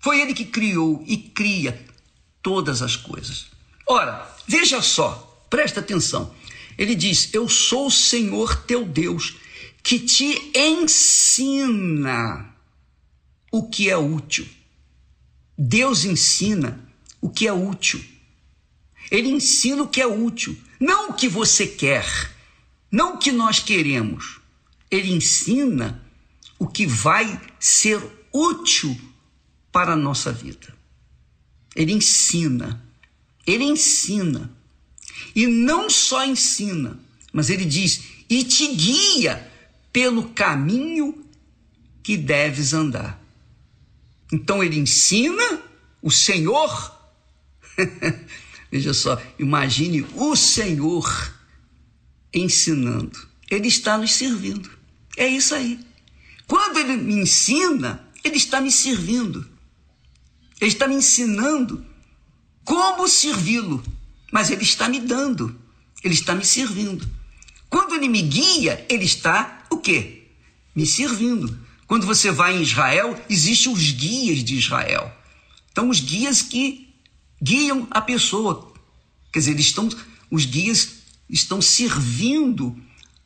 Foi 0.00 0.20
ele 0.20 0.34
que 0.34 0.44
criou 0.44 1.02
e 1.06 1.16
cria 1.16 1.82
todas 2.42 2.82
as 2.82 2.94
coisas. 2.94 3.46
Ora, 3.86 4.30
veja 4.46 4.82
só, 4.82 5.42
presta 5.48 5.80
atenção. 5.80 6.34
Ele 6.76 6.94
diz: 6.94 7.32
Eu 7.32 7.48
sou 7.48 7.86
o 7.86 7.90
Senhor 7.90 8.54
teu 8.66 8.84
Deus, 8.84 9.36
que 9.84 9.98
te 9.98 10.50
ensina 10.54 12.56
o 13.52 13.68
que 13.68 13.90
é 13.90 13.96
útil. 13.98 14.48
Deus 15.56 16.06
ensina 16.06 16.82
o 17.20 17.28
que 17.28 17.46
é 17.46 17.52
útil. 17.52 18.02
Ele 19.10 19.28
ensina 19.28 19.82
o 19.82 19.88
que 19.88 20.00
é 20.00 20.06
útil, 20.06 20.58
não 20.80 21.10
o 21.10 21.12
que 21.12 21.28
você 21.28 21.66
quer, 21.66 22.06
não 22.90 23.16
o 23.16 23.18
que 23.18 23.30
nós 23.30 23.58
queremos. 23.58 24.40
Ele 24.90 25.12
ensina 25.12 26.02
o 26.58 26.66
que 26.66 26.86
vai 26.86 27.38
ser 27.60 28.02
útil 28.32 28.98
para 29.70 29.92
a 29.92 29.96
nossa 29.96 30.32
vida. 30.32 30.74
Ele 31.76 31.92
ensina. 31.92 32.82
Ele 33.46 33.64
ensina. 33.64 34.50
E 35.36 35.46
não 35.46 35.90
só 35.90 36.24
ensina, 36.24 36.98
mas 37.30 37.50
ele 37.50 37.66
diz: 37.66 38.02
e 38.30 38.42
te 38.44 38.74
guia 38.74 39.52
pelo 39.94 40.30
caminho 40.30 41.24
que 42.02 42.16
deves 42.16 42.74
andar. 42.74 43.22
Então 44.32 44.60
ele 44.60 44.76
ensina 44.76 45.62
o 46.02 46.10
Senhor. 46.10 46.92
Veja 48.72 48.92
só, 48.92 49.22
imagine 49.38 50.04
o 50.16 50.34
Senhor 50.34 51.32
ensinando. 52.32 53.16
Ele 53.48 53.68
está 53.68 53.96
nos 53.96 54.12
servindo. 54.12 54.68
É 55.16 55.28
isso 55.28 55.54
aí. 55.54 55.78
Quando 56.48 56.80
ele 56.80 56.96
me 56.96 57.14
ensina, 57.14 58.04
ele 58.24 58.36
está 58.36 58.60
me 58.60 58.72
servindo. 58.72 59.48
Ele 60.60 60.72
está 60.72 60.88
me 60.88 60.96
ensinando 60.96 61.86
como 62.64 63.06
servi-lo, 63.06 63.80
mas 64.32 64.50
ele 64.50 64.64
está 64.64 64.88
me 64.88 64.98
dando, 64.98 65.56
ele 66.02 66.14
está 66.14 66.34
me 66.34 66.44
servindo. 66.44 67.06
Quando 67.68 67.94
ele 67.94 68.08
me 68.08 68.22
guia, 68.22 68.84
ele 68.88 69.04
está 69.04 69.63
o 69.74 69.80
quê? 69.80 70.28
Me 70.74 70.86
servindo. 70.86 71.58
Quando 71.86 72.06
você 72.06 72.30
vai 72.30 72.56
em 72.56 72.62
Israel, 72.62 73.20
existem 73.28 73.72
os 73.72 73.90
guias 73.90 74.42
de 74.42 74.56
Israel. 74.56 75.12
Então, 75.70 75.88
os 75.88 76.00
guias 76.00 76.42
que 76.42 76.88
guiam 77.42 77.86
a 77.90 78.00
pessoa. 78.00 78.72
Quer 79.32 79.40
dizer, 79.40 79.50
eles 79.52 79.66
estão, 79.66 79.88
os 80.30 80.44
guias 80.46 80.94
estão 81.28 81.60
servindo 81.60 82.76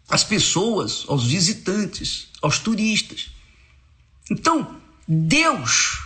as 0.08 0.24
pessoas, 0.24 1.04
aos 1.06 1.24
visitantes, 1.26 2.28
aos 2.40 2.58
turistas. 2.58 3.30
Então, 4.30 4.80
Deus 5.06 5.98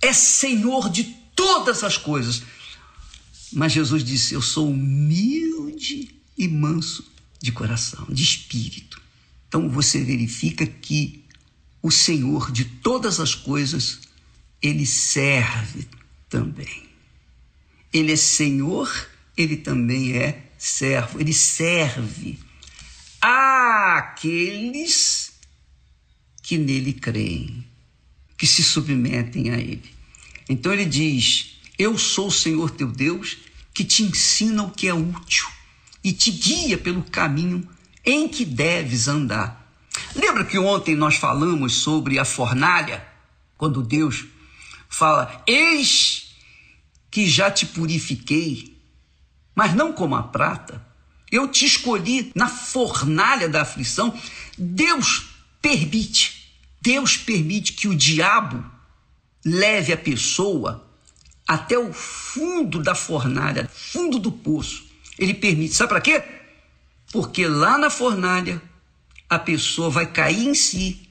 é 0.00 0.12
Senhor 0.12 0.88
de 0.88 1.04
todas 1.34 1.82
as 1.82 1.98
coisas. 1.98 2.42
Mas 3.52 3.72
Jesus 3.72 4.02
disse: 4.04 4.34
Eu 4.34 4.42
sou 4.42 4.70
humilde 4.70 6.14
e 6.36 6.48
manso 6.48 7.04
de 7.40 7.52
coração, 7.52 8.06
de 8.08 8.22
espírito. 8.22 9.03
Então 9.54 9.68
você 9.68 10.02
verifica 10.02 10.66
que 10.66 11.22
o 11.80 11.88
Senhor 11.88 12.50
de 12.50 12.64
todas 12.64 13.20
as 13.20 13.36
coisas, 13.36 14.00
ele 14.60 14.84
serve 14.84 15.86
também. 16.28 16.88
Ele 17.92 18.10
é 18.10 18.16
Senhor, 18.16 18.90
ele 19.36 19.56
também 19.56 20.16
é 20.16 20.50
servo, 20.58 21.20
ele 21.20 21.32
serve 21.32 22.36
àqueles 23.22 24.54
que 26.42 26.58
nele 26.58 26.92
creem, 26.92 27.64
que 28.36 28.48
se 28.48 28.64
submetem 28.64 29.50
a 29.50 29.56
ele. 29.56 29.88
Então 30.48 30.72
ele 30.72 30.84
diz: 30.84 31.60
Eu 31.78 31.96
sou 31.96 32.26
o 32.26 32.32
Senhor 32.32 32.72
teu 32.72 32.90
Deus 32.90 33.36
que 33.72 33.84
te 33.84 34.02
ensina 34.02 34.64
o 34.64 34.72
que 34.72 34.88
é 34.88 34.94
útil 34.94 35.46
e 36.02 36.12
te 36.12 36.32
guia 36.32 36.76
pelo 36.76 37.04
caminho 37.04 37.72
em 38.04 38.28
que 38.28 38.44
deves 38.44 39.08
andar. 39.08 39.72
Lembra 40.14 40.44
que 40.44 40.58
ontem 40.58 40.94
nós 40.94 41.16
falamos 41.16 41.74
sobre 41.74 42.18
a 42.18 42.24
fornalha? 42.24 43.06
Quando 43.56 43.82
Deus 43.82 44.24
fala: 44.88 45.42
Eis 45.46 46.34
que 47.10 47.28
já 47.28 47.50
te 47.50 47.66
purifiquei, 47.66 48.76
mas 49.54 49.74
não 49.74 49.92
como 49.92 50.16
a 50.16 50.22
prata. 50.22 50.84
Eu 51.30 51.48
te 51.48 51.64
escolhi 51.64 52.30
na 52.34 52.48
fornalha 52.48 53.48
da 53.48 53.62
aflição. 53.62 54.16
Deus 54.56 55.26
permite, 55.60 56.52
Deus 56.80 57.16
permite 57.16 57.72
que 57.72 57.88
o 57.88 57.94
diabo 57.94 58.64
leve 59.44 59.92
a 59.92 59.96
pessoa 59.96 60.88
até 61.46 61.78
o 61.78 61.92
fundo 61.92 62.82
da 62.82 62.94
fornalha, 62.94 63.68
fundo 63.72 64.18
do 64.18 64.30
poço. 64.30 64.84
Ele 65.18 65.34
permite, 65.34 65.74
sabe 65.74 65.90
para 65.90 66.00
quê? 66.00 66.22
Porque 67.14 67.46
lá 67.46 67.78
na 67.78 67.90
fornalha 67.90 68.60
a 69.30 69.38
pessoa 69.38 69.88
vai 69.88 70.04
cair 70.04 70.48
em 70.48 70.52
si, 70.52 71.08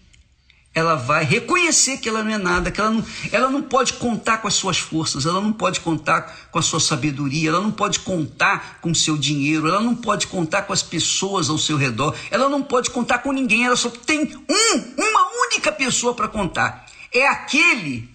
ela 0.76 0.96
vai 0.96 1.24
reconhecer 1.24 1.96
que 2.00 2.10
ela 2.10 2.22
não 2.22 2.30
é 2.30 2.38
nada, 2.38 2.70
que 2.70 2.82
ela 2.82 2.90
não, 2.90 3.06
ela 3.32 3.50
não 3.50 3.62
pode 3.62 3.94
contar 3.94 4.40
com 4.40 4.48
as 4.50 4.54
suas 4.54 4.78
forças, 4.78 5.26
ela 5.26 5.40
não 5.40 5.54
pode 5.54 5.80
contar 5.80 6.50
com 6.52 6.60
a 6.60 6.62
sua 6.62 6.82
sabedoria, 6.82 7.48
ela 7.48 7.62
não 7.62 7.72
pode 7.72 8.02
contar 8.02 8.80
com 8.82 8.92
o 8.92 8.96
seu 8.96 9.18
dinheiro, 9.18 9.66
ela 9.66 9.80
não 9.80 9.96
pode 9.96 10.28
contar 10.28 10.64
com 10.64 10.74
as 10.74 10.84
pessoas 10.84 11.50
ao 11.50 11.58
seu 11.58 11.78
redor, 11.78 12.14
ela 12.30 12.50
não 12.50 12.62
pode 12.62 12.90
contar 12.90 13.20
com 13.20 13.32
ninguém, 13.32 13.66
ela 13.66 13.78
só 13.78 13.90
tem 13.90 14.26
um, 14.26 14.94
uma 14.98 15.46
única 15.48 15.72
pessoa 15.72 16.14
para 16.14 16.28
contar. 16.28 16.86
É 17.14 17.26
aquele 17.30 18.10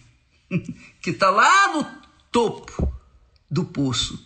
que 1.00 1.08
está 1.08 1.30
lá 1.30 1.72
no 1.72 1.86
topo 2.30 2.92
do 3.50 3.64
poço, 3.64 4.22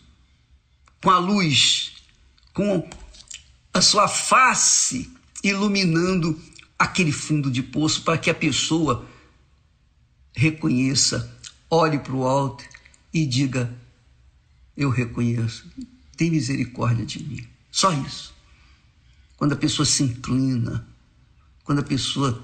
com 1.01 1.11
a 1.11 1.19
luz, 1.19 1.93
com 2.53 2.91
a 3.73 3.81
sua 3.81 4.09
face 4.09 5.11
iluminando 5.43 6.41
aquele 6.79 7.13
fundo 7.13 7.51
de 7.51 7.63
poço 7.63 8.03
para 8.03 8.19
que 8.19 8.31
a 8.31 8.35
pessoa 8.35 9.07
reconheça, 10.35 11.39
olhe 11.71 11.99
para 11.99 12.15
o 12.15 12.27
alto 12.27 12.65
e 13.13 13.27
diga: 13.27 13.77
eu 14.77 14.91
reconheço. 14.91 15.71
Tem 16.17 16.31
misericórdia 16.31 17.05
de 17.05 17.23
mim. 17.23 17.47
Só 17.71 17.93
isso. 17.93 18.35
Quando 19.37 19.53
a 19.53 19.57
pessoa 19.57 19.85
se 19.85 20.03
inclina, 20.03 20.87
quando 21.65 21.81
a 21.81 21.85
pessoa 21.85 22.43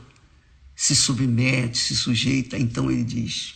se 0.74 0.94
submete, 0.94 1.78
se 1.78 1.96
sujeita, 1.96 2.59
então 2.59 2.90
ele 2.90 3.05
diz: 3.05 3.55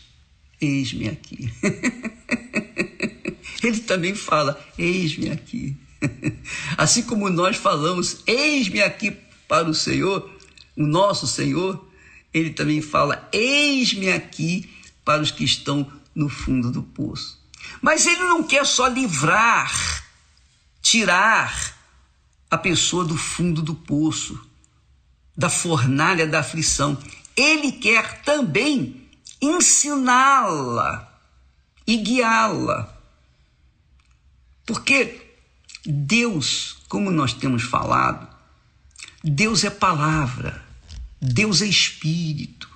Eis-me 0.61 1.09
aqui. 1.09 1.53
ele 3.63 3.81
também 3.81 4.15
fala: 4.15 4.63
Eis-me 4.79 5.31
aqui. 5.31 5.77
Assim 6.77 7.03
como 7.03 7.31
nós 7.31 7.57
falamos: 7.57 8.23
Eis-me 8.27 8.83
aqui 8.83 9.17
para 9.49 9.69
o 9.69 9.75
Senhor, 9.75 10.31
o 10.77 10.87
nosso 10.87 11.27
Senhor, 11.27 11.85
ele 12.33 12.51
também 12.51 12.81
fala: 12.81 13.29
Eis-me 13.33 14.11
aqui 14.11 14.71
para 15.05 15.23
os 15.23 15.31
que 15.31 15.45
estão 15.45 15.91
no 16.15 16.29
fundo 16.29 16.71
do 16.71 16.83
poço. 16.83 17.41
Mas 17.81 18.07
ele 18.07 18.23
não 18.23 18.43
quer 18.43 18.67
só 18.67 18.87
livrar, 18.87 20.05
tirar 20.81 21.77
a 22.51 22.59
pessoa 22.59 23.05
do 23.05 23.17
fundo 23.17 23.63
do 23.63 23.75
poço, 23.75 24.39
da 25.37 25.49
fornalha 25.49 26.27
da 26.27 26.41
aflição. 26.41 26.99
Ele 27.37 27.73
quer 27.73 28.23
também 28.23 29.09
ensiná-la 29.41 31.09
e 31.87 31.97
guiá-la. 31.97 32.95
Porque 34.67 35.22
Deus, 35.85 36.77
como 36.89 37.11
nós 37.11 37.33
temos 37.33 37.63
falado, 37.63 38.29
Deus 39.23 39.65
é 39.65 39.71
palavra, 39.71 40.65
Deus 41.21 41.63
é 41.63 41.67
espírito. 41.67 42.71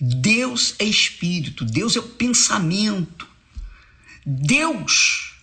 Deus 0.00 0.76
é 0.78 0.84
espírito, 0.84 1.64
Deus 1.64 1.96
é 1.96 1.98
o 1.98 2.08
pensamento. 2.08 3.26
Deus 4.24 5.34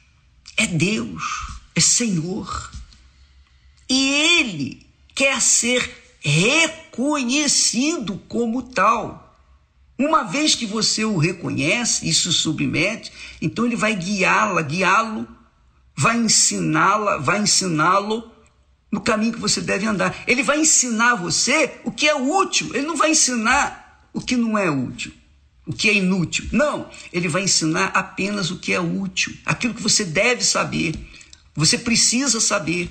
é 0.56 0.66
Deus, 0.66 1.24
é 1.76 1.80
Senhor. 1.82 2.72
E 3.90 4.10
Ele 4.40 4.88
quer 5.14 5.42
ser 5.42 6.18
reconhecido 6.20 8.18
como 8.28 8.64
tal. 8.64 9.38
Uma 9.98 10.24
vez 10.24 10.56
que 10.56 10.66
você 10.66 11.06
o 11.06 11.18
reconhece 11.18 12.08
e 12.08 12.14
se 12.14 12.32
submete, 12.34 13.12
então 13.42 13.66
ele 13.66 13.78
vai 13.78 13.96
guiá-la, 13.96 14.62
guiá-lo, 14.62 15.26
vai 15.98 16.18
ensiná-la, 16.18 17.18
vai 17.18 17.40
ensiná-lo 17.40 18.32
no 18.92 19.02
caminho 19.02 19.34
que 19.34 19.40
você 19.40 19.62
deve 19.62 19.86
andar. 19.86 20.16
Ele 20.28 20.44
vai 20.44 20.60
ensinar 20.60 21.16
você 21.16 21.80
o 21.84 21.92
que 21.92 22.08
é 22.08 22.16
útil, 22.16 22.72
ele 22.74 22.88
não 22.88 22.98
vai 22.98 23.12
ensinar 23.12 24.10
o 24.14 24.22
que 24.22 24.36
não 24.36 24.58
é 24.58 24.70
útil, 24.70 25.14
o 25.66 25.74
que 25.74 25.90
é 25.90 25.94
inútil. 25.94 26.48
Não, 26.52 26.90
ele 27.12 27.28
vai 27.28 27.44
ensinar 27.44 27.88
apenas 27.88 28.52
o 28.52 28.60
que 28.60 28.74
é 28.74 28.80
útil, 28.80 29.36
aquilo 29.46 29.74
que 29.74 29.82
você 29.82 30.04
deve 30.04 30.44
saber, 30.44 30.96
você 31.56 31.78
precisa 31.78 32.40
saber. 32.42 32.90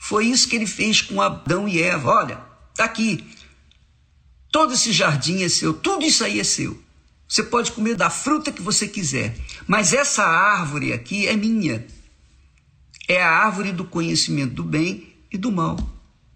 Foi 0.00 0.26
isso 0.26 0.48
que 0.48 0.56
ele 0.56 0.66
fez 0.66 1.00
com 1.00 1.22
Adão 1.22 1.68
e 1.68 1.80
Eva. 1.80 2.10
Olha, 2.10 2.40
está 2.70 2.84
aqui. 2.84 3.24
Todo 4.50 4.74
esse 4.74 4.92
jardim 4.92 5.42
é 5.42 5.48
seu, 5.48 5.72
tudo 5.72 6.04
isso 6.04 6.24
aí 6.24 6.40
é 6.40 6.44
seu. 6.44 6.81
Você 7.32 7.44
pode 7.44 7.72
comer 7.72 7.96
da 7.96 8.10
fruta 8.10 8.52
que 8.52 8.60
você 8.60 8.86
quiser, 8.86 9.34
mas 9.66 9.94
essa 9.94 10.22
árvore 10.22 10.92
aqui 10.92 11.26
é 11.26 11.34
minha 11.34 11.82
é 13.08 13.22
a 13.22 13.30
árvore 13.30 13.72
do 13.72 13.86
conhecimento 13.86 14.52
do 14.52 14.62
bem 14.62 15.14
e 15.32 15.38
do 15.38 15.50
mal. 15.50 15.78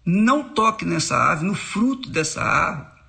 Não 0.03 0.55
toque 0.55 0.85
nessa 0.85 1.15
árvore, 1.15 1.49
no 1.49 1.53
fruto 1.53 2.09
dessa 2.09 2.41
árvore, 2.41 2.99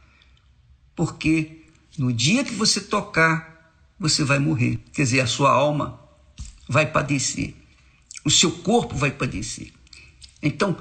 porque 0.95 1.65
no 1.97 2.13
dia 2.13 2.45
que 2.45 2.53
você 2.53 2.79
tocar, 2.79 3.73
você 3.99 4.23
vai 4.23 4.39
morrer. 4.39 4.79
Quer 4.93 5.05
dizer, 5.05 5.21
a 5.21 5.27
sua 5.27 5.51
alma 5.51 5.99
vai 6.69 6.85
padecer, 6.85 7.55
o 8.23 8.31
seu 8.31 8.51
corpo 8.51 8.97
vai 8.97 9.13
padecer. 9.13 9.73
Então, 10.43 10.77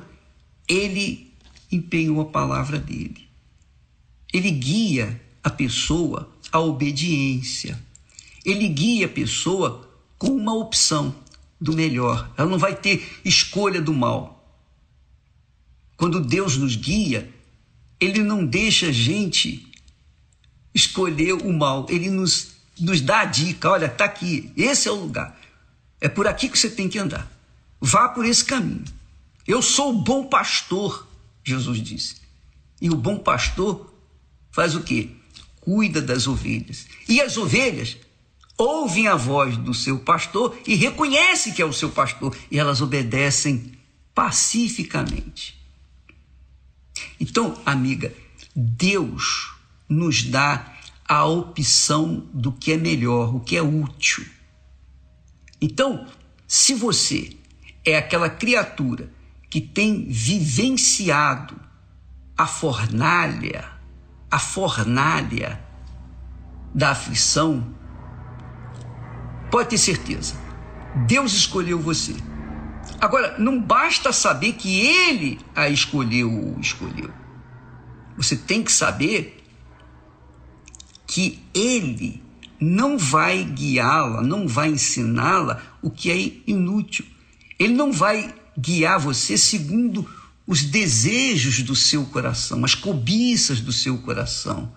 ele 0.67 1.34
empenhou 1.71 2.19
a 2.19 2.25
palavra 2.25 2.77
dele. 2.77 3.29
Ele 4.34 4.51
guia 4.51 5.21
a 5.41 5.49
pessoa 5.49 6.36
à 6.51 6.59
obediência. 6.59 7.81
Ele 8.45 8.67
guia 8.67 9.05
a 9.05 9.09
pessoa 9.09 9.87
com 10.17 10.29
uma 10.29 10.55
opção 10.55 11.13
do 11.59 11.73
melhor, 11.73 12.31
ela 12.37 12.49
não 12.49 12.57
vai 12.57 12.75
ter 12.75 13.19
escolha 13.25 13.81
do 13.81 13.93
mal. 13.93 14.37
Quando 15.95 16.21
Deus 16.21 16.55
nos 16.57 16.75
guia, 16.75 17.29
Ele 17.99 18.21
não 18.21 18.45
deixa 18.45 18.87
a 18.87 18.91
gente 18.91 19.67
escolher 20.73 21.33
o 21.33 21.51
mal, 21.51 21.87
Ele 21.89 22.09
nos, 22.09 22.53
nos 22.79 23.01
dá 23.01 23.21
a 23.21 23.25
dica: 23.25 23.71
olha, 23.71 23.87
está 23.87 24.05
aqui, 24.05 24.51
esse 24.55 24.87
é 24.87 24.91
o 24.91 24.95
lugar, 24.95 25.39
é 25.99 26.07
por 26.07 26.27
aqui 26.27 26.47
que 26.47 26.57
você 26.57 26.69
tem 26.69 26.87
que 26.87 26.99
andar, 26.99 27.29
vá 27.81 28.09
por 28.09 28.25
esse 28.25 28.45
caminho. 28.45 28.85
Eu 29.47 29.61
sou 29.61 29.91
o 29.91 30.01
bom 30.01 30.25
pastor, 30.25 31.07
Jesus 31.43 31.81
disse. 31.81 32.17
E 32.79 32.89
o 32.89 32.95
bom 32.95 33.17
pastor 33.17 33.91
faz 34.51 34.75
o 34.75 34.83
quê? 34.83 35.09
Cuida 35.68 36.02
das 36.02 36.27
ovelhas. 36.27 36.88
E 37.10 37.19
as 37.19 37.35
ovelhas 37.35 37.98
ouvem 38.57 39.10
a 39.10 39.18
voz 39.18 39.57
do 39.57 39.73
seu 39.73 39.99
pastor 39.99 40.57
e 40.65 40.76
reconhecem 40.76 41.52
que 41.52 41.61
é 41.61 41.65
o 41.65 41.73
seu 41.73 41.89
pastor 41.89 42.34
e 42.49 42.57
elas 42.57 42.80
obedecem 42.80 43.73
pacificamente. 44.15 45.61
Então, 47.19 47.61
amiga, 47.65 48.14
Deus 48.56 49.52
nos 49.89 50.23
dá 50.23 50.73
a 51.06 51.26
opção 51.26 52.26
do 52.34 52.53
que 52.53 52.72
é 52.72 52.77
melhor, 52.77 53.35
o 53.35 53.41
que 53.41 53.57
é 53.57 53.61
útil. 53.61 54.26
Então, 55.60 56.07
se 56.48 56.73
você 56.73 57.35
é 57.84 57.98
aquela 57.98 58.30
criatura 58.30 59.11
que 59.49 59.60
tem 59.60 60.07
vivenciado 60.07 61.60
a 62.38 62.48
fornalha, 62.48 63.76
a 64.29 64.39
fornalha 64.39 65.61
da 66.73 66.91
aflição, 66.91 67.75
Pode 69.49 69.69
ter 69.69 69.77
certeza. 69.77 70.35
Deus 71.07 71.33
escolheu 71.33 71.79
você. 71.79 72.15
Agora, 72.99 73.37
não 73.37 73.61
basta 73.61 74.11
saber 74.11 74.53
que 74.53 74.79
Ele 74.79 75.39
a 75.55 75.69
escolheu 75.69 76.31
ou 76.31 76.59
escolheu. 76.59 77.11
Você 78.17 78.35
tem 78.35 78.63
que 78.63 78.71
saber 78.71 79.43
que 81.05 81.39
Ele 81.53 82.21
não 82.59 82.97
vai 82.97 83.43
guiá-la, 83.43 84.21
não 84.21 84.47
vai 84.47 84.69
ensiná-la 84.69 85.61
o 85.81 85.89
que 85.89 86.11
é 86.11 86.49
inútil. 86.49 87.05
Ele 87.57 87.73
não 87.73 87.91
vai 87.91 88.33
guiar 88.57 88.99
você 88.99 89.37
segundo 89.37 90.09
os 90.47 90.63
desejos 90.63 91.61
do 91.61 91.75
seu 91.75 92.05
coração, 92.05 92.63
as 92.63 92.73
cobiças 92.73 93.59
do 93.59 93.73
seu 93.73 93.97
coração. 93.97 94.73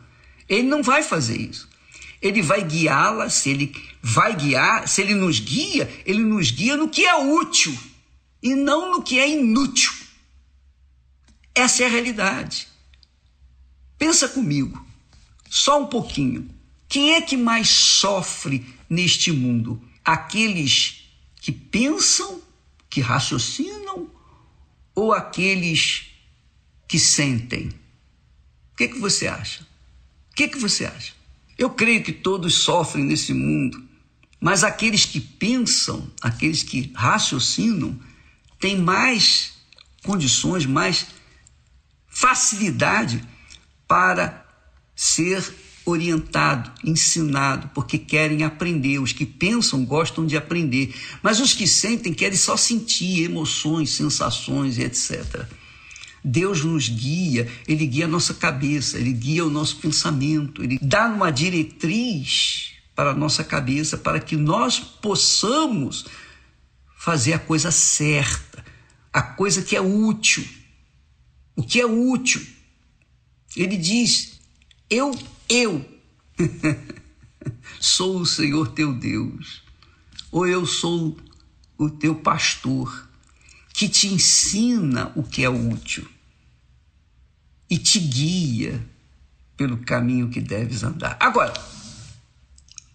Ele 0.48 0.64
não 0.64 0.82
vai 0.82 1.05
fazer 1.05 1.40
isso. 1.40 1.68
Ele 2.20 2.42
vai 2.42 2.62
guiá-la, 2.62 3.30
se 3.30 3.48
ele 3.48 3.74
vai 4.02 4.34
guiar, 4.34 4.88
se 4.88 5.01
ele 5.01 5.14
nos 5.14 5.38
guia, 5.38 5.88
ele 6.05 6.22
nos 6.22 6.51
guia 6.51 6.76
no 6.76 6.88
que 6.88 7.06
é 7.06 7.14
útil 7.14 7.74
e 8.42 8.55
não 8.55 8.90
no 8.90 9.02
que 9.02 9.18
é 9.18 9.30
inútil. 9.30 9.92
Essa 11.55 11.84
é 11.84 11.86
a 11.86 11.90
realidade. 11.90 12.66
Pensa 13.97 14.28
comigo, 14.28 14.84
só 15.48 15.80
um 15.80 15.86
pouquinho. 15.86 16.51
Quem 16.88 17.14
é 17.14 17.20
que 17.20 17.36
mais 17.36 17.68
sofre 17.68 18.66
neste 18.88 19.30
mundo? 19.30 19.80
Aqueles 20.05 21.05
que 21.40 21.52
pensam, 21.52 22.42
que 22.88 23.01
raciocinam 23.01 24.10
ou 25.01 25.14
aqueles 25.14 26.10
que 26.86 26.98
sentem? 26.98 27.68
O 28.72 28.77
que, 28.77 28.85
é 28.85 28.89
que 28.89 28.98
você 28.98 29.27
acha? 29.27 29.62
O 30.31 30.35
que, 30.35 30.43
é 30.43 30.48
que 30.48 30.59
você 30.59 30.85
acha? 30.85 31.14
Eu 31.56 31.70
creio 31.70 32.02
que 32.05 32.12
todos 32.12 32.55
sofrem 32.55 33.05
nesse 33.05 33.32
mundo, 33.32 33.82
mas 34.39 34.62
aqueles 34.62 35.06
que 35.06 35.18
pensam, 35.18 36.06
aqueles 36.20 36.62
que 36.62 36.93
raciocinam, 36.94 37.98
têm 38.59 38.77
mais 38.77 39.55
condições, 40.02 40.66
mais 40.66 41.06
facilidade 42.06 43.24
para 43.89 44.47
ser 44.94 45.43
orientado, 45.91 46.71
ensinado, 46.85 47.71
porque 47.75 47.99
querem 47.99 48.43
aprender. 48.43 48.99
Os 48.99 49.12
que 49.12 49.27
pensam 49.27 49.85
gostam 49.85 50.27
de 50.27 50.37
aprender, 50.37 50.95
mas 51.23 51.41
os 51.41 51.53
que 51.53 51.67
sentem 51.67 52.15
querem 52.15 52.37
só 52.37 52.57
sentir 52.57 53.25
emoções, 53.25 53.91
sensações 53.91 54.79
e 54.79 54.83
etc. 54.83 55.47
Deus 56.25 56.65
nos 56.65 56.89
guia, 56.89 57.49
Ele 57.67 57.87
guia 57.87 58.05
a 58.05 58.09
nossa 58.09 58.35
cabeça, 58.35 58.99
Ele 58.99 59.12
guia 59.12 59.45
o 59.45 59.51
nosso 59.51 59.77
pensamento, 59.77 60.62
Ele 60.62 60.79
dá 60.81 61.07
uma 61.09 61.31
diretriz 61.31 62.73
para 62.95 63.11
a 63.11 63.15
nossa 63.15 63.43
cabeça 63.43 63.97
para 63.97 64.21
que 64.21 64.37
nós 64.37 64.79
possamos 64.79 66.05
fazer 66.99 67.33
a 67.33 67.39
coisa 67.39 67.71
certa, 67.71 68.62
a 69.11 69.23
coisa 69.23 69.62
que 69.62 69.75
é 69.75 69.81
útil. 69.81 70.47
O 71.57 71.62
que 71.62 71.81
é 71.81 71.87
útil? 71.87 72.47
Ele 73.57 73.77
diz: 73.77 74.39
Eu, 74.89 75.19
eu 75.51 75.85
sou 77.81 78.20
o 78.20 78.27
Senhor 78.27 78.68
teu 78.68 78.94
Deus. 78.94 79.62
ou 80.31 80.47
eu 80.47 80.64
sou 80.64 81.18
o 81.77 81.90
teu 81.90 82.14
pastor 82.14 83.09
que 83.72 83.89
te 83.89 84.06
ensina 84.06 85.12
o 85.16 85.22
que 85.22 85.43
é 85.43 85.51
útil 85.51 86.06
e 87.68 87.77
te 87.77 87.98
guia 87.98 88.86
pelo 89.56 89.78
caminho 89.78 90.31
que 90.31 90.40
deves 90.40 90.82
andar. 90.82 91.16
Agora, 91.20 91.52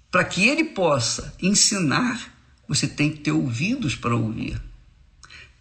para 0.09 0.23
que 0.23 0.47
ele 0.47 0.63
possa 0.63 1.35
ensinar, 1.41 2.33
você 2.67 2.87
tem 2.87 3.11
que 3.11 3.19
ter 3.19 3.31
ouvidos 3.31 3.95
para 3.95 4.15
ouvir. 4.15 4.61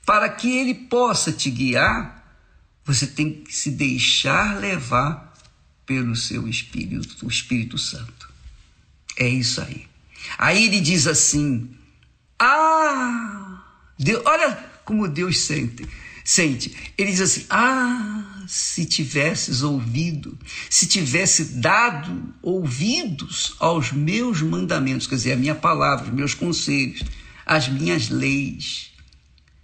Para 0.06 0.28
que 0.28 0.48
ele 0.56 0.74
possa 0.74 1.32
te 1.32 1.50
guiar, 1.50 2.24
você 2.84 3.06
tem 3.06 3.42
que 3.42 3.54
se 3.54 3.70
deixar 3.70 4.58
levar 4.58 5.33
pelo 5.86 6.16
seu 6.16 6.48
Espírito, 6.48 7.24
o 7.24 7.28
Espírito 7.28 7.78
Santo. 7.78 8.28
É 9.18 9.28
isso 9.28 9.60
aí. 9.60 9.86
Aí 10.38 10.64
ele 10.66 10.80
diz 10.80 11.06
assim: 11.06 11.70
Ah, 12.38 13.62
Deus, 13.98 14.22
olha 14.24 14.52
como 14.84 15.08
Deus 15.08 15.38
sente. 15.38 15.86
Sente. 16.24 16.74
Ele 16.96 17.10
diz 17.10 17.20
assim: 17.20 17.46
Ah, 17.50 18.44
se 18.46 18.84
tivesses 18.84 19.62
ouvido, 19.62 20.38
se 20.68 20.86
tivesse 20.86 21.44
dado 21.56 22.34
ouvidos 22.42 23.54
aos 23.58 23.92
meus 23.92 24.40
mandamentos, 24.42 25.06
quer 25.06 25.16
dizer, 25.16 25.32
a 25.32 25.36
minha 25.36 25.54
palavra, 25.54 26.06
os 26.06 26.14
meus 26.14 26.34
conselhos, 26.34 27.02
as 27.46 27.68
minhas 27.68 28.08
leis, 28.08 28.92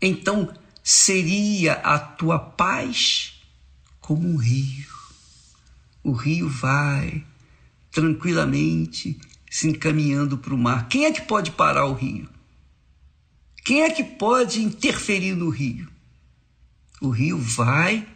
então 0.00 0.52
seria 0.82 1.74
a 1.74 1.98
tua 1.98 2.38
paz 2.38 3.34
como 4.00 4.28
um 4.28 4.36
rio. 4.36 4.99
O 6.02 6.12
rio 6.12 6.48
vai 6.48 7.24
tranquilamente 7.90 9.18
se 9.50 9.68
encaminhando 9.68 10.38
para 10.38 10.54
o 10.54 10.58
mar. 10.58 10.88
Quem 10.88 11.04
é 11.04 11.12
que 11.12 11.22
pode 11.22 11.50
parar 11.50 11.86
o 11.86 11.94
rio? 11.94 12.28
Quem 13.64 13.82
é 13.82 13.90
que 13.90 14.02
pode 14.02 14.62
interferir 14.62 15.34
no 15.34 15.50
rio? 15.50 15.88
O 17.00 17.10
rio 17.10 17.36
vai, 17.38 18.06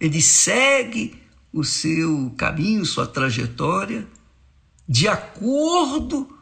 ele 0.00 0.20
segue 0.20 1.14
o 1.52 1.62
seu 1.62 2.32
caminho, 2.36 2.86
sua 2.86 3.06
trajetória, 3.06 4.06
de 4.88 5.06
acordo 5.06 6.36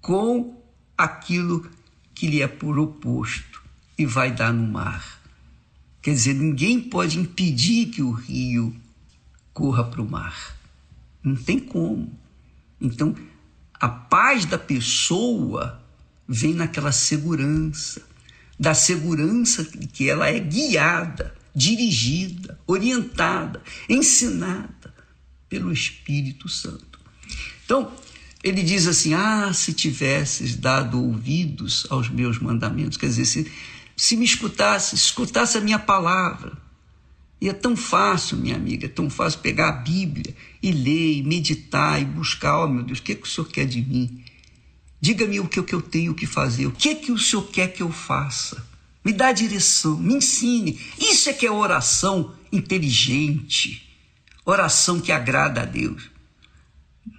com 0.00 0.62
aquilo 0.96 1.68
que 2.14 2.26
lhe 2.26 2.42
é 2.42 2.48
por 2.48 2.78
oposto 2.78 3.62
e 3.98 4.06
vai 4.06 4.32
dar 4.32 4.52
no 4.52 4.66
mar. 4.66 5.20
Quer 6.00 6.14
dizer, 6.14 6.34
ninguém 6.34 6.80
pode 6.80 7.18
impedir 7.18 7.86
que 7.86 8.02
o 8.02 8.10
rio 8.10 8.74
corra 9.58 9.82
para 9.82 10.00
o 10.00 10.08
mar. 10.08 10.56
Não 11.20 11.34
tem 11.34 11.58
como. 11.58 12.16
Então, 12.80 13.12
a 13.74 13.88
paz 13.88 14.44
da 14.44 14.56
pessoa 14.56 15.82
vem 16.28 16.54
naquela 16.54 16.92
segurança, 16.92 18.00
da 18.58 18.72
segurança 18.72 19.64
que 19.64 20.08
ela 20.08 20.28
é 20.28 20.38
guiada, 20.38 21.34
dirigida, 21.52 22.56
orientada, 22.68 23.60
ensinada 23.88 24.94
pelo 25.48 25.72
Espírito 25.72 26.48
Santo. 26.48 27.00
Então, 27.64 27.92
ele 28.44 28.62
diz 28.62 28.86
assim: 28.86 29.12
Ah, 29.12 29.52
se 29.52 29.72
tivesses 29.72 30.54
dado 30.54 31.02
ouvidos 31.02 31.84
aos 31.90 32.08
meus 32.08 32.38
mandamentos, 32.38 32.96
quer 32.96 33.06
dizer, 33.06 33.24
se, 33.24 33.52
se 33.96 34.16
me 34.16 34.24
escutasse, 34.24 34.94
escutasse 34.94 35.58
a 35.58 35.60
minha 35.60 35.80
palavra. 35.80 36.67
E 37.40 37.48
é 37.48 37.52
tão 37.52 37.76
fácil, 37.76 38.36
minha 38.36 38.56
amiga, 38.56 38.86
é 38.86 38.88
tão 38.88 39.08
fácil 39.08 39.38
pegar 39.40 39.68
a 39.68 39.72
Bíblia 39.72 40.34
e 40.62 40.72
ler, 40.72 41.18
e 41.18 41.22
meditar 41.22 42.00
e 42.00 42.04
buscar, 42.04 42.64
oh 42.64 42.68
meu 42.68 42.82
Deus, 42.82 42.98
o 42.98 43.02
que, 43.02 43.12
é 43.12 43.14
que 43.14 43.22
o 43.22 43.30
Senhor 43.30 43.46
quer 43.46 43.64
de 43.64 43.80
mim? 43.80 44.24
Diga-me 45.00 45.38
o 45.38 45.46
que, 45.46 45.62
que 45.62 45.74
eu 45.74 45.80
tenho 45.80 46.14
que 46.14 46.26
fazer, 46.26 46.66
o 46.66 46.72
que, 46.72 46.88
é 46.88 46.94
que 46.96 47.12
o 47.12 47.18
Senhor 47.18 47.42
quer 47.48 47.68
que 47.68 47.82
eu 47.82 47.92
faça? 47.92 48.66
Me 49.04 49.12
dá 49.12 49.30
direção, 49.30 49.96
me 49.96 50.14
ensine. 50.14 50.80
Isso 50.98 51.30
é 51.30 51.32
que 51.32 51.46
é 51.46 51.50
oração 51.50 52.34
inteligente, 52.50 53.88
oração 54.44 55.00
que 55.00 55.12
agrada 55.12 55.62
a 55.62 55.64
Deus. 55.64 56.10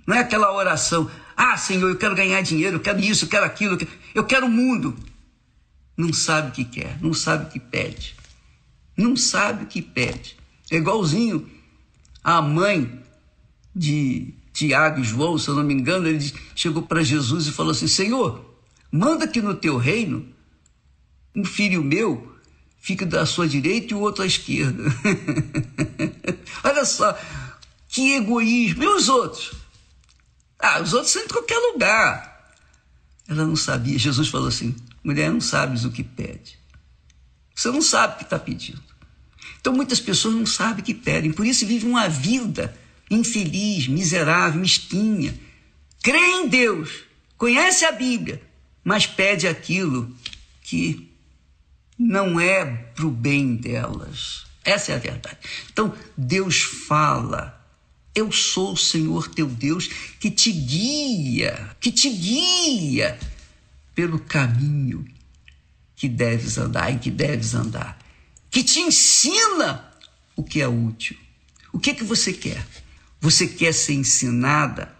Não 0.05 0.15
é 0.15 0.19
aquela 0.19 0.53
oração, 0.53 1.09
ah, 1.37 1.55
Senhor, 1.55 1.89
eu 1.89 1.95
quero 1.95 2.15
ganhar 2.15 2.41
dinheiro, 2.41 2.75
eu 2.75 2.81
quero 2.81 2.99
isso, 2.99 3.23
eu 3.23 3.29
quero 3.29 3.45
aquilo, 3.45 3.77
eu 4.13 4.25
quero 4.25 4.47
o 4.47 4.49
mundo. 4.49 4.97
Não 5.95 6.11
sabe 6.11 6.49
o 6.49 6.51
que 6.51 6.65
quer, 6.65 7.01
não 7.01 7.13
sabe 7.13 7.45
o 7.45 7.49
que 7.49 7.59
pede. 7.59 8.18
Não 8.99 9.15
sabe 9.15 9.63
o 9.63 9.67
que 9.67 9.81
pede. 9.81 10.35
É 10.69 10.75
igualzinho 10.75 11.49
a 12.21 12.41
mãe 12.41 13.01
de 13.73 14.33
Tiago 14.51 14.99
e 14.99 15.03
João, 15.05 15.37
se 15.37 15.47
eu 15.47 15.55
não 15.55 15.63
me 15.63 15.73
engano, 15.73 16.05
ele 16.05 16.33
chegou 16.53 16.83
para 16.83 17.01
Jesus 17.01 17.47
e 17.47 17.51
falou 17.53 17.71
assim: 17.71 17.87
Senhor, 17.87 18.43
manda 18.91 19.25
que 19.25 19.41
no 19.41 19.55
teu 19.55 19.77
reino 19.77 20.27
um 21.33 21.45
filho 21.45 21.81
meu 21.81 22.35
fique 22.81 23.05
da 23.05 23.25
sua 23.25 23.47
direita 23.47 23.93
e 23.93 23.95
o 23.95 24.01
outro 24.01 24.23
à 24.23 24.27
esquerda. 24.27 24.83
Olha 26.61 26.83
só, 26.83 27.17
que 27.87 28.15
egoísmo. 28.15 28.83
E 28.83 28.87
os 28.87 29.07
outros? 29.07 29.53
Ah, 30.59 30.81
os 30.81 30.91
outros 30.91 31.13
são 31.13 31.23
em 31.23 31.27
qualquer 31.29 31.57
lugar. 31.71 32.53
Ela 33.29 33.45
não 33.45 33.55
sabia. 33.55 33.97
Jesus 33.97 34.27
falou 34.27 34.49
assim: 34.49 34.75
mulher, 35.01 35.31
não 35.31 35.39
sabes 35.39 35.85
o 35.85 35.89
que 35.89 36.03
pede. 36.03 36.59
Você 37.55 37.71
não 37.71 37.81
sabe 37.81 38.15
o 38.15 38.17
que 38.17 38.23
está 38.23 38.37
pedindo. 38.37 38.88
Então 39.59 39.73
muitas 39.73 39.99
pessoas 39.99 40.35
não 40.35 40.45
sabem 40.45 40.83
que 40.83 40.93
pedem, 40.93 41.31
por 41.31 41.45
isso 41.45 41.65
vivem 41.65 41.89
uma 41.89 42.07
vida 42.07 42.75
infeliz, 43.09 43.87
miserável, 43.87 44.61
mesquinha. 44.61 45.33
Crê 46.01 46.17
em 46.17 46.47
Deus, 46.47 47.03
conhece 47.37 47.85
a 47.85 47.91
Bíblia, 47.91 48.41
mas 48.83 49.05
pede 49.05 49.47
aquilo 49.47 50.15
que 50.61 51.09
não 51.97 52.39
é 52.39 52.65
para 52.65 53.05
o 53.05 53.11
bem 53.11 53.55
delas. 53.55 54.45
Essa 54.63 54.93
é 54.93 54.95
a 54.95 54.99
verdade. 54.99 55.37
Então, 55.71 55.93
Deus 56.17 56.61
fala. 56.61 57.57
Eu 58.15 58.31
sou 58.31 58.73
o 58.73 58.77
Senhor 58.77 59.29
teu 59.29 59.45
Deus 59.45 59.87
que 60.19 60.31
te 60.31 60.51
guia, 60.51 61.69
que 61.79 61.91
te 61.91 62.09
guia 62.09 63.17
pelo 63.93 64.19
caminho 64.19 65.05
que 65.95 66.07
deves 66.09 66.57
andar, 66.57 66.91
em 66.91 66.97
que 66.97 67.11
deves 67.11 67.53
andar, 67.53 67.97
que 68.49 68.63
te 68.63 68.79
ensina 68.79 69.91
o 70.35 70.43
que 70.43 70.61
é 70.61 70.67
útil. 70.67 71.17
O 71.71 71.79
que 71.79 71.91
é 71.91 71.93
que 71.93 72.03
você 72.03 72.33
quer? 72.33 72.65
Você 73.21 73.47
quer 73.47 73.73
ser 73.73 73.93
ensinada 73.93 74.95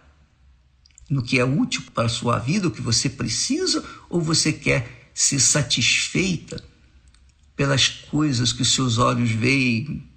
no 1.08 1.22
que 1.22 1.38
é 1.38 1.44
útil 1.44 1.82
para 1.92 2.06
a 2.06 2.10
sua 2.10 2.38
vida, 2.38 2.68
o 2.68 2.70
que 2.70 2.80
você 2.80 3.08
precisa, 3.08 3.84
ou 4.08 4.20
você 4.20 4.52
quer 4.52 5.10
ser 5.12 5.40
satisfeita 5.40 6.62
pelas 7.56 7.88
coisas 7.88 8.52
que 8.52 8.62
os 8.62 8.72
seus 8.72 8.98
olhos 8.98 9.30
veem, 9.30 10.08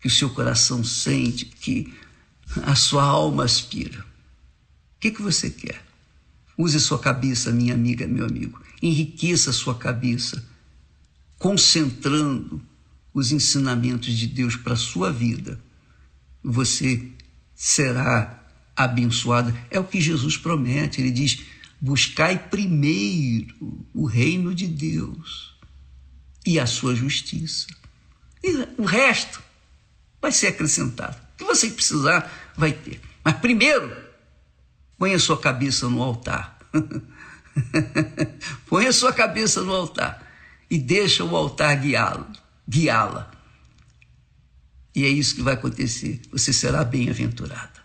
que 0.00 0.06
o 0.06 0.10
seu 0.10 0.30
coração 0.30 0.82
sente, 0.82 1.44
que 1.44 1.92
a 2.62 2.74
sua 2.74 3.04
alma 3.04 3.44
aspira? 3.44 4.00
O 4.96 5.00
que, 5.00 5.10
que 5.10 5.22
você 5.22 5.50
quer? 5.50 5.84
Use 6.56 6.78
sua 6.80 6.98
cabeça, 6.98 7.50
minha 7.50 7.74
amiga, 7.74 8.06
meu 8.06 8.24
amigo. 8.24 8.60
Enriqueça 8.80 9.52
sua 9.52 9.74
cabeça, 9.74 10.44
concentrando 11.42 12.62
os 13.12 13.32
ensinamentos 13.32 14.16
de 14.16 14.28
Deus 14.28 14.54
para 14.54 14.74
a 14.74 14.76
sua 14.76 15.12
vida. 15.12 15.60
Você 16.40 17.10
será 17.52 18.44
abençoada. 18.76 19.52
É 19.68 19.80
o 19.80 19.84
que 19.84 20.00
Jesus 20.00 20.36
promete. 20.36 21.00
Ele 21.00 21.10
diz: 21.10 21.42
buscai 21.80 22.38
primeiro 22.38 23.84
o 23.92 24.06
reino 24.06 24.54
de 24.54 24.68
Deus 24.68 25.56
e 26.46 26.60
a 26.60 26.66
sua 26.66 26.94
justiça. 26.94 27.66
E 28.40 28.68
o 28.78 28.84
resto 28.84 29.42
vai 30.20 30.30
ser 30.30 30.46
acrescentado. 30.46 31.16
O 31.34 31.38
que 31.38 31.44
você 31.44 31.70
precisar, 31.70 32.52
vai 32.56 32.70
ter. 32.70 33.00
Mas 33.24 33.36
primeiro, 33.38 33.92
ponha 34.96 35.18
sua 35.18 35.36
cabeça 35.36 35.88
no 35.88 36.04
altar. 36.04 36.56
ponha 38.66 38.92
sua 38.92 39.12
cabeça 39.12 39.60
no 39.62 39.74
altar 39.74 40.21
e 40.72 40.78
deixa 40.78 41.22
o 41.22 41.36
altar 41.36 41.76
guiá-lo, 41.76 42.26
guiá-la. 42.66 43.30
E 44.94 45.04
é 45.04 45.08
isso 45.08 45.34
que 45.34 45.42
vai 45.42 45.52
acontecer. 45.52 46.18
Você 46.32 46.50
será 46.50 46.82
bem-aventurada. 46.82 47.82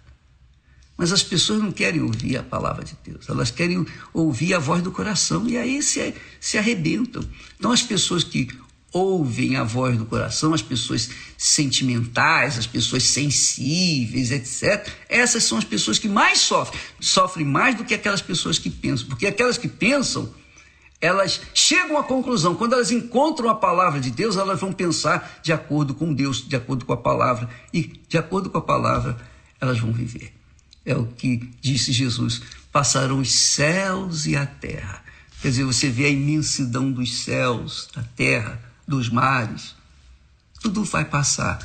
Mas 0.95 1.11
as 1.11 1.21
pessoas 1.21 1.61
não 1.61 1.69
querem 1.69 2.01
ouvir 2.01 2.37
a 2.37 2.43
palavra 2.43 2.85
de 2.85 2.95
Deus, 3.03 3.27
elas 3.27 3.51
querem 3.51 3.85
ouvir 4.13 4.53
a 4.53 4.59
voz 4.59 4.81
do 4.81 4.89
coração 4.89 5.49
e 5.49 5.57
aí 5.57 5.83
se, 5.83 6.13
se 6.39 6.57
arrebentam. 6.57 7.21
Então, 7.59 7.73
as 7.73 7.83
pessoas 7.83 8.23
que 8.23 8.47
ouvem 8.93 9.57
a 9.57 9.65
voz 9.65 9.97
do 9.97 10.05
coração, 10.05 10.53
as 10.53 10.61
pessoas 10.61 11.09
sentimentais, 11.37 12.57
as 12.57 12.67
pessoas 12.67 13.03
sensíveis, 13.03 14.31
etc., 14.31 14.89
essas 15.09 15.43
são 15.43 15.57
as 15.57 15.65
pessoas 15.65 15.99
que 15.99 16.07
mais 16.07 16.39
sofrem. 16.39 16.79
Sofrem 17.01 17.45
mais 17.45 17.75
do 17.75 17.83
que 17.83 17.93
aquelas 17.93 18.21
pessoas 18.21 18.57
que 18.57 18.69
pensam, 18.69 19.07
porque 19.07 19.27
aquelas 19.27 19.57
que 19.57 19.67
pensam 19.67 20.33
elas 20.99 21.41
chegam 21.53 21.97
à 21.97 22.03
conclusão, 22.03 22.55
quando 22.55 22.73
elas 22.73 22.91
encontram 22.91 23.49
a 23.49 23.55
palavra 23.55 23.99
de 23.99 24.09
Deus, 24.09 24.35
elas 24.35 24.59
vão 24.59 24.73
pensar 24.73 25.39
de 25.43 25.53
acordo 25.53 25.93
com 25.93 26.13
Deus, 26.13 26.47
de 26.47 26.55
acordo 26.55 26.85
com 26.85 26.93
a 26.93 26.97
palavra, 26.97 27.49
e 27.73 28.01
de 28.07 28.17
acordo 28.17 28.49
com 28.49 28.57
a 28.57 28.61
palavra, 28.61 29.17
elas 29.61 29.79
vão 29.79 29.91
viver. 29.91 30.33
É 30.85 30.95
o 30.95 31.05
que 31.05 31.51
disse 31.61 31.91
Jesus: 31.91 32.41
passarão 32.71 33.19
os 33.19 33.31
céus 33.31 34.25
e 34.25 34.35
a 34.35 34.45
terra, 34.45 35.03
Quer 35.41 35.49
dizer, 35.49 35.65
você 35.65 35.89
vê 35.89 36.05
a 36.05 36.09
imensidão 36.09 36.91
dos 36.91 37.23
céus, 37.23 37.87
da 37.93 38.01
terra, 38.01 38.59
dos 38.87 39.09
mares. 39.09 39.75
Tudo 40.61 40.83
vai 40.83 41.05
passar, 41.05 41.59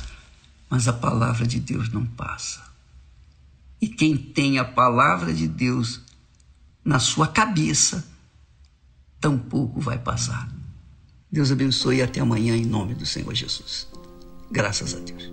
mas 0.69 0.87
a 0.87 0.93
palavra 0.93 1.47
de 1.47 1.59
Deus 1.59 1.91
não 1.91 2.05
passa. 2.05 2.61
E 3.81 3.87
quem 3.87 4.15
tem 4.15 4.59
a 4.59 4.65
palavra 4.65 5.33
de 5.33 5.47
Deus 5.47 6.01
na 6.85 6.99
sua 6.99 7.27
cabeça, 7.27 8.05
tampouco 9.23 9.79
vai 9.79 9.97
passar. 9.97 10.49
Deus 11.31 11.49
abençoe 11.49 11.99
e 11.99 12.01
até 12.01 12.19
amanhã 12.19 12.57
em 12.57 12.65
nome 12.65 12.93
do 12.93 13.05
Senhor 13.05 13.33
Jesus. 13.33 13.87
Graças 14.51 14.93
a 14.93 14.99
Deus. 14.99 15.32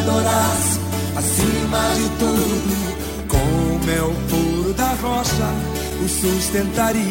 Me 0.00 0.08
adorasse 0.08 0.80
acima 1.16 1.80
de 1.94 2.08
tudo, 2.18 2.76
com 3.28 3.36
o 3.36 3.80
mel 3.84 4.12
puro 4.28 4.72
da 4.74 4.94
rocha 5.02 5.50
o 6.02 6.08
sustentaria. 6.08 7.02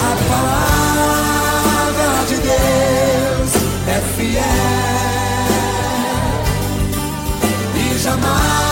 A 0.00 0.16
palavra 0.28 2.08
de 2.28 2.36
Deus 2.36 3.52
é 3.88 4.00
fiel 4.16 4.42
e 7.74 7.98
jamais 7.98 8.65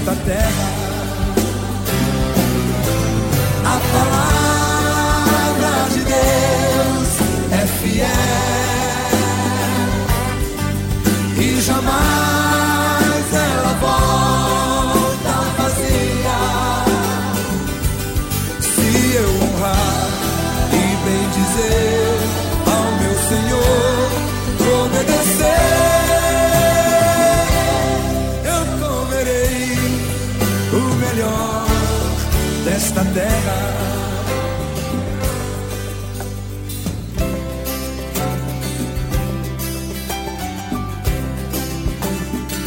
desta 0.00 0.16
terra. 0.24 0.68
A 3.64 3.78
palavra 3.92 5.72
de 5.92 6.00
Deus 6.04 7.08
é 7.52 7.66
fiel 7.66 8.06
e 11.38 11.60
jamais 11.60 13.26
ela 13.32 13.72
volta 13.80 15.34
vazia. 15.58 16.40
Se 18.60 18.88
eu 19.16 19.30
honrar 19.42 20.08
e 20.72 20.74
bem 21.04 21.24
dizer 21.30 22.18
ao 22.66 22.86
meu 23.00 23.14
Senhor, 23.28 24.08
obedecer. 24.84 25.79
Desta 32.64 33.04
terra. 33.04 34.00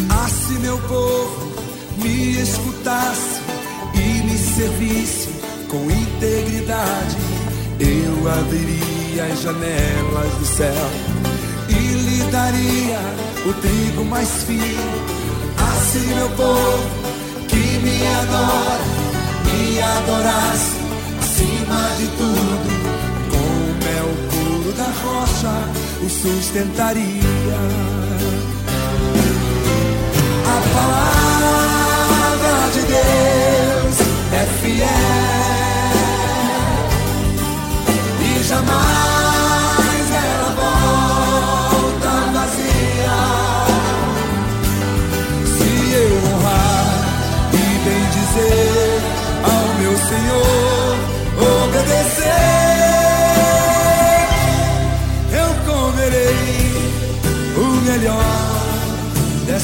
Ah, 0.10 0.28
se 0.28 0.54
meu 0.60 0.78
povo 0.80 1.52
me 1.98 2.42
escutasse 2.42 3.42
e 3.94 4.24
me 4.24 4.38
servisse 4.38 5.30
com 5.68 5.90
integridade, 5.90 7.18
eu 7.80 8.32
abriria 8.32 9.26
as 9.32 9.42
janelas 9.42 10.34
do 10.40 10.46
céu 10.46 10.90
e 11.70 11.74
lhe 11.74 12.24
daria 12.32 13.00
o 13.46 13.54
trigo 13.54 14.06
mais 14.06 14.30
fino. 14.44 15.24
Assim 15.58 16.16
meu 16.16 16.30
povo 16.30 17.04
que 17.48 17.80
me 17.80 18.08
adora, 18.08 18.93
adorasse 19.80 20.78
acima 21.20 21.82
de 21.98 22.08
tudo, 22.18 22.68
com 23.32 23.50
mel 23.86 24.10
puro 24.30 24.72
da 24.74 24.90
rocha 25.04 25.56
o 26.02 26.10
sustentaria. 26.10 27.04
A 30.46 30.58
palavra 30.76 32.54
de 32.74 32.82
Deus 32.82 33.33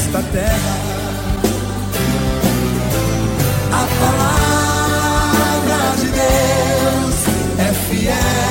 desta 0.09 0.23
terra. 0.31 0.75
A 3.71 3.87
palavra 5.61 5.95
de 5.97 6.07
Deus 6.07 7.17
é 7.59 7.73
fiel 7.73 8.48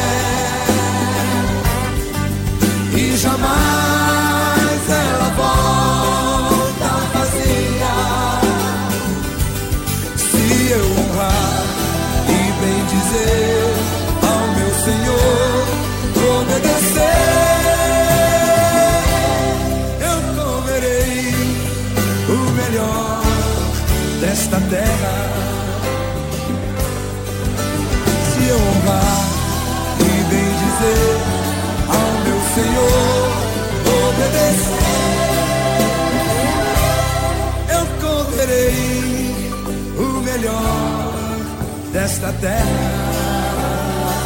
melhor 40.39 41.93
desta 41.93 42.33
terra. 42.41 44.18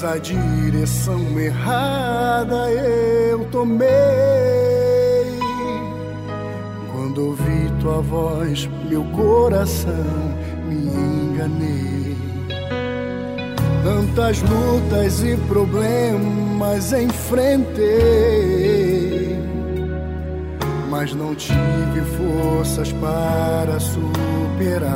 Pois 0.00 0.04
a 0.04 0.16
direção 0.18 1.38
errada 1.38 2.70
eu 2.70 3.44
tomei. 3.46 3.88
Quando 6.92 7.26
ouvi 7.26 7.70
tua 7.80 8.00
voz, 8.00 8.68
meu 8.88 9.04
coração 9.04 9.92
me 10.66 10.76
enganei. 10.76 12.16
Tantas 13.84 14.40
lutas 14.42 15.22
e 15.22 15.36
problemas 15.48 16.92
enfrentei, 16.92 17.88
mas 20.88 21.14
não 21.14 21.34
tive 21.34 22.00
forças 22.16 22.92
para 22.92 23.80
superar. 23.80 24.90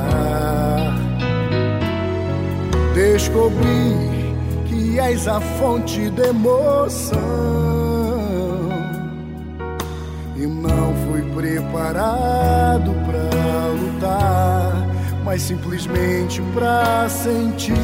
Descobri 2.95 4.14
és 4.99 5.27
a 5.27 5.41
fonte 5.41 6.11
de 6.11 6.23
emoção 6.23 7.21
e 10.37 10.47
não 10.47 10.95
fui 11.07 11.23
preparado 11.35 12.93
para 13.07 13.67
lutar, 13.81 14.73
mas 15.25 15.43
simplesmente 15.43 16.43
para 16.55 17.09
sentir 17.09 17.75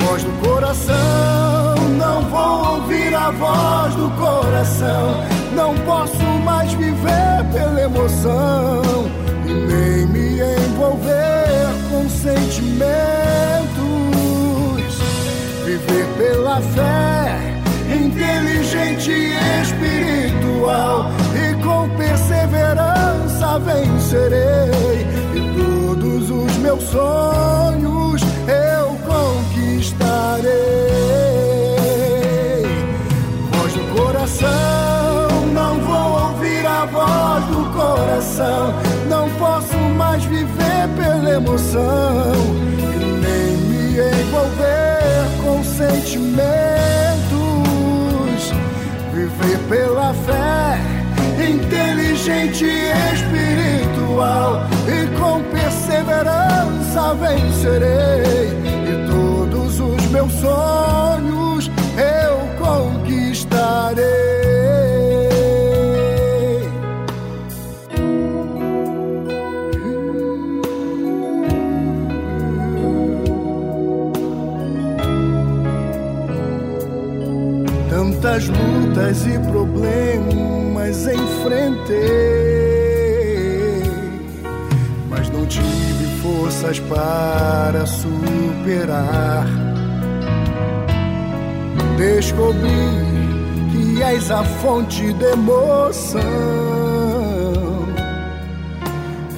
voz 0.00 0.22
do 0.22 0.32
coração. 0.48 1.74
Não 1.98 2.22
vou 2.22 2.80
ouvir 2.80 3.14
a 3.14 3.30
voz 3.30 3.94
do 3.94 4.10
coração. 4.10 5.24
Não 5.54 5.74
posso 5.84 6.22
mais 6.44 6.72
viver 6.72 7.44
pela 7.52 7.80
emoção 7.80 8.82
e 9.44 9.52
nem 9.52 10.06
me 10.06 10.40
envolver 10.40 11.66
com 11.90 12.08
sentimentos. 12.08 13.15
Pela 16.46 16.60
fé, 16.60 17.36
inteligente 17.92 19.10
e 19.10 19.34
espiritual. 19.62 21.10
E 21.34 21.54
com 21.62 21.88
perseverança 21.96 23.58
vencerei. 23.58 25.04
E 25.34 25.40
todos 25.58 26.30
os 26.30 26.56
meus 26.58 26.84
sonhos 26.84 28.22
eu 28.46 28.96
conquistarei. 29.10 30.46
Voz 33.50 33.72
do 33.72 33.96
coração, 33.96 35.46
não 35.52 35.80
vou 35.80 36.28
ouvir 36.28 36.64
a 36.64 36.86
voz 36.86 37.44
do 37.46 37.64
coração. 37.72 38.72
Não 39.08 39.28
posso 39.30 39.76
mais 39.96 40.24
viver 40.24 40.88
pela 40.96 41.30
emoção 41.34 42.75
sentimentos. 46.36 46.44
Viver 49.12 49.58
pela 49.68 50.12
fé, 50.14 50.78
inteligente 51.42 52.64
e 52.64 52.92
espiritual. 53.14 54.66
E 54.86 55.06
com 55.18 55.42
perseverança 55.50 57.14
vencerei. 57.14 58.52
E 58.86 59.06
todos 59.10 59.80
os 59.80 60.06
meus 60.10 60.32
sonhos 60.32 61.70
eu 61.96 62.46
conquistarei. 62.64 64.45
Lutas 78.96 79.26
e 79.26 79.38
problemas 79.50 81.06
enfrentei, 81.06 81.96
mas 85.10 85.28
não 85.30 85.44
tive 85.46 86.06
forças 86.22 86.80
para 86.80 87.84
superar. 87.86 89.46
Descobri 91.98 92.70
que 93.70 94.02
és 94.02 94.30
a 94.30 94.42
fonte 94.42 95.12
de 95.12 95.24
emoção. 95.24 96.22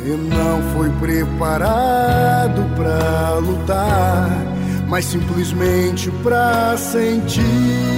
E 0.05 0.11
não 0.11 0.63
fui 0.73 0.91
preparado 1.01 2.65
para 2.77 3.35
lutar, 3.41 4.31
mas 4.89 5.05
simplesmente 5.05 6.11
para 6.23 6.77
sentir. 6.77 7.98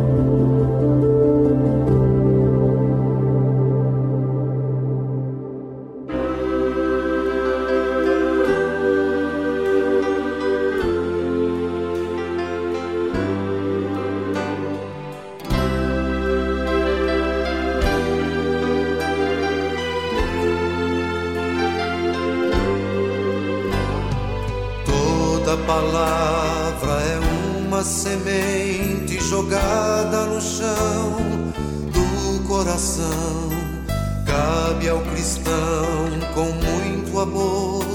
Cabe 34.25 34.89
ao 34.89 34.99
cristão 35.01 36.09
com 36.33 36.45
muito 36.45 37.19
amor 37.19 37.85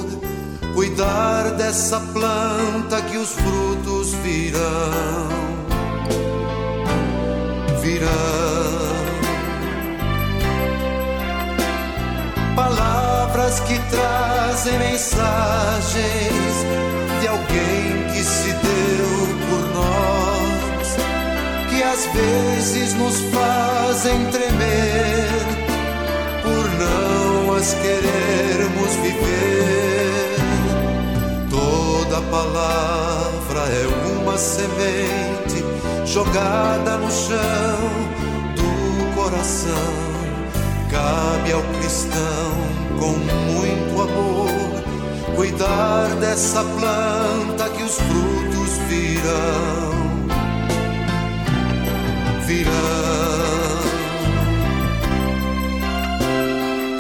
cuidar 0.77 1.51
dessa 1.57 1.99
planta 1.99 3.03
que 3.03 3.17
os 3.17 3.31
frutos 3.31 4.15
virão. 4.23 5.29
Virão. 7.81 8.11
Palavras 12.55 13.59
que 13.61 13.81
trazem 13.91 14.79
mensagens 14.79 16.55
de 17.21 17.27
alguém 17.27 18.07
que 18.13 18.23
se 18.23 18.53
deu 18.53 19.09
por 19.49 19.63
nós, 19.75 20.16
às 21.93 22.07
vezes 22.07 22.95
nos 22.95 23.21
fazem 23.33 24.27
tremer 24.31 25.27
por 26.43 26.71
não 26.79 27.55
as 27.55 27.75
querermos 27.75 28.95
viver. 29.03 30.37
Toda 31.49 32.21
palavra 32.23 33.61
é 33.61 34.19
uma 34.19 34.37
semente 34.37 35.65
jogada 36.05 36.97
no 36.99 37.11
chão 37.11 37.79
do 38.57 39.15
coração. 39.15 40.07
Cabe 40.91 41.53
ao 41.53 41.63
cristão 41.79 42.77
com 42.99 43.13
muito 43.53 44.03
amor 44.03 44.57
cuidar 45.37 46.09
dessa 46.21 46.65
planta 46.65 47.69
que 47.71 47.83
os 47.83 47.97
frutos 47.97 48.79
virão. 48.89 50.06
Virão 52.47 52.71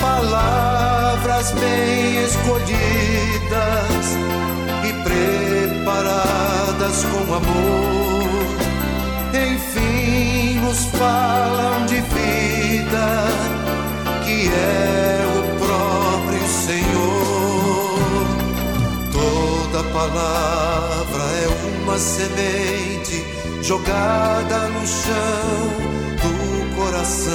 palavras 0.00 1.52
bem 1.52 2.24
escolhidas 2.24 4.16
e 4.82 4.92
preparadas 5.04 7.04
com 7.04 7.32
amor. 7.32 8.56
Enfim, 9.32 10.58
nos 10.58 10.86
falam 10.86 11.86
de 11.86 12.00
vida 12.00 13.28
que 14.24 14.48
é 14.48 15.24
o 15.38 15.42
próprio 15.64 16.44
Senhor. 16.48 18.26
Toda 19.12 19.84
palavra 19.90 21.22
é 21.22 21.46
uma 21.84 21.96
semente 22.00 23.35
jogada 23.66 24.68
no 24.68 24.86
chão 24.86 25.66
do 26.22 26.76
coração. 26.76 27.34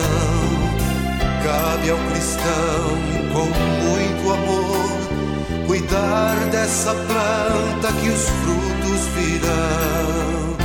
Cabe 1.43 1.89
ao 1.89 1.97
cristão 1.97 2.87
com 3.33 3.47
muito 3.83 4.31
amor 4.31 5.67
cuidar 5.67 6.35
dessa 6.49 6.93
planta 6.93 7.91
que 7.99 8.09
os 8.09 8.29
frutos 8.29 9.07
virão. 9.13 10.55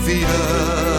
Virão. 0.00 0.91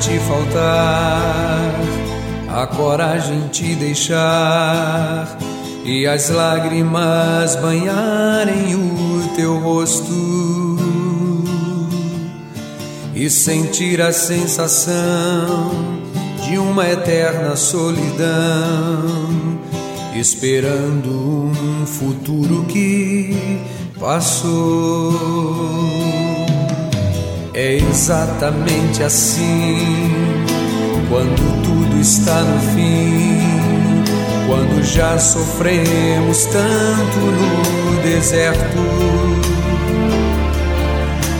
Te 0.00 0.18
faltar, 0.20 1.74
a 2.48 2.66
coragem 2.66 3.48
te 3.48 3.74
deixar 3.74 5.36
e 5.84 6.06
as 6.06 6.30
lágrimas 6.30 7.56
banharem 7.56 8.76
o 8.76 9.28
teu 9.34 9.58
rosto 9.58 10.76
e 13.14 13.28
sentir 13.28 14.00
a 14.00 14.12
sensação 14.12 15.72
de 16.46 16.58
uma 16.58 16.88
eterna 16.88 17.56
solidão, 17.56 18.28
esperando 20.14 21.10
um 21.10 21.84
futuro 21.84 22.64
que 22.66 23.60
passou. 23.98 26.07
É 27.60 27.74
exatamente 27.74 29.02
assim 29.02 30.12
quando 31.08 31.60
tudo 31.64 32.00
está 32.00 32.40
no 32.42 32.60
fim, 32.72 34.04
quando 34.46 34.80
já 34.84 35.18
sofremos 35.18 36.44
tanto 36.44 37.18
no 37.18 38.00
deserto. 38.00 38.78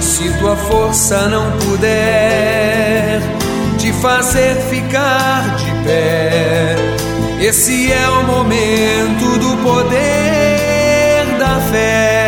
Se 0.00 0.28
tua 0.40 0.56
força 0.56 1.28
não 1.28 1.52
puder 1.58 3.20
te 3.78 3.92
fazer 3.92 4.56
ficar 4.56 5.54
de 5.54 5.70
pé, 5.84 6.74
esse 7.40 7.92
é 7.92 8.08
o 8.08 8.24
momento 8.26 9.38
do 9.38 9.56
poder 9.62 11.38
da 11.38 11.60
fé. 11.70 12.27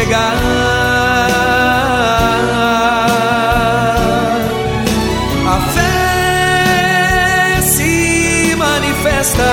chegar. 0.00 0.36
A 5.46 5.60
fé 5.74 7.60
se 7.62 8.54
manifesta 8.56 9.52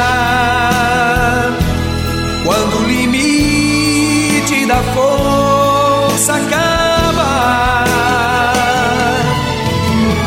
quando 2.45 2.77
o 2.77 2.83
limite 2.87 4.65
da 4.65 4.81
força 4.95 6.35
acaba. 6.35 7.83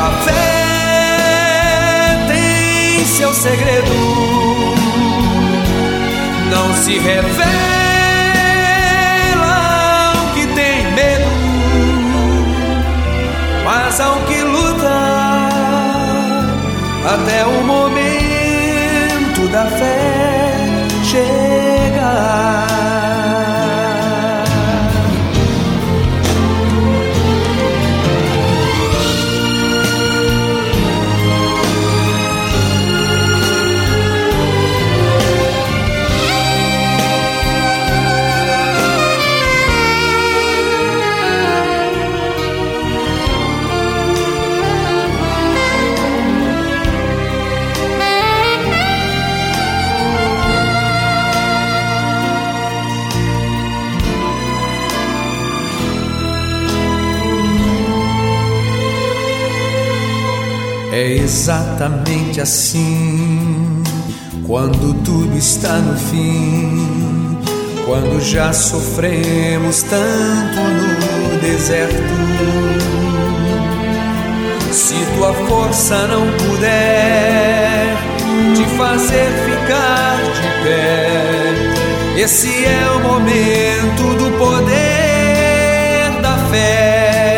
A 0.06 0.10
fé 0.24 1.56
tem 2.28 3.06
seu 3.06 3.32
segredo, 3.32 3.94
não 6.50 6.74
se 6.74 6.98
revela. 6.98 7.69
Exatamente 61.50 62.40
assim 62.40 63.82
quando 64.46 64.94
tudo 65.02 65.36
está 65.36 65.78
no 65.78 65.98
fim, 65.98 67.36
quando 67.84 68.20
já 68.20 68.52
sofremos 68.52 69.82
tanto 69.82 70.60
no 70.60 71.40
deserto. 71.40 71.94
Se 74.70 74.94
tua 75.16 75.32
força 75.48 76.06
não 76.06 76.24
puder 76.46 77.96
te 78.54 78.64
fazer 78.76 79.26
ficar 79.44 80.18
de 80.22 80.48
pé, 80.62 82.22
esse 82.22 82.64
é 82.64 82.90
o 82.94 83.00
momento 83.00 84.02
do 84.18 84.38
poder 84.38 86.22
da 86.22 86.36
fé. 86.48 87.29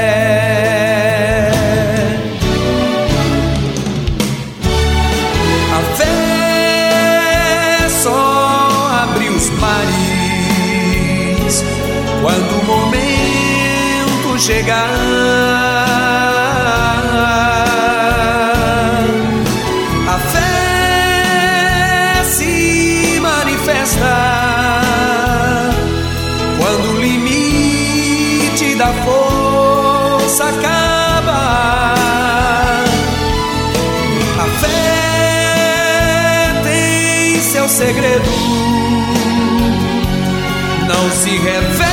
Se 41.14 41.36
revela 41.36 41.92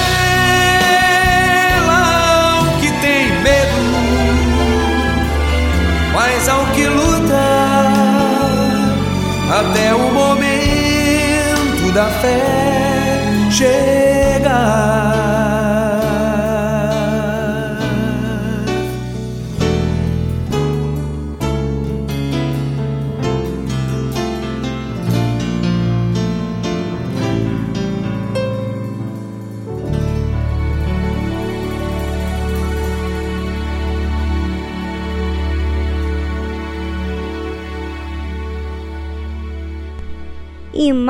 ao 2.57 2.77
que 2.80 2.91
tem 3.01 3.31
medo, 3.41 3.81
mas 6.14 6.48
ao 6.48 6.65
que 6.67 6.88
luta 6.88 7.35
até 9.59 9.93
o 9.93 10.14
momento 10.14 11.91
da 11.93 12.06
fé 12.06 12.41
chegar. 13.51 14.08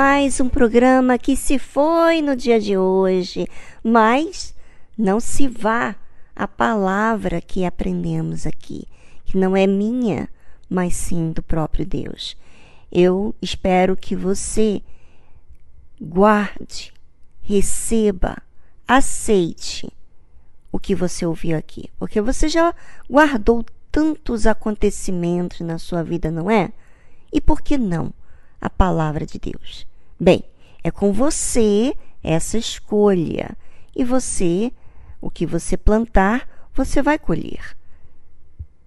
Mais 0.02 0.40
um 0.40 0.48
programa 0.48 1.18
que 1.18 1.36
se 1.36 1.60
foi 1.60 2.22
no 2.22 2.34
dia 2.34 2.58
de 2.58 2.78
hoje, 2.78 3.50
mas 3.84 4.56
não 4.98 5.20
se 5.20 5.46
vá 5.46 5.94
a 6.34 6.48
palavra 6.48 7.42
que 7.42 7.66
aprendemos 7.66 8.48
aqui, 8.48 8.88
que 9.26 9.38
não 9.38 9.58
é 9.58 9.68
minha, 9.68 10.30
mas 10.70 10.96
sim 10.96 11.34
do 11.34 11.44
próprio 11.44 11.86
Deus. 11.86 12.38
Eu 12.90 13.36
espero 13.42 13.98
que 13.98 14.16
você 14.16 14.82
guarde, 16.00 16.94
receba, 17.42 18.38
aceite 18.88 19.92
o 20.72 20.80
que 20.80 20.96
você 20.96 21.26
ouviu 21.26 21.58
aqui, 21.58 21.90
porque 22.00 22.22
você 22.22 22.48
já 22.48 22.74
guardou 23.12 23.66
tantos 23.92 24.48
acontecimentos 24.48 25.60
na 25.60 25.78
sua 25.78 26.02
vida, 26.04 26.32
não 26.32 26.50
é? 26.50 26.72
E 27.34 27.42
por 27.42 27.62
que 27.62 27.78
não 27.78 28.14
a 28.62 28.70
palavra 28.70 29.26
de 29.26 29.38
Deus? 29.38 29.89
Bem, 30.20 30.44
é 30.84 30.92
com 30.92 31.14
você 31.14 31.96
essa 32.22 32.58
escolha. 32.58 33.56
E 33.96 34.04
você, 34.04 34.72
o 35.22 35.30
que 35.30 35.46
você 35.46 35.78
plantar, 35.78 36.48
você 36.74 37.02
vai 37.02 37.18
colher. 37.18 37.76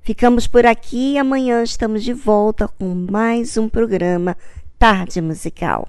Ficamos 0.02 0.46
por 0.46 0.66
aqui 0.66 1.12
e 1.12 1.18
amanhã 1.18 1.62
estamos 1.62 2.02
de 2.02 2.12
volta 2.12 2.68
com 2.68 2.94
mais 3.10 3.56
um 3.56 3.68
programa 3.68 4.36
Tarde 4.78 5.20
Musical. 5.20 5.88